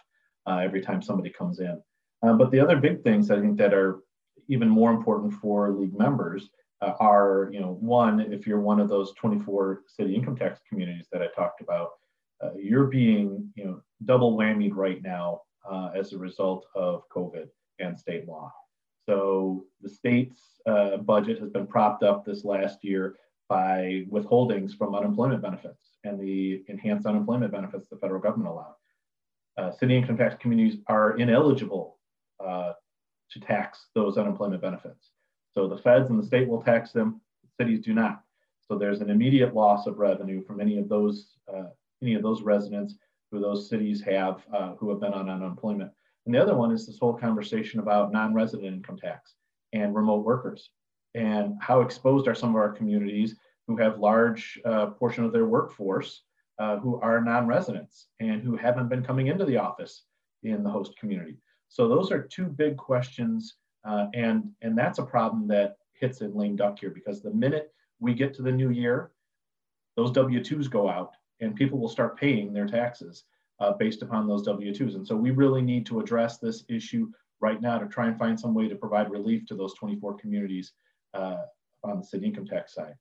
uh, 0.46 0.58
every 0.58 0.82
time 0.82 1.02
somebody 1.02 1.30
comes 1.30 1.58
in. 1.58 1.82
Uh, 2.22 2.34
but 2.34 2.52
the 2.52 2.60
other 2.60 2.76
big 2.76 3.02
things 3.02 3.28
I 3.28 3.40
think 3.40 3.58
that 3.58 3.74
are 3.74 4.02
even 4.48 4.68
more 4.68 4.92
important 4.92 5.32
for 5.32 5.70
league 5.70 5.98
members 5.98 6.50
uh, 6.82 6.94
are, 7.00 7.50
you 7.52 7.60
know, 7.60 7.76
one, 7.80 8.20
if 8.32 8.46
you're 8.46 8.60
one 8.60 8.80
of 8.80 8.88
those 8.88 9.12
24 9.14 9.82
city 9.86 10.14
income 10.14 10.36
tax 10.36 10.60
communities 10.68 11.06
that 11.12 11.22
I 11.22 11.28
talked 11.28 11.60
about, 11.60 11.90
uh, 12.42 12.50
you're 12.56 12.86
being, 12.86 13.50
you 13.54 13.64
know, 13.64 13.82
double 14.04 14.36
whammied 14.36 14.74
right 14.74 15.02
now 15.02 15.42
uh, 15.70 15.90
as 15.94 16.12
a 16.12 16.18
result 16.18 16.66
of 16.74 17.02
COVID 17.14 17.48
and 17.78 17.98
state 17.98 18.26
law. 18.26 18.52
So 19.06 19.64
the 19.82 19.88
state's 19.88 20.40
uh, 20.66 20.98
budget 20.98 21.38
has 21.40 21.50
been 21.50 21.66
propped 21.66 22.02
up 22.02 22.24
this 22.24 22.44
last 22.44 22.82
year 22.82 23.16
by 23.48 24.04
withholdings 24.10 24.76
from 24.76 24.94
unemployment 24.94 25.42
benefits 25.42 25.96
and 26.04 26.18
the 26.20 26.62
enhanced 26.68 27.06
unemployment 27.06 27.52
benefits 27.52 27.88
the 27.88 27.96
federal 27.96 28.20
government 28.20 28.48
allowed. 28.48 28.74
Uh, 29.58 29.72
city 29.72 29.96
income 29.96 30.16
tax 30.16 30.36
communities 30.40 30.78
are 30.86 31.18
ineligible 31.18 31.98
uh, 32.44 32.72
to 33.30 33.40
tax 33.40 33.88
those 33.94 34.16
unemployment 34.16 34.62
benefits. 34.62 35.10
So 35.54 35.68
the 35.68 35.78
feds 35.78 36.10
and 36.10 36.18
the 36.18 36.26
state 36.26 36.48
will 36.48 36.62
tax 36.62 36.92
them, 36.92 37.20
cities 37.58 37.80
do 37.80 37.92
not. 37.92 38.22
So 38.60 38.78
there's 38.78 39.00
an 39.00 39.10
immediate 39.10 39.54
loss 39.54 39.86
of 39.86 39.98
revenue 39.98 40.42
from 40.42 40.60
any 40.60 40.78
of 40.78 40.88
those 40.88 41.34
uh, 41.52 41.70
any 42.02 42.14
of 42.14 42.22
those 42.22 42.42
residents 42.42 42.94
who 43.30 43.40
those 43.40 43.68
cities 43.68 44.00
have 44.02 44.42
uh, 44.54 44.74
who 44.76 44.88
have 44.90 45.00
been 45.00 45.12
on 45.12 45.28
unemployment. 45.28 45.90
And 46.26 46.34
the 46.34 46.42
other 46.42 46.56
one 46.56 46.72
is 46.72 46.86
this 46.86 46.98
whole 46.98 47.14
conversation 47.14 47.80
about 47.80 48.12
non-resident 48.12 48.66
income 48.66 48.96
tax 48.96 49.34
and 49.72 49.94
remote 49.94 50.24
workers 50.24 50.70
and 51.14 51.54
how 51.60 51.80
exposed 51.80 52.28
are 52.28 52.34
some 52.34 52.50
of 52.50 52.56
our 52.56 52.72
communities 52.72 53.36
who 53.66 53.76
have 53.76 53.98
large 53.98 54.60
uh, 54.64 54.86
portion 54.86 55.24
of 55.24 55.32
their 55.32 55.46
workforce 55.46 56.22
uh, 56.58 56.76
who 56.76 57.00
are 57.00 57.20
non-residents 57.20 58.08
and 58.20 58.42
who 58.42 58.56
haven't 58.56 58.88
been 58.88 59.02
coming 59.02 59.28
into 59.28 59.44
the 59.44 59.56
office 59.56 60.04
in 60.42 60.62
the 60.62 60.70
host 60.70 60.96
community. 60.98 61.36
So 61.68 61.88
those 61.88 62.10
are 62.10 62.22
two 62.22 62.46
big 62.46 62.76
questions, 62.76 63.56
uh, 63.84 64.06
and 64.14 64.50
and 64.62 64.76
that's 64.76 64.98
a 64.98 65.04
problem 65.04 65.48
that 65.48 65.76
hits 65.94 66.20
in 66.20 66.34
lame 66.34 66.56
duck 66.56 66.78
here 66.78 66.90
because 66.90 67.20
the 67.20 67.32
minute 67.32 67.72
we 67.98 68.14
get 68.14 68.34
to 68.34 68.42
the 68.42 68.52
new 68.52 68.70
year, 68.70 69.12
those 69.96 70.10
W-2s 70.12 70.70
go 70.70 70.88
out 70.88 71.12
and 71.40 71.54
people 71.54 71.78
will 71.78 71.88
start 71.88 72.18
paying 72.18 72.52
their 72.52 72.66
taxes 72.66 73.24
uh, 73.60 73.72
based 73.72 74.02
upon 74.02 74.26
those 74.26 74.42
W-2s. 74.42 74.94
And 74.94 75.06
so 75.06 75.14
we 75.14 75.30
really 75.30 75.62
need 75.62 75.84
to 75.86 76.00
address 76.00 76.38
this 76.38 76.64
issue 76.68 77.10
right 77.40 77.60
now 77.60 77.78
to 77.78 77.86
try 77.86 78.06
and 78.06 78.18
find 78.18 78.38
some 78.38 78.54
way 78.54 78.68
to 78.68 78.76
provide 78.76 79.10
relief 79.10 79.46
to 79.46 79.54
those 79.54 79.74
24 79.74 80.16
communities 80.16 80.72
uh, 81.14 81.42
on 81.84 81.98
the 81.98 82.04
city 82.04 82.26
income 82.26 82.46
tax 82.46 82.74
side. 82.74 82.94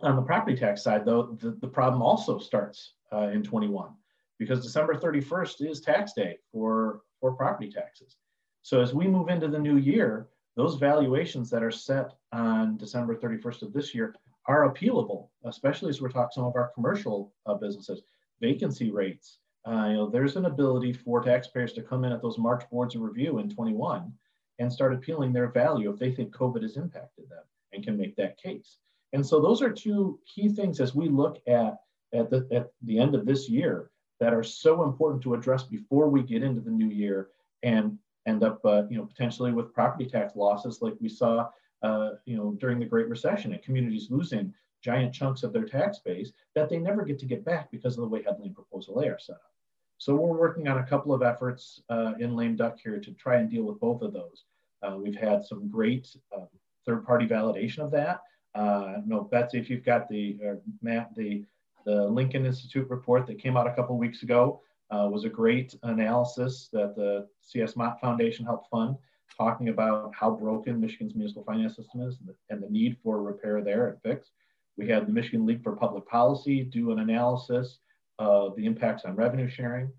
On 0.00 0.16
the 0.16 0.22
property 0.22 0.56
tax 0.56 0.82
side, 0.82 1.04
though, 1.04 1.36
the, 1.40 1.52
the 1.60 1.68
problem 1.68 2.02
also 2.02 2.38
starts 2.38 2.94
uh, 3.12 3.28
in 3.28 3.42
21 3.42 3.90
because 4.38 4.62
December 4.62 4.94
31st 4.96 5.70
is 5.70 5.80
tax 5.80 6.12
day 6.12 6.36
for 6.52 7.02
for 7.20 7.32
property 7.32 7.70
taxes. 7.70 8.16
So 8.64 8.80
as 8.80 8.94
we 8.94 9.06
move 9.06 9.28
into 9.28 9.46
the 9.46 9.58
new 9.58 9.76
year, 9.76 10.28
those 10.56 10.76
valuations 10.76 11.50
that 11.50 11.62
are 11.62 11.70
set 11.70 12.14
on 12.32 12.78
December 12.78 13.14
31st 13.14 13.60
of 13.60 13.74
this 13.74 13.94
year 13.94 14.14
are 14.46 14.72
appealable, 14.72 15.28
especially 15.44 15.90
as 15.90 16.00
we're 16.00 16.08
talking 16.08 16.30
some 16.32 16.44
of 16.44 16.56
our 16.56 16.70
commercial 16.74 17.34
uh, 17.44 17.52
businesses, 17.52 18.00
vacancy 18.40 18.90
rates. 18.90 19.36
Uh, 19.68 19.88
you 19.88 19.92
know, 19.92 20.08
there's 20.08 20.36
an 20.36 20.46
ability 20.46 20.94
for 20.94 21.22
taxpayers 21.22 21.74
to 21.74 21.82
come 21.82 22.04
in 22.04 22.12
at 22.12 22.22
those 22.22 22.38
March 22.38 22.64
boards 22.70 22.94
of 22.94 23.02
review 23.02 23.38
in 23.38 23.50
21 23.50 24.10
and 24.58 24.72
start 24.72 24.94
appealing 24.94 25.34
their 25.34 25.48
value 25.48 25.92
if 25.92 25.98
they 25.98 26.10
think 26.10 26.34
COVID 26.34 26.62
has 26.62 26.78
impacted 26.78 27.28
them 27.28 27.44
and 27.74 27.84
can 27.84 27.98
make 27.98 28.16
that 28.16 28.38
case. 28.38 28.78
And 29.12 29.24
so 29.26 29.42
those 29.42 29.60
are 29.60 29.70
two 29.70 30.18
key 30.26 30.48
things 30.48 30.80
as 30.80 30.94
we 30.94 31.10
look 31.10 31.36
at 31.46 31.76
at 32.14 32.30
the, 32.30 32.48
at 32.50 32.70
the 32.82 32.98
end 32.98 33.14
of 33.14 33.26
this 33.26 33.46
year 33.46 33.90
that 34.20 34.32
are 34.32 34.42
so 34.42 34.84
important 34.84 35.22
to 35.24 35.34
address 35.34 35.64
before 35.64 36.08
we 36.08 36.22
get 36.22 36.42
into 36.42 36.62
the 36.62 36.70
new 36.70 36.88
year 36.88 37.28
and 37.62 37.98
end 38.26 38.42
up, 38.42 38.64
uh, 38.64 38.82
you 38.88 38.96
know, 38.96 39.04
potentially 39.04 39.52
with 39.52 39.74
property 39.74 40.06
tax 40.06 40.34
losses 40.36 40.80
like 40.80 40.94
we 41.00 41.08
saw, 41.08 41.48
uh, 41.82 42.10
you 42.24 42.36
know, 42.36 42.52
during 42.58 42.78
the 42.78 42.86
Great 42.86 43.08
Recession 43.08 43.52
and 43.52 43.62
communities 43.62 44.10
losing 44.10 44.52
giant 44.82 45.14
chunks 45.14 45.42
of 45.42 45.52
their 45.52 45.64
tax 45.64 45.98
base 45.98 46.32
that 46.54 46.68
they 46.68 46.78
never 46.78 47.04
get 47.04 47.18
to 47.18 47.26
get 47.26 47.44
back 47.44 47.70
because 47.70 47.96
of 47.96 48.02
the 48.02 48.08
way 48.08 48.22
Headlee 48.22 48.54
proposal 48.54 49.00
A 49.00 49.08
are 49.08 49.18
set 49.18 49.36
up. 49.36 49.52
So 49.98 50.14
we're 50.14 50.38
working 50.38 50.68
on 50.68 50.78
a 50.78 50.86
couple 50.86 51.14
of 51.14 51.22
efforts 51.22 51.80
uh, 51.88 52.12
in 52.18 52.36
lame 52.36 52.56
duck 52.56 52.78
here 52.82 52.98
to 52.98 53.12
try 53.12 53.36
and 53.36 53.50
deal 53.50 53.62
with 53.62 53.80
both 53.80 54.02
of 54.02 54.12
those. 54.12 54.44
Uh, 54.82 54.96
we've 54.96 55.16
had 55.16 55.44
some 55.44 55.68
great 55.68 56.14
uh, 56.36 56.44
third-party 56.84 57.26
validation 57.26 57.78
of 57.78 57.90
that. 57.92 58.20
Uh, 58.54 58.96
no, 59.06 59.22
Betsy, 59.22 59.58
if 59.58 59.70
you've 59.70 59.84
got 59.84 60.08
the 60.08 60.38
Matt, 60.82 61.14
the 61.16 61.44
the 61.84 62.06
Lincoln 62.06 62.46
Institute 62.46 62.88
report 62.88 63.26
that 63.26 63.38
came 63.38 63.56
out 63.56 63.66
a 63.66 63.74
couple 63.74 63.96
weeks 63.98 64.22
ago 64.22 64.60
uh, 64.90 65.08
was 65.10 65.24
a 65.24 65.28
great 65.28 65.74
analysis 65.82 66.68
that 66.72 66.94
the 66.96 67.26
CS 67.40 67.76
Mott 67.76 68.00
Foundation 68.00 68.44
helped 68.44 68.68
fund, 68.70 68.96
talking 69.36 69.68
about 69.68 70.12
how 70.14 70.30
broken 70.30 70.80
Michigan's 70.80 71.14
municipal 71.14 71.44
finance 71.44 71.76
system 71.76 72.02
is 72.02 72.18
and 72.20 72.28
the, 72.28 72.34
and 72.50 72.62
the 72.62 72.70
need 72.70 72.96
for 73.02 73.22
repair 73.22 73.62
there 73.62 73.88
and 73.88 74.02
fix. 74.02 74.30
We 74.76 74.88
had 74.88 75.06
the 75.06 75.12
Michigan 75.12 75.46
League 75.46 75.62
for 75.62 75.76
Public 75.76 76.06
Policy 76.06 76.64
do 76.64 76.90
an 76.90 76.98
analysis 76.98 77.78
of 78.18 78.56
the 78.56 78.66
impacts 78.66 79.04
on 79.04 79.16
revenue 79.16 79.48
sharing. 79.48 79.90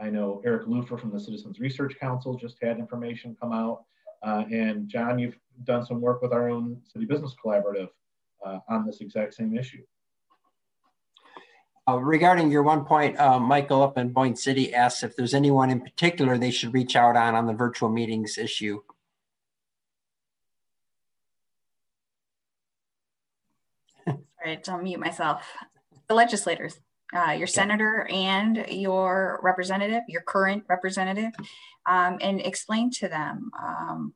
I 0.00 0.10
know 0.10 0.42
Eric 0.44 0.66
Lupher 0.66 0.98
from 0.98 1.10
the 1.10 1.20
Citizens 1.20 1.60
Research 1.60 1.96
Council 1.98 2.36
just 2.36 2.56
had 2.60 2.78
information 2.78 3.36
come 3.40 3.52
out. 3.52 3.84
Uh, 4.22 4.44
and 4.50 4.88
John, 4.88 5.18
you've 5.18 5.38
done 5.64 5.84
some 5.84 6.00
work 6.00 6.20
with 6.22 6.32
our 6.32 6.48
own 6.48 6.80
City 6.84 7.04
Business 7.04 7.34
Collaborative 7.42 7.88
uh, 8.44 8.58
on 8.68 8.86
this 8.86 9.00
exact 9.00 9.34
same 9.34 9.56
issue. 9.56 9.82
Uh, 11.86 11.98
regarding 11.98 12.50
your 12.50 12.62
one 12.62 12.82
point, 12.84 13.18
uh, 13.20 13.38
Michael 13.38 13.82
up 13.82 13.98
in 13.98 14.08
Boyne 14.08 14.34
City 14.34 14.72
asks 14.72 15.02
if 15.02 15.16
there's 15.16 15.34
anyone 15.34 15.68
in 15.70 15.82
particular 15.82 16.38
they 16.38 16.50
should 16.50 16.72
reach 16.72 16.96
out 16.96 17.14
on 17.14 17.34
on 17.34 17.46
the 17.46 17.52
virtual 17.52 17.90
meetings 17.90 18.38
issue. 18.38 18.80
Sorry, 24.06 24.56
to 24.62 24.78
mute 24.78 24.98
myself. 24.98 25.44
The 26.08 26.14
legislators, 26.14 26.80
uh, 27.14 27.32
your 27.32 27.46
senator 27.46 28.08
and 28.10 28.64
your 28.70 29.40
representative, 29.42 30.04
your 30.08 30.22
current 30.22 30.64
representative, 30.70 31.32
um, 31.86 32.16
and 32.22 32.40
explain 32.40 32.90
to 32.92 33.08
them 33.08 33.50
um, 33.62 34.14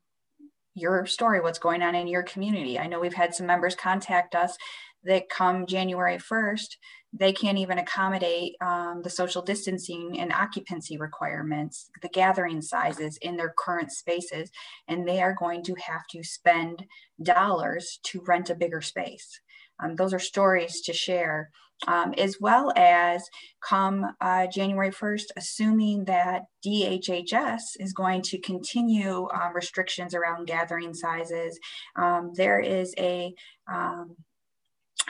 your 0.75 1.05
story, 1.05 1.43
what's 1.43 1.59
going 1.59 1.83
on 1.83 1.95
in 1.95 2.07
your 2.07 2.23
community. 2.23 2.79
I 2.79 2.87
know 2.87 2.99
we've 2.99 3.13
had 3.13 3.35
some 3.35 3.47
members 3.47 3.75
contact 3.75 4.35
us 4.35 4.57
that 5.05 5.29
come 5.29 5.67
January 5.67 6.19
1st, 6.19 6.77
they 7.13 7.33
can't 7.33 7.59
even 7.59 7.79
accommodate 7.79 8.55
um, 8.61 9.01
the 9.03 9.11
social 9.11 9.43
distancing 9.43 10.19
and 10.21 10.33
occupancy 10.33 10.99
requirements, 10.99 11.91
the 12.03 12.09
gathering 12.09 12.61
sizes 12.61 13.19
in 13.23 13.37
their 13.37 13.55
current 13.59 13.91
spaces, 13.91 14.51
and 14.89 15.09
they 15.09 15.23
are 15.23 15.35
going 15.35 15.63
to 15.65 15.75
have 15.75 16.07
to 16.11 16.23
spend 16.23 16.85
dollars 17.23 17.99
to 18.05 18.23
rent 18.27 18.51
a 18.51 18.55
bigger 18.55 18.83
space. 18.83 19.41
Um, 19.83 19.97
those 19.97 20.13
are 20.13 20.19
stories 20.19 20.83
to 20.83 20.93
share, 20.93 21.51
um, 21.87 22.13
as 22.19 22.37
well 22.41 22.73
as 22.77 23.25
come 23.67 24.05
uh, 24.21 24.47
January 24.49 24.91
1st, 24.91 25.27
assuming 25.37 26.05
that 26.07 26.43
DHHS 26.67 27.61
is 27.79 27.93
going 27.93 28.23
to 28.23 28.39
continue 28.41 29.27
uh, 29.27 29.51
restrictions 29.55 30.15
around 30.15 30.47
gathering 30.47 30.93
sizes. 30.93 31.59
Um, 31.97 32.33
there 32.35 32.59
is 32.59 32.95
a 32.99 33.33
um, 33.73 34.17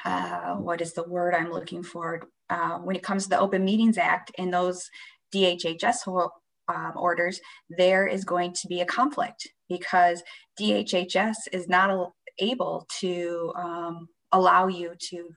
uh, 0.05 0.55
what 0.55 0.80
is 0.80 0.92
the 0.92 1.09
word 1.09 1.34
I'm 1.34 1.51
looking 1.51 1.82
for? 1.82 2.22
Uh, 2.51 2.78
when 2.78 2.96
it 2.96 3.03
comes 3.03 3.24
to 3.24 3.30
the 3.30 3.38
Open 3.38 3.64
Meetings 3.64 3.99
Act 3.99 4.32
and 4.38 4.53
those 4.53 4.88
DHHS 5.34 6.30
um, 6.68 6.92
orders, 6.96 7.40
there 7.70 8.07
is 8.07 8.24
going 8.24 8.53
to 8.55 8.68
be 8.68 8.80
a 8.80 8.86
conflict 8.86 9.49
because 9.68 10.22
DHHS 10.61 11.36
is 11.53 11.68
not 11.68 12.12
able 12.38 12.86
to 13.01 13.53
um, 13.57 14.09
allow 14.32 14.66
you 14.68 14.94
to 15.11 15.30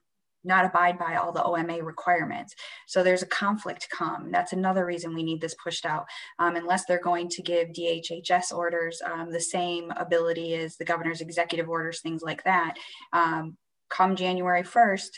not 0.43 0.65
abide 0.65 0.97
by 0.97 1.15
all 1.15 1.31
the 1.31 1.43
OMA 1.43 1.83
requirements. 1.83 2.55
So 2.87 3.03
there's 3.03 3.21
a 3.21 3.27
conflict 3.27 3.87
come. 3.91 4.31
That's 4.31 4.53
another 4.53 4.85
reason 4.85 5.13
we 5.13 5.23
need 5.23 5.41
this 5.41 5.55
pushed 5.63 5.85
out. 5.85 6.05
Um, 6.39 6.55
unless 6.55 6.85
they're 6.85 7.01
going 7.01 7.29
to 7.29 7.41
give 7.43 7.69
DHHS 7.69 8.51
orders 8.51 9.01
um, 9.05 9.31
the 9.31 9.39
same 9.39 9.91
ability 9.97 10.55
as 10.55 10.77
the 10.77 10.85
governor's 10.85 11.21
executive 11.21 11.69
orders, 11.69 12.01
things 12.01 12.23
like 12.23 12.43
that. 12.45 12.75
Um, 13.13 13.57
come 13.91 14.15
January 14.15 14.63
1st, 14.63 15.09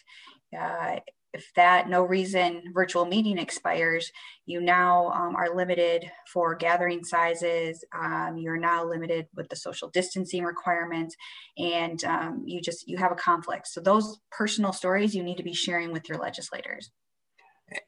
uh, 0.60 1.00
if 1.34 1.52
that 1.56 1.90
no 1.90 2.04
reason 2.04 2.62
virtual 2.74 3.06
meeting 3.06 3.40
expires, 3.40 4.12
you 4.46 4.62
now 4.62 5.10
um, 5.10 5.36
are 5.36 5.56
limited 5.56 6.10
for 6.32 6.54
gathering 6.54 7.04
sizes. 7.04 7.84
Um, 7.98 8.38
you're 8.38 8.58
now 8.58 8.86
limited 8.86 9.28
with 9.36 9.50
the 9.50 9.56
social 9.56 9.90
distancing 9.90 10.44
requirements, 10.44 11.16
and 11.58 12.04
um, 12.04 12.44
you 12.46 12.62
just 12.62 12.88
you 12.88 12.98
have 12.98 13.12
a 13.12 13.16
conflict. 13.16 13.68
So 13.68 13.82
those 13.82 14.20
personal 14.32 14.74
stories 14.74 15.16
you 15.16 15.24
need 15.24 15.38
to 15.38 15.44
be 15.44 15.54
sharing 15.54 15.92
with 15.92 16.08
your 16.08 16.20
legislators. 16.20 16.92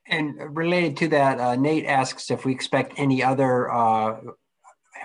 And 0.08 0.58
related 0.58 0.98
to 0.98 1.08
that, 1.10 1.40
uh, 1.40 1.56
Nate 1.56 1.86
asks 1.86 2.32
if 2.32 2.46
we 2.46 2.52
expect 2.52 2.94
any 2.98 3.22
other 3.22 3.72
uh, 3.72 4.22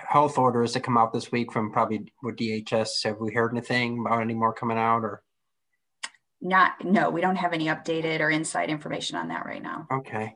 health 0.09 0.39
orders 0.39 0.71
to 0.71 0.79
come 0.79 0.97
out 0.97 1.13
this 1.13 1.31
week 1.31 1.51
from 1.51 1.71
probably 1.71 2.11
with 2.23 2.37
DHS. 2.37 3.03
Have 3.03 3.17
we 3.19 3.33
heard 3.33 3.51
anything 3.51 3.99
about 4.03 4.21
any 4.21 4.33
more 4.33 4.53
coming 4.53 4.79
out 4.79 5.03
or? 5.03 5.21
Not, 6.41 6.83
no, 6.83 7.09
we 7.09 7.21
don't 7.21 7.35
have 7.35 7.53
any 7.53 7.67
updated 7.67 8.19
or 8.19 8.29
inside 8.29 8.69
information 8.69 9.17
on 9.17 9.27
that 9.27 9.45
right 9.45 9.61
now. 9.61 9.87
Okay. 9.91 10.33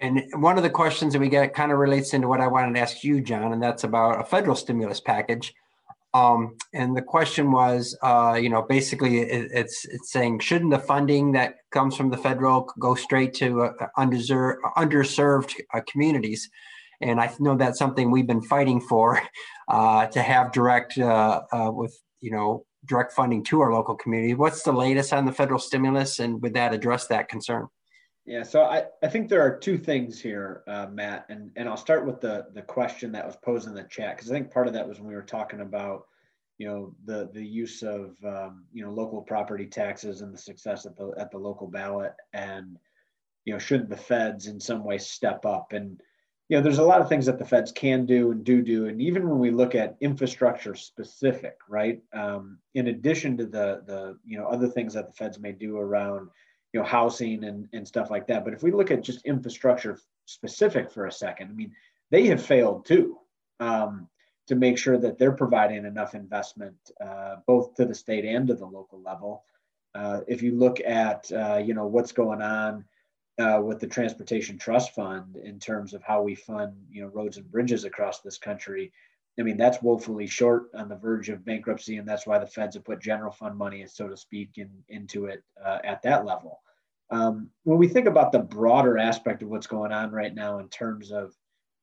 And 0.00 0.22
one 0.34 0.56
of 0.56 0.62
the 0.62 0.70
questions 0.70 1.12
that 1.12 1.18
we 1.18 1.28
get 1.28 1.54
kind 1.54 1.72
of 1.72 1.78
relates 1.78 2.14
into 2.14 2.28
what 2.28 2.40
I 2.40 2.46
wanted 2.46 2.74
to 2.74 2.80
ask 2.80 3.02
you, 3.02 3.20
John, 3.20 3.52
and 3.52 3.62
that's 3.62 3.82
about 3.82 4.20
a 4.20 4.24
federal 4.24 4.54
stimulus 4.54 5.00
package. 5.00 5.52
Um, 6.14 6.56
and 6.72 6.96
the 6.96 7.02
question 7.02 7.52
was, 7.52 7.96
uh, 8.02 8.38
you 8.40 8.48
know, 8.48 8.62
basically 8.62 9.18
it, 9.18 9.50
it's 9.52 9.84
it's 9.84 10.10
saying 10.10 10.38
shouldn't 10.38 10.70
the 10.70 10.78
funding 10.78 11.32
that 11.32 11.56
comes 11.70 11.96
from 11.96 12.10
the 12.10 12.16
federal 12.16 12.72
go 12.78 12.94
straight 12.94 13.34
to 13.34 13.62
uh, 13.62 13.86
underserved, 13.98 14.56
underserved 14.76 15.54
uh, 15.74 15.80
communities? 15.90 16.48
And 17.00 17.20
I 17.20 17.30
know 17.38 17.56
that's 17.56 17.78
something 17.78 18.10
we've 18.10 18.26
been 18.26 18.42
fighting 18.42 18.80
for 18.80 19.20
uh, 19.68 20.06
to 20.06 20.22
have 20.22 20.52
direct 20.52 20.96
uh, 20.96 21.42
uh, 21.52 21.70
with 21.72 21.96
you 22.20 22.30
know 22.30 22.64
direct 22.88 23.12
funding 23.12 23.44
to 23.44 23.60
our 23.60 23.72
local 23.72 23.94
community. 23.94 24.34
What's 24.34 24.62
the 24.64 24.72
latest 24.72 25.12
on 25.12 25.24
the 25.24 25.32
federal 25.32 25.60
stimulus, 25.60 26.18
and 26.18 26.42
would 26.42 26.54
that 26.54 26.74
address 26.74 27.06
that 27.06 27.28
concern? 27.28 27.68
Yeah, 28.26 28.42
so 28.42 28.64
I, 28.64 28.84
I 29.02 29.08
think 29.08 29.28
there 29.28 29.40
are 29.40 29.56
two 29.56 29.78
things 29.78 30.20
here, 30.20 30.62
uh, 30.66 30.86
Matt, 30.92 31.24
and, 31.30 31.50
and 31.56 31.66
I'll 31.66 31.78
start 31.78 32.04
with 32.04 32.20
the, 32.20 32.48
the 32.52 32.60
question 32.60 33.12
that 33.12 33.24
was 33.24 33.36
posed 33.36 33.66
in 33.66 33.74
the 33.74 33.84
chat, 33.84 34.16
because 34.16 34.30
I 34.30 34.34
think 34.34 34.50
part 34.50 34.66
of 34.66 34.74
that 34.74 34.86
was 34.86 34.98
when 34.98 35.08
we 35.08 35.14
were 35.14 35.22
talking 35.22 35.60
about, 35.60 36.06
you 36.58 36.66
know, 36.66 36.94
the, 37.06 37.30
the 37.32 37.42
use 37.42 37.82
of, 37.82 38.16
um, 38.26 38.64
you 38.72 38.84
know, 38.84 38.92
local 38.92 39.22
property 39.22 39.64
taxes 39.64 40.20
and 40.20 40.34
the 40.34 40.38
success 40.38 40.84
at 40.84 40.96
the, 40.96 41.14
at 41.16 41.30
the 41.30 41.38
local 41.38 41.68
ballot 41.68 42.12
and, 42.34 42.76
you 43.44 43.52
know, 43.54 43.58
should 43.58 43.88
the 43.88 43.96
feds 43.96 44.46
in 44.46 44.60
some 44.60 44.84
way 44.84 44.98
step 44.98 45.46
up? 45.46 45.72
And 45.72 45.98
you 46.48 46.56
know, 46.56 46.62
there's 46.62 46.78
a 46.78 46.84
lot 46.84 47.02
of 47.02 47.08
things 47.08 47.26
that 47.26 47.38
the 47.38 47.44
feds 47.44 47.72
can 47.72 48.06
do 48.06 48.30
and 48.30 48.42
do 48.42 48.62
do, 48.62 48.86
and 48.86 49.02
even 49.02 49.28
when 49.28 49.38
we 49.38 49.50
look 49.50 49.74
at 49.74 49.96
infrastructure 50.00 50.74
specific, 50.74 51.58
right? 51.68 52.00
Um, 52.14 52.58
in 52.74 52.88
addition 52.88 53.36
to 53.36 53.44
the 53.44 53.82
the 53.86 54.18
you 54.24 54.38
know 54.38 54.46
other 54.46 54.66
things 54.66 54.94
that 54.94 55.06
the 55.06 55.12
feds 55.12 55.38
may 55.38 55.52
do 55.52 55.76
around 55.76 56.30
you 56.72 56.80
know 56.80 56.86
housing 56.86 57.44
and 57.44 57.68
and 57.74 57.86
stuff 57.86 58.10
like 58.10 58.26
that, 58.28 58.44
but 58.44 58.54
if 58.54 58.62
we 58.62 58.72
look 58.72 58.90
at 58.90 59.02
just 59.02 59.26
infrastructure 59.26 59.98
specific 60.24 60.90
for 60.90 61.06
a 61.06 61.12
second, 61.12 61.50
I 61.50 61.52
mean, 61.52 61.72
they 62.10 62.26
have 62.28 62.42
failed 62.42 62.86
too 62.86 63.18
um, 63.60 64.08
to 64.46 64.54
make 64.54 64.78
sure 64.78 64.96
that 64.96 65.18
they're 65.18 65.32
providing 65.32 65.84
enough 65.84 66.14
investment 66.14 66.76
uh, 67.04 67.36
both 67.46 67.74
to 67.74 67.84
the 67.84 67.94
state 67.94 68.24
and 68.24 68.48
to 68.48 68.54
the 68.54 68.66
local 68.66 69.02
level. 69.02 69.44
Uh, 69.94 70.20
if 70.26 70.42
you 70.42 70.54
look 70.54 70.80
at 70.80 71.30
uh, 71.30 71.60
you 71.62 71.74
know 71.74 71.86
what's 71.86 72.12
going 72.12 72.40
on 72.40 72.86
uh, 73.38 73.60
with 73.62 73.78
the 73.78 73.86
Transportation 73.86 74.58
Trust 74.58 74.94
Fund 74.94 75.36
in 75.36 75.58
terms 75.58 75.94
of 75.94 76.02
how 76.02 76.22
we 76.22 76.34
fund, 76.34 76.74
you 76.90 77.02
know, 77.02 77.08
roads 77.08 77.36
and 77.36 77.50
bridges 77.50 77.84
across 77.84 78.20
this 78.20 78.38
country. 78.38 78.92
I 79.38 79.42
mean, 79.42 79.56
that's 79.56 79.80
woefully 79.80 80.26
short 80.26 80.70
on 80.74 80.88
the 80.88 80.96
verge 80.96 81.28
of 81.28 81.44
bankruptcy, 81.44 81.98
and 81.98 82.08
that's 82.08 82.26
why 82.26 82.38
the 82.38 82.46
feds 82.46 82.74
have 82.74 82.84
put 82.84 83.00
general 83.00 83.30
fund 83.30 83.56
money, 83.56 83.86
so 83.86 84.08
to 84.08 84.16
speak, 84.16 84.50
in, 84.56 84.68
into 84.88 85.26
it 85.26 85.44
uh, 85.64 85.78
at 85.84 86.02
that 86.02 86.24
level. 86.24 86.60
Um, 87.10 87.48
when 87.62 87.78
we 87.78 87.86
think 87.86 88.08
about 88.08 88.32
the 88.32 88.40
broader 88.40 88.98
aspect 88.98 89.42
of 89.42 89.48
what's 89.48 89.68
going 89.68 89.92
on 89.92 90.10
right 90.10 90.34
now 90.34 90.58
in 90.58 90.68
terms 90.68 91.12
of 91.12 91.32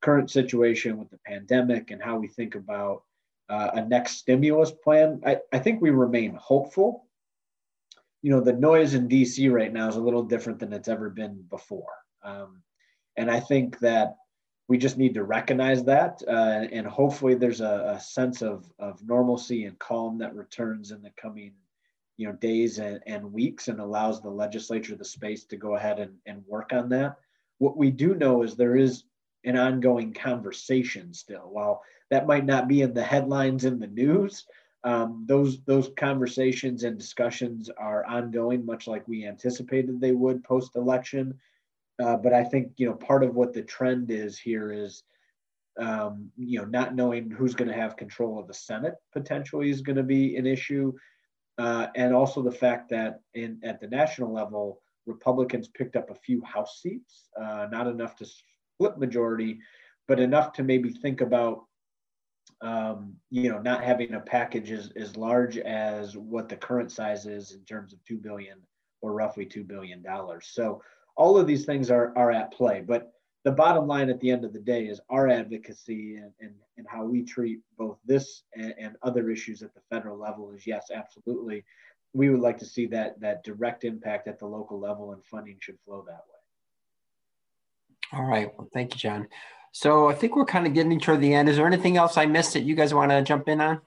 current 0.02 0.30
situation 0.30 0.98
with 0.98 1.10
the 1.10 1.20
pandemic 1.26 1.92
and 1.92 2.04
how 2.04 2.18
we 2.18 2.28
think 2.28 2.56
about 2.56 3.04
uh, 3.50 3.72
a 3.74 3.86
next 3.86 4.18
stimulus 4.18 4.72
plan, 4.72 5.22
I, 5.26 5.38
I 5.54 5.60
think 5.60 5.82
we 5.82 5.92
remain 5.92 6.36
hopeful 6.36 7.05
you 8.26 8.32
know 8.32 8.42
the 8.42 8.54
noise 8.54 8.96
in 8.96 9.08
DC 9.08 9.52
right 9.52 9.72
now 9.72 9.88
is 9.88 9.98
a 9.98 10.02
little 10.02 10.24
different 10.24 10.58
than 10.58 10.74
it's 10.74 10.88
ever 10.88 11.12
been 11.12 11.46
before, 11.48 11.94
um, 12.24 12.64
and 13.18 13.30
I 13.30 13.40
think 13.40 13.78
that 13.82 14.16
we 14.68 14.80
just 14.80 14.98
need 14.98 15.14
to 15.14 15.24
recognize 15.24 15.84
that, 15.84 16.24
uh, 16.28 16.66
and 16.72 16.88
hopefully 16.88 17.36
there's 17.36 17.62
a, 17.62 17.94
a, 17.96 18.00
sense 18.00 18.42
of 18.42 18.66
of 18.80 19.00
normalcy 19.08 19.66
and 19.66 19.78
calm 19.78 20.18
that 20.18 20.34
returns 20.34 20.90
in 20.90 21.04
the 21.04 21.12
coming 21.22 21.54
you 22.18 22.28
know 22.28 22.34
days 22.34 22.80
and, 22.80 23.00
and 23.06 23.32
weeks 23.32 23.68
and 23.68 23.80
allows 23.80 24.24
the 24.24 24.30
legislature 24.30 24.96
the 24.96 25.06
space 25.06 25.46
to 25.46 25.56
go 25.56 25.76
ahead 25.76 26.00
and, 26.00 26.16
and 26.26 26.44
work 26.48 26.74
on 26.74 26.90
that. 26.90 27.18
What 27.60 27.78
we 27.78 27.92
do 27.92 28.16
know 28.16 28.42
is 28.42 28.56
there 28.56 28.76
is 28.76 29.04
an 29.44 29.56
ongoing 29.56 30.14
conversation 30.14 31.14
still. 31.14 31.48
While 31.52 31.84
that 32.10 32.26
might 32.26 32.46
not 32.46 32.68
be 32.68 32.82
in 32.82 32.96
the 32.96 33.04
headlines 33.04 33.66
in 33.66 33.78
the 33.78 33.86
news, 33.86 34.48
um, 34.86 35.26
those 35.28 35.62
those 35.64 35.90
conversations 35.98 36.84
and 36.84 36.98
discussions 36.98 37.72
are 37.76 38.06
ongoing, 38.06 38.66
much 38.66 38.88
like 38.88 39.06
we 39.08 39.26
anticipated 39.26 40.00
they 40.00 40.12
would 40.12 40.44
post 40.44 40.76
election. 40.76 41.34
Uh, 42.02 42.16
but 42.18 42.34
I 42.34 42.44
think 42.44 42.74
you 42.78 42.88
know 42.88 42.94
part 42.94 43.24
of 43.24 43.34
what 43.34 43.52
the 43.52 43.64
trend 43.64 44.12
is 44.12 44.38
here 44.38 44.72
is 44.72 45.04
um, 45.80 46.30
you 46.38 46.60
know 46.60 46.66
not 46.66 46.94
knowing 46.94 47.32
who's 47.32 47.56
going 47.56 47.68
to 47.68 47.74
have 47.74 47.98
control 47.98 48.40
of 48.40 48.48
the 48.48 48.54
Senate 48.54 48.94
potentially 49.12 49.72
is 49.72 49.82
going 49.82 49.96
to 49.96 50.04
be 50.04 50.36
an 50.38 50.46
issue, 50.46 50.94
uh, 51.58 51.88
and 51.96 52.14
also 52.14 52.44
the 52.44 52.52
fact 52.52 52.90
that 52.92 53.22
in 53.34 53.60
at 53.64 53.82
the 53.82 53.88
national 53.88 54.32
level, 54.32 54.82
Republicans 55.08 55.68
picked 55.68 55.96
up 55.96 56.12
a 56.12 56.16
few 56.16 56.44
House 56.44 56.80
seats, 56.84 57.30
uh, 57.42 57.66
not 57.72 57.88
enough 57.88 58.16
to 58.18 58.26
split 58.26 59.00
majority, 59.00 59.58
but 60.08 60.20
enough 60.20 60.54
to 60.54 60.64
maybe 60.64 60.92
think 60.92 61.22
about 61.22 61.64
um, 62.62 63.16
you 63.30 63.50
know, 63.50 63.60
not 63.60 63.84
having 63.84 64.14
a 64.14 64.20
package 64.20 64.72
as, 64.72 64.92
as 64.96 65.18
large 65.18 65.58
as 65.58 66.18
what 66.18 66.50
the 66.50 66.56
current 66.56 66.92
size 66.92 67.26
is 67.26 67.52
in 67.52 67.64
terms 67.66 67.94
of 67.94 68.04
2 68.06 68.18
billion 68.18 68.58
or 69.02 69.14
roughly 69.14 69.46
$2 69.46 69.68
billion. 69.68 70.04
So 70.42 70.82
all 71.16 71.38
of 71.38 71.48
these 71.48 71.66
things 71.66 71.92
are, 71.92 72.14
are 72.18 72.32
at 72.32 72.52
play, 72.52 72.82
but 72.82 73.12
the 73.44 73.52
bottom 73.52 73.88
line 73.88 74.10
at 74.10 74.20
the 74.20 74.32
end 74.32 74.44
of 74.44 74.54
the 74.54 74.60
day 74.60 74.88
is 74.88 75.00
our 75.10 75.30
advocacy 75.30 76.16
and, 76.16 76.32
and, 76.40 76.56
and 76.78 76.88
how 76.90 77.06
we 77.06 77.22
treat 77.22 77.60
both 77.78 78.00
this 78.04 78.42
and, 78.56 78.74
and 78.80 78.96
other 79.04 79.30
issues 79.30 79.62
at 79.62 79.74
the 79.76 79.82
federal 79.92 80.18
level 80.18 80.52
is 80.52 80.66
yes, 80.66 80.88
absolutely. 80.94 81.64
We 82.14 82.32
would 82.32 82.40
like 82.40 82.58
to 82.60 82.66
see 82.66 82.88
that, 82.88 83.20
that 83.20 83.44
direct 83.44 83.84
impact 83.84 84.28
at 84.28 84.40
the 84.40 84.48
local 84.48 84.80
level 84.80 85.12
and 85.12 85.24
funding 85.24 85.58
should 85.60 85.78
flow 85.86 86.04
that 86.08 86.14
way. 86.14 86.20
All 88.14 88.26
right. 88.26 88.52
Well, 88.58 88.70
thank 88.74 88.96
you, 88.96 89.00
John. 89.00 89.28
So 89.76 90.08
I 90.08 90.14
think 90.14 90.38
we're 90.38 90.46
kind 90.46 90.66
of 90.66 90.74
getting 90.74 90.98
toward 91.02 91.20
the 91.20 91.34
end. 91.34 91.50
Is 91.50 91.58
there 91.58 91.68
anything 91.68 91.98
else 91.98 92.16
I 92.16 92.26
missed 92.26 92.54
that 92.54 92.64
you 92.64 92.76
guys 92.76 92.94
want 92.94 93.12
to 93.12 93.22
jump 93.22 93.50
in 93.50 93.60
on? 93.60 93.82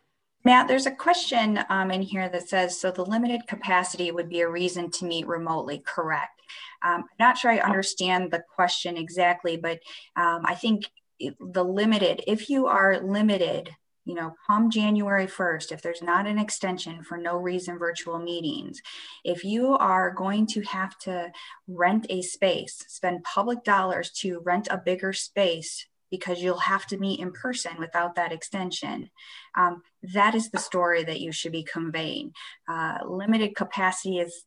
Matt, 0.44 0.68
there's 0.68 0.84
a 0.84 0.90
question 0.90 1.64
um, 1.70 1.90
in 1.90 2.02
here 2.02 2.28
that 2.28 2.46
says, 2.46 2.78
so 2.78 2.90
the 2.90 3.06
limited 3.06 3.46
capacity 3.46 4.10
would 4.10 4.28
be 4.28 4.42
a 4.42 4.48
reason 4.50 4.90
to 4.90 5.06
meet 5.06 5.26
remotely, 5.26 5.82
correct? 5.86 6.42
Um, 6.84 7.04
not 7.18 7.38
sure 7.38 7.50
I 7.50 7.60
understand 7.60 8.30
the 8.30 8.44
question 8.54 8.98
exactly, 8.98 9.56
but 9.56 9.78
um, 10.14 10.42
I 10.44 10.54
think 10.56 10.84
the 11.18 11.64
limited, 11.64 12.22
if 12.26 12.50
you 12.50 12.66
are 12.66 13.00
limited 13.00 13.74
you 14.08 14.14
know, 14.14 14.34
come 14.46 14.70
January 14.70 15.26
1st, 15.26 15.70
if 15.70 15.82
there's 15.82 16.00
not 16.00 16.26
an 16.26 16.38
extension 16.38 17.02
for 17.02 17.18
no 17.18 17.36
reason 17.36 17.78
virtual 17.78 18.18
meetings, 18.18 18.80
if 19.22 19.44
you 19.44 19.76
are 19.76 20.10
going 20.10 20.46
to 20.46 20.62
have 20.62 20.96
to 21.00 21.30
rent 21.68 22.06
a 22.08 22.22
space, 22.22 22.82
spend 22.88 23.22
public 23.22 23.62
dollars 23.64 24.10
to 24.12 24.40
rent 24.46 24.66
a 24.70 24.78
bigger 24.78 25.12
space 25.12 25.86
because 26.10 26.40
you'll 26.40 26.56
have 26.56 26.86
to 26.86 26.96
meet 26.96 27.20
in 27.20 27.32
person 27.32 27.72
without 27.78 28.14
that 28.14 28.32
extension. 28.32 29.10
Um, 29.54 29.82
that 30.14 30.34
is 30.34 30.48
the 30.48 30.58
story 30.58 31.04
that 31.04 31.20
you 31.20 31.30
should 31.30 31.52
be 31.52 31.64
conveying. 31.70 32.32
Uh, 32.66 33.00
limited 33.06 33.54
capacity 33.56 34.20
is, 34.20 34.44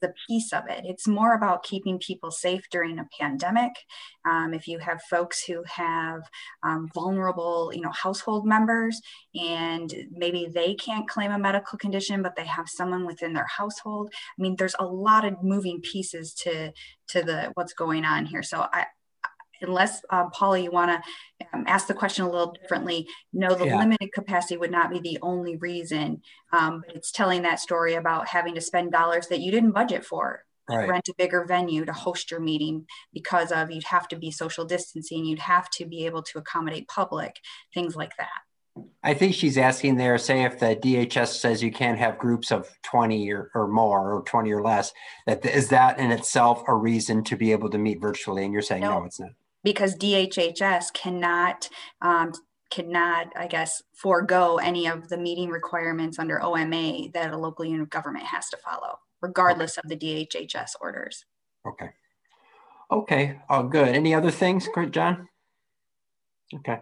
the 0.00 0.14
piece 0.26 0.52
of 0.52 0.64
it. 0.68 0.84
It's 0.84 1.06
more 1.06 1.34
about 1.34 1.62
keeping 1.62 1.98
people 1.98 2.30
safe 2.30 2.68
during 2.70 2.98
a 2.98 3.08
pandemic. 3.18 3.72
Um, 4.28 4.54
if 4.54 4.68
you 4.68 4.78
have 4.78 5.00
folks 5.02 5.44
who 5.44 5.62
have 5.66 6.22
um, 6.62 6.88
vulnerable, 6.94 7.72
you 7.74 7.80
know, 7.80 7.90
household 7.92 8.46
members, 8.46 9.00
and 9.34 9.92
maybe 10.10 10.48
they 10.52 10.74
can't 10.74 11.08
claim 11.08 11.32
a 11.32 11.38
medical 11.38 11.78
condition, 11.78 12.22
but 12.22 12.36
they 12.36 12.46
have 12.46 12.68
someone 12.68 13.06
within 13.06 13.32
their 13.32 13.46
household. 13.46 14.10
I 14.38 14.42
mean, 14.42 14.56
there's 14.56 14.76
a 14.78 14.84
lot 14.84 15.24
of 15.24 15.42
moving 15.42 15.80
pieces 15.80 16.34
to 16.34 16.72
to 17.08 17.22
the 17.22 17.50
what's 17.54 17.72
going 17.72 18.04
on 18.04 18.26
here. 18.26 18.42
So 18.42 18.66
I, 18.72 18.86
unless 19.62 20.02
uh, 20.10 20.28
Paula, 20.30 20.58
you 20.58 20.70
want 20.70 20.90
to 20.90 21.46
um, 21.52 21.64
ask 21.66 21.86
the 21.86 21.94
question 21.94 22.24
a 22.24 22.30
little 22.30 22.52
differently. 22.60 23.06
No, 23.32 23.54
the 23.54 23.66
yeah. 23.66 23.78
limited 23.78 24.12
capacity 24.12 24.56
would 24.56 24.70
not 24.70 24.90
be 24.90 25.00
the 25.00 25.18
only 25.22 25.56
reason. 25.56 26.22
Um, 26.52 26.82
but 26.86 26.96
it's 26.96 27.12
telling 27.12 27.42
that 27.42 27.60
story 27.60 27.94
about 27.94 28.28
having 28.28 28.54
to 28.54 28.60
spend 28.60 28.92
dollars 28.92 29.28
that 29.28 29.40
you 29.40 29.50
didn't 29.50 29.72
budget 29.72 30.04
for. 30.04 30.44
Right. 30.68 30.88
Rent 30.88 31.08
a 31.08 31.14
bigger 31.18 31.44
venue 31.44 31.84
to 31.84 31.92
host 31.92 32.30
your 32.30 32.38
meeting 32.38 32.86
because 33.12 33.50
of 33.50 33.72
you'd 33.72 33.84
have 33.84 34.06
to 34.08 34.16
be 34.16 34.30
social 34.30 34.64
distancing, 34.64 35.24
you'd 35.24 35.40
have 35.40 35.68
to 35.70 35.84
be 35.84 36.06
able 36.06 36.22
to 36.22 36.38
accommodate 36.38 36.86
public, 36.86 37.40
things 37.74 37.96
like 37.96 38.16
that. 38.18 38.28
I 39.02 39.14
think 39.14 39.34
she's 39.34 39.58
asking 39.58 39.96
there, 39.96 40.16
say 40.18 40.44
if 40.44 40.60
the 40.60 40.76
DHS 40.76 41.40
says 41.40 41.62
you 41.62 41.72
can't 41.72 41.98
have 41.98 42.18
groups 42.18 42.52
of 42.52 42.68
20 42.84 43.32
or, 43.32 43.50
or 43.54 43.66
more 43.66 44.12
or 44.12 44.22
20 44.22 44.52
or 44.52 44.62
less, 44.62 44.92
that 45.26 45.44
is 45.44 45.68
that 45.70 45.98
in 45.98 46.12
itself 46.12 46.62
a 46.68 46.74
reason 46.74 47.24
to 47.24 47.36
be 47.36 47.52
able 47.52 47.70
to 47.70 47.78
meet 47.78 48.00
virtually? 48.00 48.44
And 48.44 48.52
you're 48.52 48.62
saying 48.62 48.82
no, 48.82 49.00
no 49.00 49.04
it's 49.06 49.18
not 49.18 49.30
because 49.64 49.96
DHHS 49.96 50.92
cannot 50.92 51.68
um, 52.02 52.32
cannot, 52.70 53.32
I 53.36 53.48
guess, 53.48 53.82
forego 53.94 54.56
any 54.58 54.86
of 54.86 55.08
the 55.08 55.18
meeting 55.18 55.50
requirements 55.50 56.18
under 56.18 56.40
OMA 56.40 57.08
that 57.12 57.32
a 57.32 57.36
local 57.36 57.64
unit 57.64 57.82
of 57.82 57.90
government 57.90 58.26
has 58.26 58.48
to 58.50 58.56
follow, 58.56 58.98
regardless 59.20 59.76
okay. 59.76 59.92
of 59.92 60.00
the 60.00 60.26
DHHS 60.26 60.72
orders. 60.80 61.24
Okay. 61.66 61.90
Okay. 62.90 63.38
Oh, 63.48 63.64
good. 63.64 63.88
Any 63.88 64.14
other 64.14 64.30
things, 64.30 64.68
John? 64.90 65.28
Okay. 66.54 66.78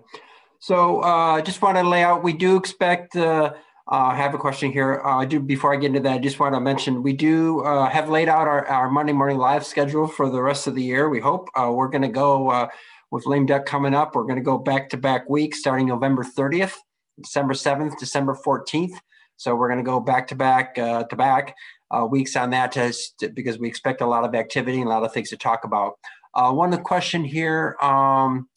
So 0.61 1.01
uh, 1.01 1.41
just 1.41 1.62
want 1.62 1.76
to 1.76 1.83
lay 1.83 2.03
out, 2.03 2.22
we 2.22 2.33
do 2.33 2.57
expect 2.57 3.16
uh, 3.16 3.55
I 3.91 4.14
have 4.16 4.34
a 4.34 4.39
question 4.39 4.70
here. 4.70 5.01
Uh, 5.03 5.18
I 5.18 5.24
do 5.24 5.41
before 5.41 5.72
I 5.72 5.76
get 5.76 5.86
into 5.86 6.01
that. 6.01 6.12
I 6.12 6.18
just 6.18 6.39
want 6.39 6.55
to 6.55 6.61
mention 6.61 7.03
we 7.03 7.14
do 7.14 7.61
uh, 7.61 7.89
have 7.89 8.11
laid 8.11 8.28
out 8.28 8.47
our, 8.47 8.66
our 8.66 8.91
Monday 8.91 9.14
morning 9.14 9.39
live 9.39 9.64
schedule 9.64 10.07
for 10.07 10.28
the 10.28 10.43
rest 10.43 10.66
of 10.66 10.74
the 10.74 10.82
year. 10.82 11.09
We 11.09 11.20
hope 11.20 11.49
uh, 11.57 11.70
we're 11.72 11.89
going 11.89 12.03
to 12.03 12.09
go 12.09 12.51
uh, 12.51 12.68
with 13.11 13.24
lame 13.24 13.47
duck 13.47 13.64
coming 13.64 13.95
up. 13.95 14.14
We're 14.14 14.24
going 14.24 14.36
to 14.36 14.43
go 14.43 14.59
back 14.59 14.91
to 14.91 14.99
back 14.99 15.30
weeks 15.30 15.61
starting 15.61 15.86
November 15.86 16.22
30th, 16.22 16.74
December 17.18 17.55
7th, 17.55 17.99
December 17.99 18.36
14th. 18.45 18.93
So 19.39 19.55
we're 19.55 19.68
going 19.68 19.78
to 19.78 19.91
go 19.91 20.01
back 20.01 20.28
to 20.28 20.34
back 20.34 20.76
uh, 20.76 21.05
to 21.05 21.16
back 21.16 21.57
weeks 22.11 22.36
on 22.36 22.51
that 22.51 22.72
to, 22.72 22.93
because 23.30 23.59
we 23.59 23.68
expect 23.68 24.03
a 24.03 24.07
lot 24.07 24.24
of 24.24 24.34
activity 24.34 24.80
and 24.80 24.86
a 24.86 24.91
lot 24.91 25.03
of 25.03 25.14
things 25.14 25.30
to 25.30 25.39
talk 25.39 25.64
about. 25.64 25.95
one 26.34 26.76
question 26.82 27.24
here. 27.24 27.76
Um, 27.80 28.49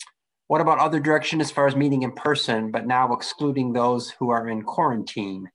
what 0.51 0.59
about 0.59 0.79
other 0.79 0.99
direction 0.99 1.39
as 1.39 1.49
far 1.49 1.65
as 1.65 1.77
meeting 1.77 2.03
in 2.03 2.11
person, 2.11 2.71
but 2.71 2.85
now 2.85 3.13
excluding 3.13 3.71
those 3.71 4.09
who 4.09 4.31
are 4.31 4.49
in 4.49 4.63
quarantine? 4.63 5.49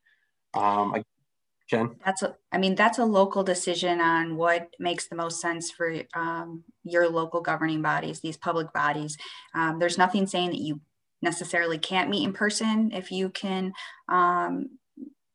Um, 0.54 1.04
Jen? 1.68 1.96
That's 2.02 2.22
a, 2.22 2.34
I 2.50 2.56
mean, 2.56 2.74
that's 2.74 2.96
a 2.96 3.04
local 3.04 3.44
decision 3.44 4.00
on 4.00 4.38
what 4.38 4.70
makes 4.78 5.06
the 5.06 5.14
most 5.14 5.38
sense 5.42 5.70
for 5.70 5.94
um, 6.14 6.64
your 6.82 7.10
local 7.10 7.42
governing 7.42 7.82
bodies, 7.82 8.20
these 8.20 8.38
public 8.38 8.72
bodies. 8.72 9.18
Um, 9.54 9.78
there's 9.78 9.98
nothing 9.98 10.26
saying 10.26 10.48
that 10.52 10.62
you 10.62 10.80
necessarily 11.20 11.76
can't 11.76 12.08
meet 12.08 12.24
in 12.24 12.32
person 12.32 12.90
if 12.94 13.12
you 13.12 13.28
can 13.28 13.74
um, 14.08 14.78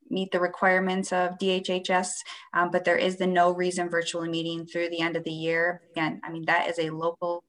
meet 0.10 0.32
the 0.32 0.40
requirements 0.40 1.14
of 1.14 1.38
DHHS, 1.38 2.10
um, 2.56 2.72
but 2.72 2.84
there 2.84 2.98
is 2.98 3.18
the 3.18 3.28
no 3.28 3.52
reason 3.52 3.90
virtual 3.90 4.26
meeting 4.26 4.66
through 4.66 4.90
the 4.90 5.02
end 5.02 5.16
of 5.16 5.24
the 5.24 5.30
year. 5.30 5.84
Again, 5.92 6.20
I 6.24 6.32
mean, 6.32 6.46
that 6.46 6.68
is 6.68 6.80
a 6.80 6.90
local 6.90 7.44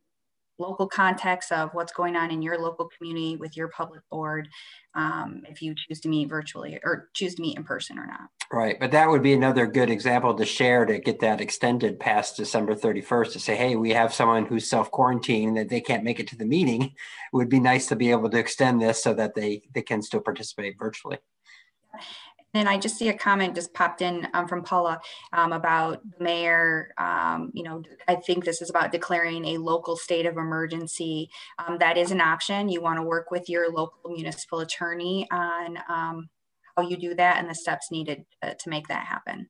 local 0.59 0.87
context 0.87 1.51
of 1.53 1.71
what's 1.73 1.93
going 1.93 2.17
on 2.17 2.31
in 2.31 2.43
your 2.43 2.59
local 2.59 2.89
community 2.97 3.37
with 3.37 3.57
your 3.57 3.69
public 3.69 4.03
board 4.11 4.49
um, 4.95 5.43
if 5.49 5.63
you 5.63 5.75
choose 5.75 6.01
to 6.01 6.09
meet 6.09 6.29
virtually 6.29 6.79
or 6.85 7.09
choose 7.15 7.35
to 7.35 7.43
meet 7.43 7.57
in 7.57 7.65
person 7.65 7.99
or 7.99 8.07
not. 8.07 8.29
Right. 8.53 8.79
But 8.79 8.91
that 8.93 9.09
would 9.09 9.23
be 9.23 9.33
another 9.33 9.67
good 9.67 9.91
example 9.91 10.35
to 10.35 10.45
share 10.45 10.85
to 10.85 10.99
get 10.99 11.21
that 11.21 11.41
extended 11.41 11.99
past 11.99 12.37
December 12.37 12.75
31st 12.75 13.33
to 13.33 13.41
say, 13.41 13.57
hey, 13.57 13.77
we 13.77 13.91
have 13.91 14.13
someone 14.13 14.45
who's 14.45 14.69
self 14.69 14.91
quarantined 14.91 15.57
that 15.57 15.69
they 15.69 15.81
can't 15.81 16.05
make 16.05 16.21
it 16.21 16.29
to 16.29 16.37
the 16.37 16.45
meeting. 16.45 16.83
It 16.83 16.93
would 17.33 17.49
be 17.49 17.61
nice 17.61 17.87
to 17.87 17.97
be 17.97 18.11
able 18.11 18.29
to 18.31 18.39
extend 18.39 18.81
this 18.81 19.03
so 19.03 19.15
that 19.15 19.35
they, 19.35 19.63
they 19.75 19.83
can 19.83 20.03
still 20.03 20.21
participate 20.21 20.79
virtually. 20.79 21.19
And 22.55 22.69
I 22.69 22.79
just 22.79 22.97
see 22.97 23.09
a 23.09 23.17
comment 23.17 23.55
just 23.55 23.73
popped 23.73 24.03
in 24.03 24.29
um, 24.35 24.47
from 24.47 24.63
Paula 24.63 25.01
um, 25.33 25.53
about 25.53 26.03
the 26.19 26.23
mayor. 26.23 26.93
Um, 26.99 27.51
you 27.55 27.63
know, 27.63 27.83
I 28.09 28.17
think 28.17 28.45
this 28.45 28.61
is 28.61 28.69
about 28.69 28.93
declaring 28.93 29.45
a 29.47 29.59
local 29.59 29.97
state 29.97 30.27
of 30.27 30.37
emergency. 30.37 31.31
Um, 31.59 31.79
that 31.79 31.97
is 31.97 32.11
an 32.11 32.21
option. 32.21 32.69
You 32.69 32.83
want 32.83 32.99
to 32.99 33.03
work 33.03 33.31
with 33.31 33.49
your 33.49 33.73
local 33.73 34.11
municipal 34.11 34.61
attorney 34.61 35.27
on 35.31 35.79
um, 35.89 36.29
how 36.77 36.83
you 36.83 36.97
do 36.97 37.15
that 37.15 37.39
and 37.39 37.49
the 37.49 37.55
steps 37.55 37.91
needed 37.91 38.25
uh, 38.43 38.55
to 38.59 38.71
make 38.71 38.89
that 38.89 39.07
happen. 39.07 39.49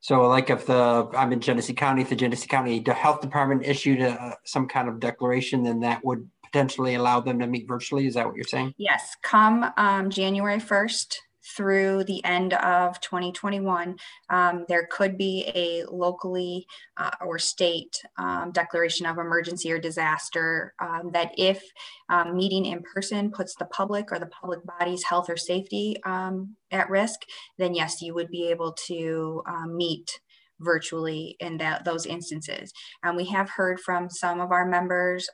So, 0.00 0.28
like 0.28 0.48
if 0.48 0.66
the 0.66 1.08
I'm 1.16 1.32
in 1.32 1.40
Genesee 1.40 1.74
County, 1.74 2.02
if 2.02 2.08
the 2.08 2.16
Genesee 2.16 2.46
County 2.46 2.84
Health 2.86 3.20
Department 3.20 3.66
issued 3.66 4.00
a, 4.00 4.36
some 4.44 4.68
kind 4.68 4.88
of 4.88 5.00
declaration, 5.00 5.64
then 5.64 5.80
that 5.80 6.04
would 6.04 6.28
potentially 6.44 6.94
allow 6.94 7.20
them 7.20 7.38
to 7.40 7.46
meet 7.46 7.66
virtually. 7.68 8.06
Is 8.06 8.14
that 8.14 8.26
what 8.26 8.36
you're 8.36 8.44
saying? 8.44 8.74
Yes. 8.78 9.16
Come 9.22 9.70
um, 9.76 10.10
January 10.10 10.58
1st, 10.58 11.16
through 11.56 12.04
the 12.04 12.24
end 12.24 12.54
of 12.54 13.00
2021, 13.00 13.96
um, 14.30 14.64
there 14.68 14.86
could 14.90 15.16
be 15.16 15.50
a 15.54 15.84
locally 15.90 16.66
uh, 16.96 17.10
or 17.20 17.38
state 17.38 18.02
um, 18.18 18.50
declaration 18.52 19.06
of 19.06 19.18
emergency 19.18 19.70
or 19.72 19.78
disaster 19.78 20.74
um, 20.80 21.10
that 21.12 21.32
if 21.36 21.62
um, 22.08 22.36
meeting 22.36 22.66
in 22.66 22.82
person 22.82 23.30
puts 23.30 23.54
the 23.56 23.66
public 23.66 24.12
or 24.12 24.18
the 24.18 24.26
public 24.26 24.60
body's 24.78 25.04
health 25.04 25.30
or 25.30 25.36
safety 25.36 25.96
um, 26.04 26.56
at 26.70 26.90
risk, 26.90 27.20
then 27.56 27.74
yes, 27.74 28.02
you 28.02 28.14
would 28.14 28.30
be 28.30 28.48
able 28.48 28.72
to 28.72 29.42
um, 29.46 29.76
meet 29.76 30.20
virtually 30.60 31.36
in 31.38 31.56
that 31.58 31.84
those 31.84 32.04
instances. 32.04 32.72
And 33.04 33.16
we 33.16 33.26
have 33.26 33.48
heard 33.48 33.78
from 33.80 34.10
some 34.10 34.40
of 34.40 34.50
our 34.50 34.66
members 34.66 35.28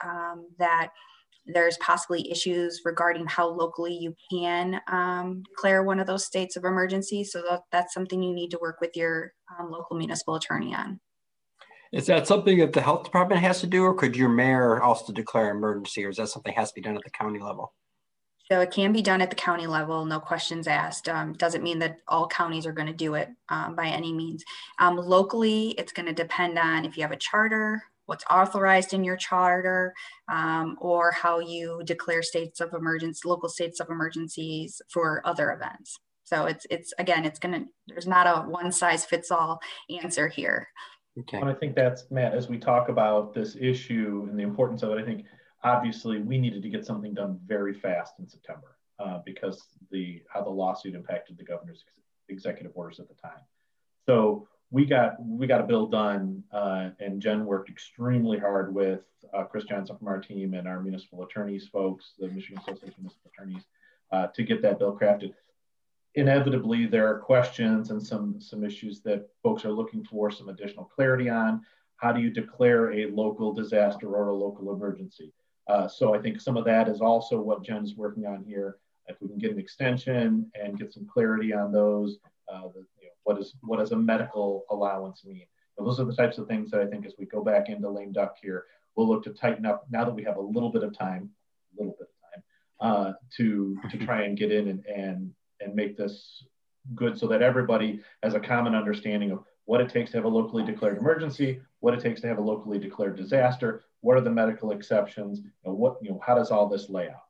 that 0.59 0.91
there's 1.47 1.77
possibly 1.79 2.31
issues 2.31 2.81
regarding 2.85 3.27
how 3.27 3.49
locally 3.49 3.95
you 3.95 4.15
can 4.31 4.81
um, 4.91 5.43
declare 5.51 5.83
one 5.83 6.01
of 6.01 6.07
those 6.07 6.25
states 6.25 6.57
of 6.57 6.65
emergency. 6.65 7.25
So 7.25 7.43
that, 7.49 7.63
that's 7.71 7.95
something 7.95 8.23
you 8.23 8.35
need 8.35 8.51
to 8.53 8.59
work 8.61 8.81
with 8.81 8.97
your 8.97 9.33
um, 9.59 9.71
local 9.71 9.97
municipal 9.97 10.37
attorney 10.37 10.75
on. 10.75 11.01
Is 11.93 12.07
that 12.07 12.27
something 12.27 12.59
that 12.59 12.73
the 12.73 12.81
health 12.81 13.05
department 13.05 13.41
has 13.41 13.61
to 13.61 13.69
do, 13.69 13.85
or 13.85 13.95
could 13.95 14.17
your 14.17 14.29
mayor 14.29 14.83
also 14.83 15.13
declare 15.13 15.51
emergency, 15.51 16.05
or 16.05 16.09
is 16.09 16.17
that 16.17 16.29
something 16.29 16.53
that 16.53 16.61
has 16.61 16.71
to 16.71 16.75
be 16.75 16.81
done 16.81 16.97
at 16.97 17.05
the 17.05 17.11
county 17.11 17.39
level? 17.39 17.73
So 18.51 18.61
it 18.61 18.73
can 18.73 18.93
be 18.93 19.01
done 19.01 19.23
at 19.23 19.31
the 19.31 19.37
county 19.37 19.67
level, 19.67 20.05
no 20.05 20.21
questions 20.21 20.67
asked. 20.67 21.09
Um, 21.09 21.33
doesn't 21.35 21.63
mean 21.63 21.79
that 21.79 21.99
all 22.09 22.27
counties 22.27 22.67
are 22.67 22.73
going 22.73 22.89
to 22.89 22.93
do 22.93 23.15
it 23.15 23.29
um, 23.49 23.75
by 23.75 23.87
any 23.87 24.13
means. 24.13 24.45
Um, 24.79 24.97
locally, 24.97 25.71
it's 25.79 25.93
going 25.93 26.07
to 26.07 26.13
depend 26.13 26.59
on 26.59 26.85
if 26.85 26.97
you 26.97 27.03
have 27.03 27.13
a 27.13 27.17
charter, 27.17 27.83
what's 28.07 28.25
authorized 28.31 28.93
in 28.93 29.05
your 29.05 29.17
charter 29.17 29.95
um, 30.31 30.77
or 30.81 31.11
how 31.13 31.39
you 31.39 31.83
declare 31.85 32.23
states 32.23 32.61
of 32.61 32.73
emergency, 32.75 33.21
local 33.27 33.49
states 33.49 33.81
of 33.81 33.89
emergencies 33.91 34.83
for 34.89 35.23
other 35.25 35.53
events. 35.53 35.99
So 36.25 36.47
it's, 36.47 36.67
it's 36.71 36.93
again, 36.99 37.25
it's 37.25 37.39
gonna, 37.39 37.65
there's 37.87 38.07
not 38.07 38.27
a 38.27 38.49
one 38.49 38.73
size 38.73 39.05
fits 39.05 39.31
all 39.31 39.61
answer 40.03 40.29
here. 40.29 40.69
Okay. 41.21 41.39
And 41.39 41.49
I 41.49 41.55
think 41.55 41.77
that's, 41.77 42.05
Matt, 42.11 42.35
as 42.35 42.49
we 42.49 42.59
talk 42.59 42.89
about 42.89 43.35
this 43.35 43.57
issue 43.59 44.27
and 44.29 44.39
the 44.39 44.43
importance 44.43 44.83
of 44.83 44.91
it, 44.91 44.99
I 44.99 45.05
think 45.05 45.25
obviously 45.63 46.19
we 46.21 46.39
needed 46.39 46.63
to 46.63 46.69
get 46.69 46.85
something 46.85 47.15
done 47.15 47.39
very 47.47 47.73
fast 47.73 48.15
in 48.19 48.29
September 48.29 48.77
uh, 48.99 49.19
because 49.25 49.63
the 49.91 50.23
how 50.29 50.43
the 50.43 50.51
lawsuit 50.51 50.95
impacted 50.95 51.39
the 51.39 51.45
governor's 51.45 51.85
executive 52.29 52.73
orders 52.75 53.01
at 53.01 53.09
the 53.09 53.15
time. 53.15 53.41
So 54.07 54.49
we 54.75 54.85
got 54.85 55.25
we 55.25 55.47
got 55.47 55.61
a 55.61 55.65
bill 55.65 55.87
done, 55.87 56.43
uh, 56.53 56.91
and 56.99 57.23
Jen 57.23 57.47
worked 57.47 57.71
extremely 57.71 58.41
hard 58.41 58.75
with 58.75 59.03
uh, 59.33 59.45
Chris 59.45 59.63
Johnson 59.63 59.97
from 59.97 60.09
our 60.09 60.19
team 60.19 60.53
and 60.55 60.67
our 60.67 60.81
municipal 60.81 61.23
attorneys 61.23 61.69
folks, 61.69 62.15
the 62.19 62.27
Michigan 62.27 62.59
Association 62.59 62.89
of 62.89 62.99
Municipal 62.99 63.31
Attorneys, 63.33 63.63
uh, 64.11 64.27
to 64.35 64.43
get 64.43 64.63
that 64.63 64.81
bill 64.81 64.99
crafted. 65.01 65.33
Inevitably, 66.17 66.87
there 66.87 67.07
are 67.09 67.21
questions 67.21 67.93
and 67.93 68.05
some 68.05 68.41
some 68.41 68.65
issues 68.65 69.01
that 69.03 69.29
folks 69.45 69.65
are 69.65 69.71
looking 69.71 70.03
for 70.05 70.33
some 70.33 70.49
additional 70.49 70.87
clarity 70.87 71.29
on. 71.31 71.63
How 71.99 72.11
do 72.11 72.21
you 72.21 72.31
declare 72.31 72.93
a 72.93 73.07
local 73.13 73.53
disaster 73.53 74.09
or 74.09 74.31
a 74.31 74.35
local 74.35 74.75
emergency? 74.75 75.33
Uh, 75.69 75.87
so 75.87 76.17
I 76.17 76.19
think 76.19 76.41
some 76.41 76.57
of 76.57 76.65
that 76.65 76.89
is 76.89 77.01
also 77.01 77.41
what 77.41 77.63
Jen's 77.63 77.95
working 77.95 78.27
on 78.27 78.43
here. 78.43 78.79
If 79.07 79.23
we 79.23 79.29
can 79.29 79.39
get 79.39 79.53
an 79.53 79.61
extension 79.61 80.51
and 80.61 80.77
get 80.77 80.93
some 80.93 81.07
clarity 81.07 81.55
on 81.55 81.71
those, 81.71 82.19
uh, 82.53 82.69
the, 82.75 82.85
what 83.25 83.39
is 83.39 83.55
what 83.63 83.79
does 83.79 83.93
a 83.93 83.97
medical 83.97 84.65
allowance 84.71 85.25
mean? 85.25 85.47
And 85.77 85.87
those 85.87 85.99
are 85.99 86.05
the 86.05 86.15
types 86.15 86.39
of 86.39 86.47
things 86.47 86.71
that 86.71 86.81
I 86.81 86.87
think 86.87 87.05
as 87.05 87.15
we 87.19 87.27
go 87.27 87.43
back 87.43 87.69
into 87.69 87.91
lame 87.91 88.13
duck 88.13 88.37
here, 88.41 88.67
we'll 88.95 89.09
look 89.09 89.25
to 89.25 89.31
tighten 89.31 89.67
up 89.67 89.87
now 89.91 90.05
that 90.05 90.15
we 90.15 90.23
have 90.25 90.37
a 90.37 90.41
little 90.41 90.71
bit 90.71 90.85
of 90.85 90.97
time, 90.97 91.31
a 91.77 91.83
little 91.83 91.97
bit 91.99 92.09
of 92.09 92.33
time, 92.33 92.43
uh, 92.81 93.13
to 93.37 93.77
to 93.91 93.99
try 93.99 94.23
and 94.23 94.39
get 94.39 94.53
in 94.53 94.69
and 94.69 94.87
and 94.87 95.31
and 95.61 95.75
make 95.75 95.97
this 95.97 96.45
good 96.95 97.19
so 97.19 97.27
that 97.27 97.43
everybody 97.43 98.01
has 98.23 98.35
a 98.35 98.41
common 98.41 98.75
understanding 98.75 99.31
of 99.31 99.43
what 99.65 99.81
it 99.81 99.89
takes 99.89 100.11
to 100.11 100.19
have 100.19 100.27
a 100.27 100.29
locally 100.29 100.63
declared 100.63 100.99
emergency, 100.99 101.61
what 101.81 101.95
it 101.95 102.01
takes 102.01 102.21
to 102.21 102.29
have 102.29 102.39
a 102.39 102.43
locally 102.43 102.79
declared 102.79 103.17
disaster, 103.17 103.85
what 104.01 104.17
are 104.17 104.21
the 104.21 104.31
medical 104.31 104.73
exceptions, 104.73 105.41
and 105.65 105.75
what 105.75 105.97
you 106.03 106.11
know, 106.11 106.21
how 106.25 106.35
does 106.35 106.51
all 106.51 106.69
this 106.69 106.91
lay 106.91 107.09
out? 107.09 107.25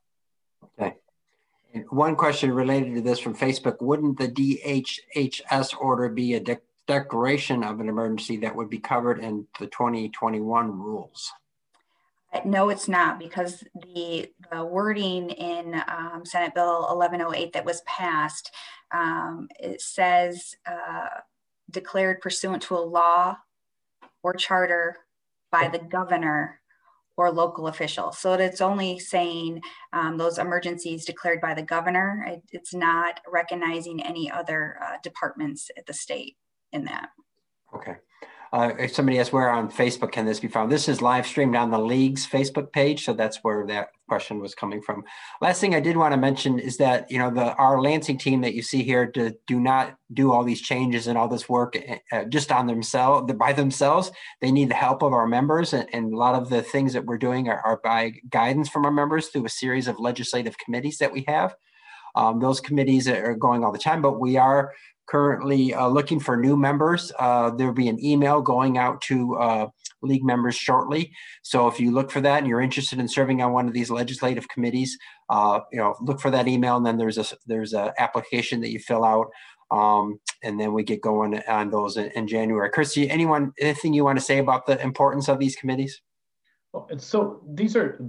One 1.91 2.14
question 2.14 2.53
related 2.53 2.95
to 2.95 3.01
this 3.01 3.18
from 3.18 3.35
Facebook: 3.35 3.81
Wouldn't 3.81 4.18
the 4.18 4.29
DHHS 4.29 5.77
order 5.79 6.09
be 6.09 6.35
a 6.35 6.41
de 6.41 6.59
declaration 6.87 7.64
of 7.64 7.81
an 7.81 7.89
emergency 7.89 8.37
that 8.39 8.55
would 8.55 8.68
be 8.68 8.79
covered 8.79 9.18
in 9.18 9.47
the 9.59 9.66
2021 9.66 10.70
rules? 10.70 11.33
Uh, 12.33 12.41
no, 12.45 12.68
it's 12.68 12.89
not 12.89 13.18
because 13.18 13.64
the, 13.95 14.31
the 14.53 14.64
wording 14.64 15.31
in 15.31 15.83
um, 15.89 16.22
Senate 16.25 16.55
Bill 16.55 16.83
1108 16.83 17.53
that 17.53 17.64
was 17.64 17.81
passed, 17.83 18.51
um, 18.93 19.49
it 19.59 19.81
says 19.81 20.57
uh, 20.66 21.20
declared 21.70 22.20
pursuant 22.20 22.62
to 22.64 22.77
a 22.77 22.79
law 22.79 23.37
or 24.22 24.35
charter 24.35 24.99
by 25.51 25.68
the 25.68 25.79
governor 25.79 26.61
or 27.16 27.30
local 27.30 27.68
official. 27.68 28.12
So 28.12 28.32
it's 28.34 28.60
only 28.60 28.98
saying 28.98 29.60
um, 29.92 30.16
those 30.16 30.38
emergencies 30.38 31.04
declared 31.04 31.40
by 31.40 31.54
the 31.54 31.62
governor. 31.62 32.24
It, 32.28 32.42
it's 32.52 32.74
not 32.74 33.20
recognizing 33.30 34.02
any 34.02 34.30
other 34.30 34.78
uh, 34.82 34.96
departments 35.02 35.70
at 35.76 35.86
the 35.86 35.94
state 35.94 36.36
in 36.72 36.84
that. 36.84 37.10
Okay. 37.74 37.96
Uh, 38.55 38.72
if 38.78 38.94
somebody 38.94 39.18
asks 39.18 39.32
where 39.32 39.50
on 39.50 39.68
Facebook 39.68 40.12
can 40.12 40.24
this 40.24 40.38
be 40.38 40.46
found, 40.46 40.70
this 40.70 40.88
is 40.88 41.02
live 41.02 41.26
streamed 41.26 41.57
on 41.57 41.72
the 41.72 41.78
league's 41.78 42.24
Facebook 42.24 42.70
page, 42.70 43.05
so 43.05 43.12
that's 43.12 43.42
where 43.42 43.66
that 43.66 43.88
question 44.07 44.38
was 44.38 44.55
coming 44.55 44.80
from. 44.80 45.02
Last 45.40 45.61
thing 45.61 45.74
I 45.74 45.80
did 45.80 45.96
want 45.96 46.12
to 46.12 46.16
mention 46.16 46.61
is 46.61 46.76
that 46.76 47.11
you 47.11 47.18
know 47.18 47.32
the 47.32 47.52
our 47.55 47.82
Lansing 47.82 48.16
team 48.16 48.42
that 48.42 48.55
you 48.55 48.62
see 48.62 48.84
here 48.84 49.11
to 49.11 49.34
do 49.48 49.59
not 49.59 49.96
do 50.12 50.30
all 50.30 50.44
these 50.44 50.61
changes 50.61 51.09
and 51.09 51.18
all 51.18 51.26
this 51.26 51.48
work 51.48 51.76
uh, 52.12 52.26
just 52.26 52.52
on 52.52 52.68
themselves 52.68 53.32
by 53.32 53.52
themselves. 53.52 54.12
They 54.40 54.52
need 54.52 54.70
the 54.70 54.74
help 54.74 55.02
of 55.02 55.12
our 55.12 55.26
members, 55.26 55.72
and, 55.72 55.92
and 55.92 56.14
a 56.14 56.16
lot 56.16 56.36
of 56.36 56.48
the 56.48 56.62
things 56.62 56.92
that 56.92 57.07
we're 57.07 57.18
doing 57.18 57.48
are, 57.48 57.61
are, 57.64 57.80
by 57.82 58.12
guidance 58.28 58.68
from 58.68 58.84
our 58.84 58.92
members 58.92 59.30
through 59.30 59.46
a 59.46 59.48
series 59.48 59.88
of 59.88 59.98
legislative 59.98 60.57
committees 60.59 60.98
that 60.98 61.11
we 61.11 61.24
have. 61.26 61.57
Um, 62.14 62.38
those 62.38 62.61
committees 62.61 63.09
are 63.09 63.34
going 63.34 63.64
all 63.64 63.72
the 63.72 63.78
time, 63.78 64.00
but 64.00 64.20
we 64.20 64.36
are 64.36 64.72
currently 65.07 65.74
uh, 65.74 65.88
looking 65.88 66.20
for 66.20 66.36
new 66.36 66.57
members. 66.57 67.12
Uh, 67.18 67.50
there'll 67.50 67.74
be 67.74 67.88
an 67.88 68.02
email 68.05 68.40
going 68.40 68.78
out 68.78 69.00
to 69.02 69.36
uh, 69.36 69.66
league 70.02 70.24
members 70.24 70.55
shortly. 70.55 71.12
So 71.42 71.66
if 71.66 71.80
you 71.80 71.90
look 71.90 72.11
for 72.11 72.20
that 72.20 72.38
and 72.38 72.46
you're 72.46 72.61
interested 72.61 72.98
in 72.98 73.09
serving 73.09 73.42
on 73.42 73.52
one 73.52 73.66
of 73.66 73.74
these 73.74 73.90
legislative 73.90 74.48
committees, 74.48 74.96
uh, 75.28 75.61
you 75.72 75.78
know, 75.78 75.94
look 76.00 76.20
for 76.20 76.30
that 76.30 76.48
email 76.48 76.76
and 76.76 76.86
then 76.86 76.96
there's 76.96 77.18
a 77.18 77.24
there's 77.46 77.74
a 77.74 77.92
application 77.98 78.61
that 78.61 78.70
you 78.70 78.78
fill 78.78 79.05
out. 79.05 79.28
Um, 79.70 80.20
and 80.42 80.61
then 80.61 80.72
we 80.72 80.84
get 80.84 81.00
going 81.00 81.40
on 81.48 81.70
those 81.70 81.96
in, 81.96 82.11
in 82.12 82.28
January. 82.28 82.70
Christy, 82.70 83.09
anyone, 83.11 83.52
anything 83.59 83.94
you 83.94 84.05
want 84.05 84.18
to 84.18 84.24
say 84.24 84.38
about 84.38 84.66
the 84.66 84.80
importance 84.82 85.28
of 85.28 85.38
these 85.38 85.57
committees? 85.57 86.00
Well, 86.72 86.86
and 86.90 87.00
so 87.00 87.40
these 87.55 87.76
are 87.76 88.00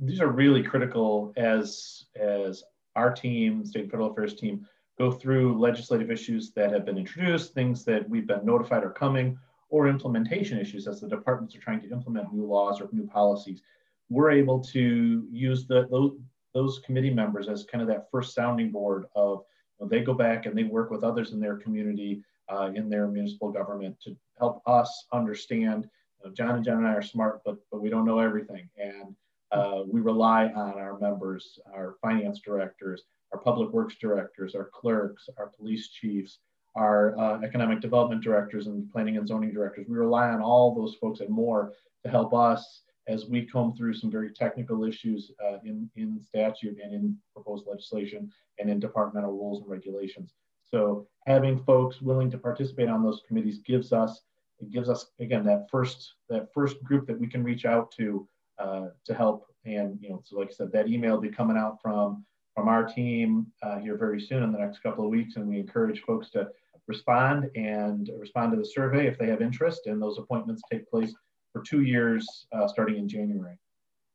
these 0.00 0.20
are 0.20 0.28
really 0.28 0.62
critical 0.62 1.32
as 1.36 2.06
as 2.16 2.62
our 2.96 3.12
team, 3.12 3.64
state 3.64 3.82
and 3.82 3.90
federal 3.90 4.10
affairs 4.10 4.34
team, 4.34 4.66
go 4.98 5.10
through 5.10 5.58
legislative 5.58 6.10
issues 6.10 6.52
that 6.52 6.70
have 6.72 6.84
been 6.84 6.98
introduced, 6.98 7.54
things 7.54 7.84
that 7.84 8.08
we've 8.08 8.26
been 8.26 8.44
notified 8.44 8.84
are 8.84 8.90
coming, 8.90 9.38
or 9.70 9.88
implementation 9.88 10.58
issues 10.58 10.86
as 10.86 11.00
the 11.00 11.08
departments 11.08 11.56
are 11.56 11.60
trying 11.60 11.80
to 11.80 11.90
implement 11.90 12.32
new 12.32 12.44
laws 12.44 12.80
or 12.80 12.88
new 12.92 13.06
policies. 13.06 13.62
We're 14.10 14.30
able 14.30 14.60
to 14.64 15.26
use 15.30 15.66
the, 15.66 15.88
those, 15.90 16.12
those 16.52 16.80
committee 16.80 17.12
members 17.12 17.48
as 17.48 17.64
kind 17.64 17.80
of 17.80 17.88
that 17.88 18.10
first 18.10 18.34
sounding 18.34 18.70
board 18.70 19.06
of 19.16 19.44
you 19.80 19.86
know, 19.86 19.88
they 19.88 20.02
go 20.02 20.12
back 20.12 20.44
and 20.44 20.56
they 20.56 20.64
work 20.64 20.90
with 20.90 21.02
others 21.02 21.32
in 21.32 21.40
their 21.40 21.56
community, 21.56 22.22
uh, 22.50 22.70
in 22.74 22.90
their 22.90 23.08
municipal 23.08 23.50
government 23.50 23.98
to 24.02 24.14
help 24.38 24.62
us 24.66 25.06
understand. 25.12 25.88
You 26.20 26.28
know, 26.28 26.34
John 26.34 26.56
and 26.56 26.64
Jen 26.64 26.76
and 26.76 26.86
I 26.86 26.92
are 26.92 27.02
smart, 27.02 27.40
but 27.44 27.56
but 27.70 27.80
we 27.80 27.88
don't 27.88 28.04
know 28.04 28.18
everything, 28.18 28.68
and 28.76 29.16
uh, 29.50 29.82
we 29.86 30.00
rely 30.00 30.48
on 30.48 30.78
our 30.78 30.98
members, 30.98 31.58
our 31.74 31.96
finance 32.02 32.40
directors, 32.40 33.04
our 33.32 33.40
public 33.40 33.70
works 33.72 33.96
directors, 34.00 34.54
our 34.54 34.68
clerks, 34.72 35.28
our 35.38 35.48
police 35.48 35.88
chiefs, 35.88 36.38
our 36.74 37.18
uh, 37.18 37.40
economic 37.42 37.80
development 37.80 38.22
directors 38.22 38.66
and 38.66 38.90
planning 38.90 39.16
and 39.16 39.28
zoning 39.28 39.52
directors. 39.52 39.86
We 39.88 39.96
rely 39.96 40.28
on 40.30 40.40
all 40.40 40.74
those 40.74 40.96
folks 41.00 41.20
and 41.20 41.30
more 41.30 41.72
to 42.04 42.10
help 42.10 42.32
us 42.34 42.82
as 43.08 43.26
we 43.26 43.44
comb 43.44 43.74
through 43.74 43.94
some 43.94 44.10
very 44.10 44.30
technical 44.30 44.84
issues 44.84 45.30
uh, 45.44 45.58
in, 45.64 45.90
in 45.96 46.20
statute 46.22 46.78
and 46.82 46.94
in 46.94 47.16
proposed 47.34 47.66
legislation 47.66 48.30
and 48.58 48.70
in 48.70 48.78
departmental 48.78 49.32
rules 49.32 49.60
and 49.60 49.70
regulations. 49.70 50.34
So 50.64 51.06
having 51.26 51.62
folks 51.64 52.00
willing 52.00 52.30
to 52.30 52.38
participate 52.38 52.88
on 52.88 53.02
those 53.02 53.20
committees 53.26 53.58
gives 53.58 53.92
us, 53.92 54.22
it 54.60 54.70
gives 54.70 54.88
us, 54.88 55.06
again, 55.20 55.44
that 55.44 55.68
first, 55.70 56.14
that 56.28 56.48
first 56.54 56.82
group 56.84 57.06
that 57.08 57.18
we 57.18 57.26
can 57.26 57.42
reach 57.42 57.64
out 57.64 57.90
to 57.98 58.26
uh, 58.58 58.88
to 59.06 59.14
help. 59.14 59.46
And, 59.64 59.98
you 60.00 60.10
know, 60.10 60.22
so 60.24 60.38
like 60.38 60.48
I 60.48 60.52
said, 60.52 60.72
that 60.72 60.88
email 60.88 61.14
will 61.14 61.20
be 61.20 61.28
coming 61.28 61.56
out 61.56 61.78
from 61.82 62.24
from 62.54 62.68
our 62.68 62.84
team 62.84 63.46
uh, 63.62 63.78
here 63.78 63.96
very 63.96 64.20
soon 64.20 64.42
in 64.42 64.52
the 64.52 64.58
next 64.58 64.80
couple 64.80 65.04
of 65.04 65.10
weeks. 65.10 65.36
And 65.36 65.48
we 65.48 65.58
encourage 65.58 66.02
folks 66.02 66.30
to 66.30 66.48
respond 66.86 67.50
and 67.54 68.10
respond 68.18 68.52
to 68.52 68.58
the 68.58 68.64
survey 68.64 69.06
if 69.06 69.18
they 69.18 69.28
have 69.28 69.40
interest. 69.40 69.86
And 69.86 70.00
those 70.00 70.18
appointments 70.18 70.62
take 70.70 70.88
place 70.88 71.14
for 71.52 71.62
two 71.62 71.82
years 71.82 72.46
uh, 72.52 72.66
starting 72.68 72.96
in 72.96 73.08
January. 73.08 73.56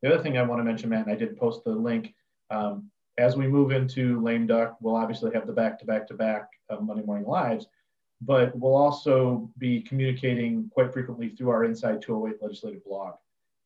The 0.01 0.13
other 0.13 0.21
thing 0.21 0.37
I 0.37 0.43
want 0.43 0.59
to 0.59 0.63
mention, 0.63 0.89
Matt, 0.89 1.07
and 1.07 1.11
I 1.11 1.17
did 1.17 1.37
post 1.37 1.63
the 1.63 1.71
link. 1.71 2.13
Um, 2.49 2.89
as 3.17 3.35
we 3.35 3.47
move 3.47 3.71
into 3.71 4.21
lame 4.21 4.45
duck, 4.45 4.77
we'll 4.79 4.95
obviously 4.95 5.31
have 5.33 5.47
the 5.47 5.53
back 5.53 5.79
to 5.79 5.85
back 5.85 6.07
to 6.07 6.13
back 6.13 6.49
Monday 6.81 7.03
morning 7.03 7.25
lives, 7.25 7.65
but 8.21 8.55
we'll 8.55 8.75
also 8.75 9.49
be 9.57 9.81
communicating 9.81 10.69
quite 10.71 10.93
frequently 10.93 11.29
through 11.29 11.49
our 11.49 11.63
Inside 11.63 12.01
208 12.01 12.41
legislative 12.43 12.83
blog. 12.83 13.15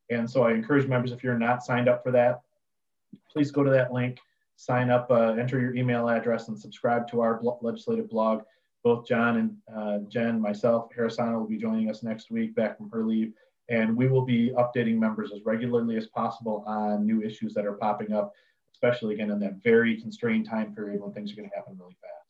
And 0.09 0.30
so 0.30 0.43
I 0.43 0.53
encourage 0.53 0.88
members, 0.88 1.11
if 1.11 1.22
you're 1.22 1.38
not 1.38 1.63
signed 1.63 1.89
up 1.89 2.01
for 2.01 2.11
that, 2.11 2.41
please 3.30 3.51
go 3.51 3.63
to 3.63 3.69
that 3.72 3.91
link 3.91 4.19
sign 4.62 4.91
up, 4.91 5.09
uh, 5.09 5.34
enter 5.39 5.59
your 5.59 5.74
email 5.74 6.07
address, 6.07 6.47
and 6.47 6.57
subscribe 6.57 7.07
to 7.09 7.20
our 7.20 7.41
legislative 7.62 8.07
blog. 8.07 8.43
Both 8.84 9.07
John 9.07 9.38
and 9.38 9.57
uh, 9.76 10.07
Jen, 10.07 10.39
myself, 10.39 10.91
Herasanna 10.95 11.39
will 11.39 11.47
be 11.47 11.57
joining 11.57 11.89
us 11.89 12.03
next 12.03 12.30
week 12.30 12.53
back 12.53 12.78
from 12.78 12.88
her 12.91 13.03
leave, 13.03 13.34
and 13.70 13.97
we 13.97 14.07
will 14.07 14.22
be 14.22 14.51
updating 14.51 14.99
members 14.99 15.32
as 15.34 15.43
regularly 15.45 15.97
as 15.97 16.05
possible 16.07 16.64
on 16.68 17.07
new 17.07 17.24
issues 17.24 17.55
that 17.55 17.66
are 17.66 17.74
popping 17.74 18.14
up, 18.14 18.34
especially 18.76 19.16
again 19.16 19.32
in 19.32 19.39
that 19.39 19.64
very 19.64 19.99
constrained 19.99 20.47
time 20.47 20.76
period 20.76 21.01
when 21.01 21.12
things 21.12 21.34
are 21.34 21.38
going 21.38 21.49
to 21.49 21.55
happen 21.55 21.76
really 21.80 21.97
fast. 21.99 22.20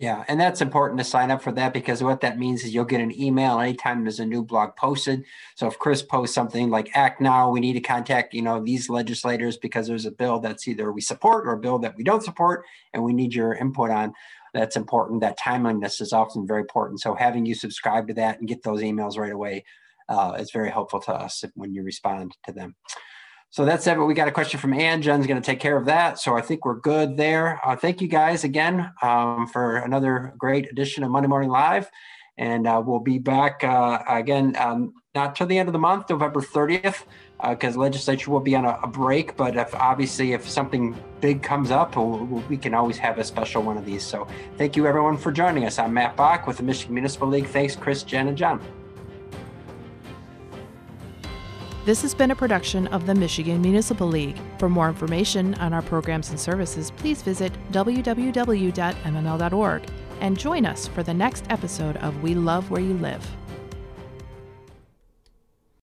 Yeah, 0.00 0.24
and 0.28 0.40
that's 0.40 0.60
important 0.60 0.98
to 0.98 1.04
sign 1.04 1.32
up 1.32 1.42
for 1.42 1.50
that 1.52 1.74
because 1.74 2.04
what 2.04 2.20
that 2.20 2.38
means 2.38 2.62
is 2.62 2.72
you'll 2.72 2.84
get 2.84 3.00
an 3.00 3.20
email 3.20 3.58
anytime 3.58 4.04
there's 4.04 4.20
a 4.20 4.26
new 4.26 4.44
blog 4.44 4.76
posted. 4.76 5.24
So 5.56 5.66
if 5.66 5.76
Chris 5.80 6.02
posts 6.02 6.36
something 6.36 6.70
like 6.70 6.96
act 6.96 7.20
now, 7.20 7.50
we 7.50 7.58
need 7.58 7.72
to 7.72 7.80
contact, 7.80 8.32
you 8.32 8.42
know, 8.42 8.62
these 8.62 8.88
legislators 8.88 9.56
because 9.56 9.88
there's 9.88 10.06
a 10.06 10.12
bill 10.12 10.38
that's 10.38 10.68
either 10.68 10.92
we 10.92 11.00
support 11.00 11.48
or 11.48 11.54
a 11.54 11.58
bill 11.58 11.80
that 11.80 11.96
we 11.96 12.04
don't 12.04 12.22
support 12.22 12.64
and 12.94 13.02
we 13.02 13.12
need 13.12 13.34
your 13.34 13.54
input 13.54 13.90
on. 13.90 14.12
That's 14.54 14.76
important. 14.76 15.20
That 15.20 15.36
timeliness 15.36 16.00
is 16.00 16.12
often 16.12 16.46
very 16.46 16.60
important. 16.60 17.00
So 17.00 17.16
having 17.16 17.44
you 17.44 17.56
subscribe 17.56 18.06
to 18.06 18.14
that 18.14 18.38
and 18.38 18.46
get 18.46 18.62
those 18.62 18.82
emails 18.82 19.18
right 19.18 19.32
away 19.32 19.64
uh, 20.08 20.36
is 20.38 20.52
very 20.52 20.70
helpful 20.70 21.00
to 21.00 21.12
us 21.12 21.42
when 21.54 21.74
you 21.74 21.82
respond 21.82 22.36
to 22.46 22.52
them. 22.52 22.76
So 23.50 23.64
that's 23.64 23.86
it. 23.86 23.96
But 23.96 24.06
we 24.06 24.14
got 24.14 24.28
a 24.28 24.32
question 24.32 24.60
from 24.60 24.74
Ann. 24.74 25.02
Jen's 25.02 25.26
going 25.26 25.40
to 25.40 25.46
take 25.46 25.60
care 25.60 25.76
of 25.76 25.86
that. 25.86 26.18
So 26.18 26.36
I 26.36 26.40
think 26.40 26.64
we're 26.64 26.80
good 26.80 27.16
there. 27.16 27.60
Uh, 27.64 27.76
thank 27.76 28.00
you 28.00 28.08
guys 28.08 28.44
again 28.44 28.92
um, 29.02 29.46
for 29.46 29.76
another 29.76 30.34
great 30.38 30.70
edition 30.70 31.02
of 31.02 31.10
Monday 31.10 31.28
Morning 31.28 31.50
Live. 31.50 31.90
And 32.36 32.68
uh, 32.68 32.80
we'll 32.84 33.00
be 33.00 33.18
back 33.18 33.64
uh, 33.64 33.98
again, 34.08 34.54
um, 34.58 34.94
not 35.14 35.34
till 35.34 35.48
the 35.48 35.58
end 35.58 35.68
of 35.68 35.72
the 35.72 35.78
month, 35.78 36.08
November 36.08 36.40
30th, 36.40 37.02
because 37.50 37.76
uh, 37.76 37.80
legislature 37.80 38.30
will 38.30 38.38
be 38.38 38.54
on 38.54 38.64
a, 38.64 38.78
a, 38.84 38.86
break. 38.86 39.36
But 39.36 39.56
if 39.56 39.74
obviously 39.74 40.34
if 40.34 40.48
something 40.48 40.96
big 41.20 41.42
comes 41.42 41.72
up, 41.72 41.96
we'll, 41.96 42.18
we 42.48 42.56
can 42.56 42.74
always 42.74 42.96
have 42.98 43.18
a 43.18 43.24
special 43.24 43.62
one 43.62 43.76
of 43.76 43.84
these. 43.84 44.04
So 44.04 44.28
thank 44.56 44.76
you 44.76 44.86
everyone 44.86 45.16
for 45.16 45.32
joining 45.32 45.64
us. 45.64 45.80
I'm 45.80 45.92
Matt 45.92 46.16
Bach 46.16 46.46
with 46.46 46.58
the 46.58 46.62
Michigan 46.62 46.94
Municipal 46.94 47.26
League. 47.26 47.46
Thanks, 47.46 47.74
Chris, 47.74 48.04
Jen, 48.04 48.28
and 48.28 48.38
John. 48.38 48.60
This 51.88 52.02
has 52.02 52.14
been 52.14 52.30
a 52.32 52.36
production 52.36 52.86
of 52.88 53.06
the 53.06 53.14
Michigan 53.14 53.62
Municipal 53.62 54.06
League. 54.08 54.38
For 54.58 54.68
more 54.68 54.88
information 54.88 55.54
on 55.54 55.72
our 55.72 55.80
programs 55.80 56.28
and 56.28 56.38
services, 56.38 56.90
please 56.90 57.22
visit 57.22 57.50
www.mml.org 57.72 58.62
and 60.20 60.38
join 60.38 60.66
us 60.66 60.86
for 60.86 61.02
the 61.02 61.14
next 61.14 61.46
episode 61.48 61.96
of 61.96 62.22
We 62.22 62.34
Love 62.34 62.70
Where 62.70 62.82
You 62.82 62.92
Live. 62.92 63.26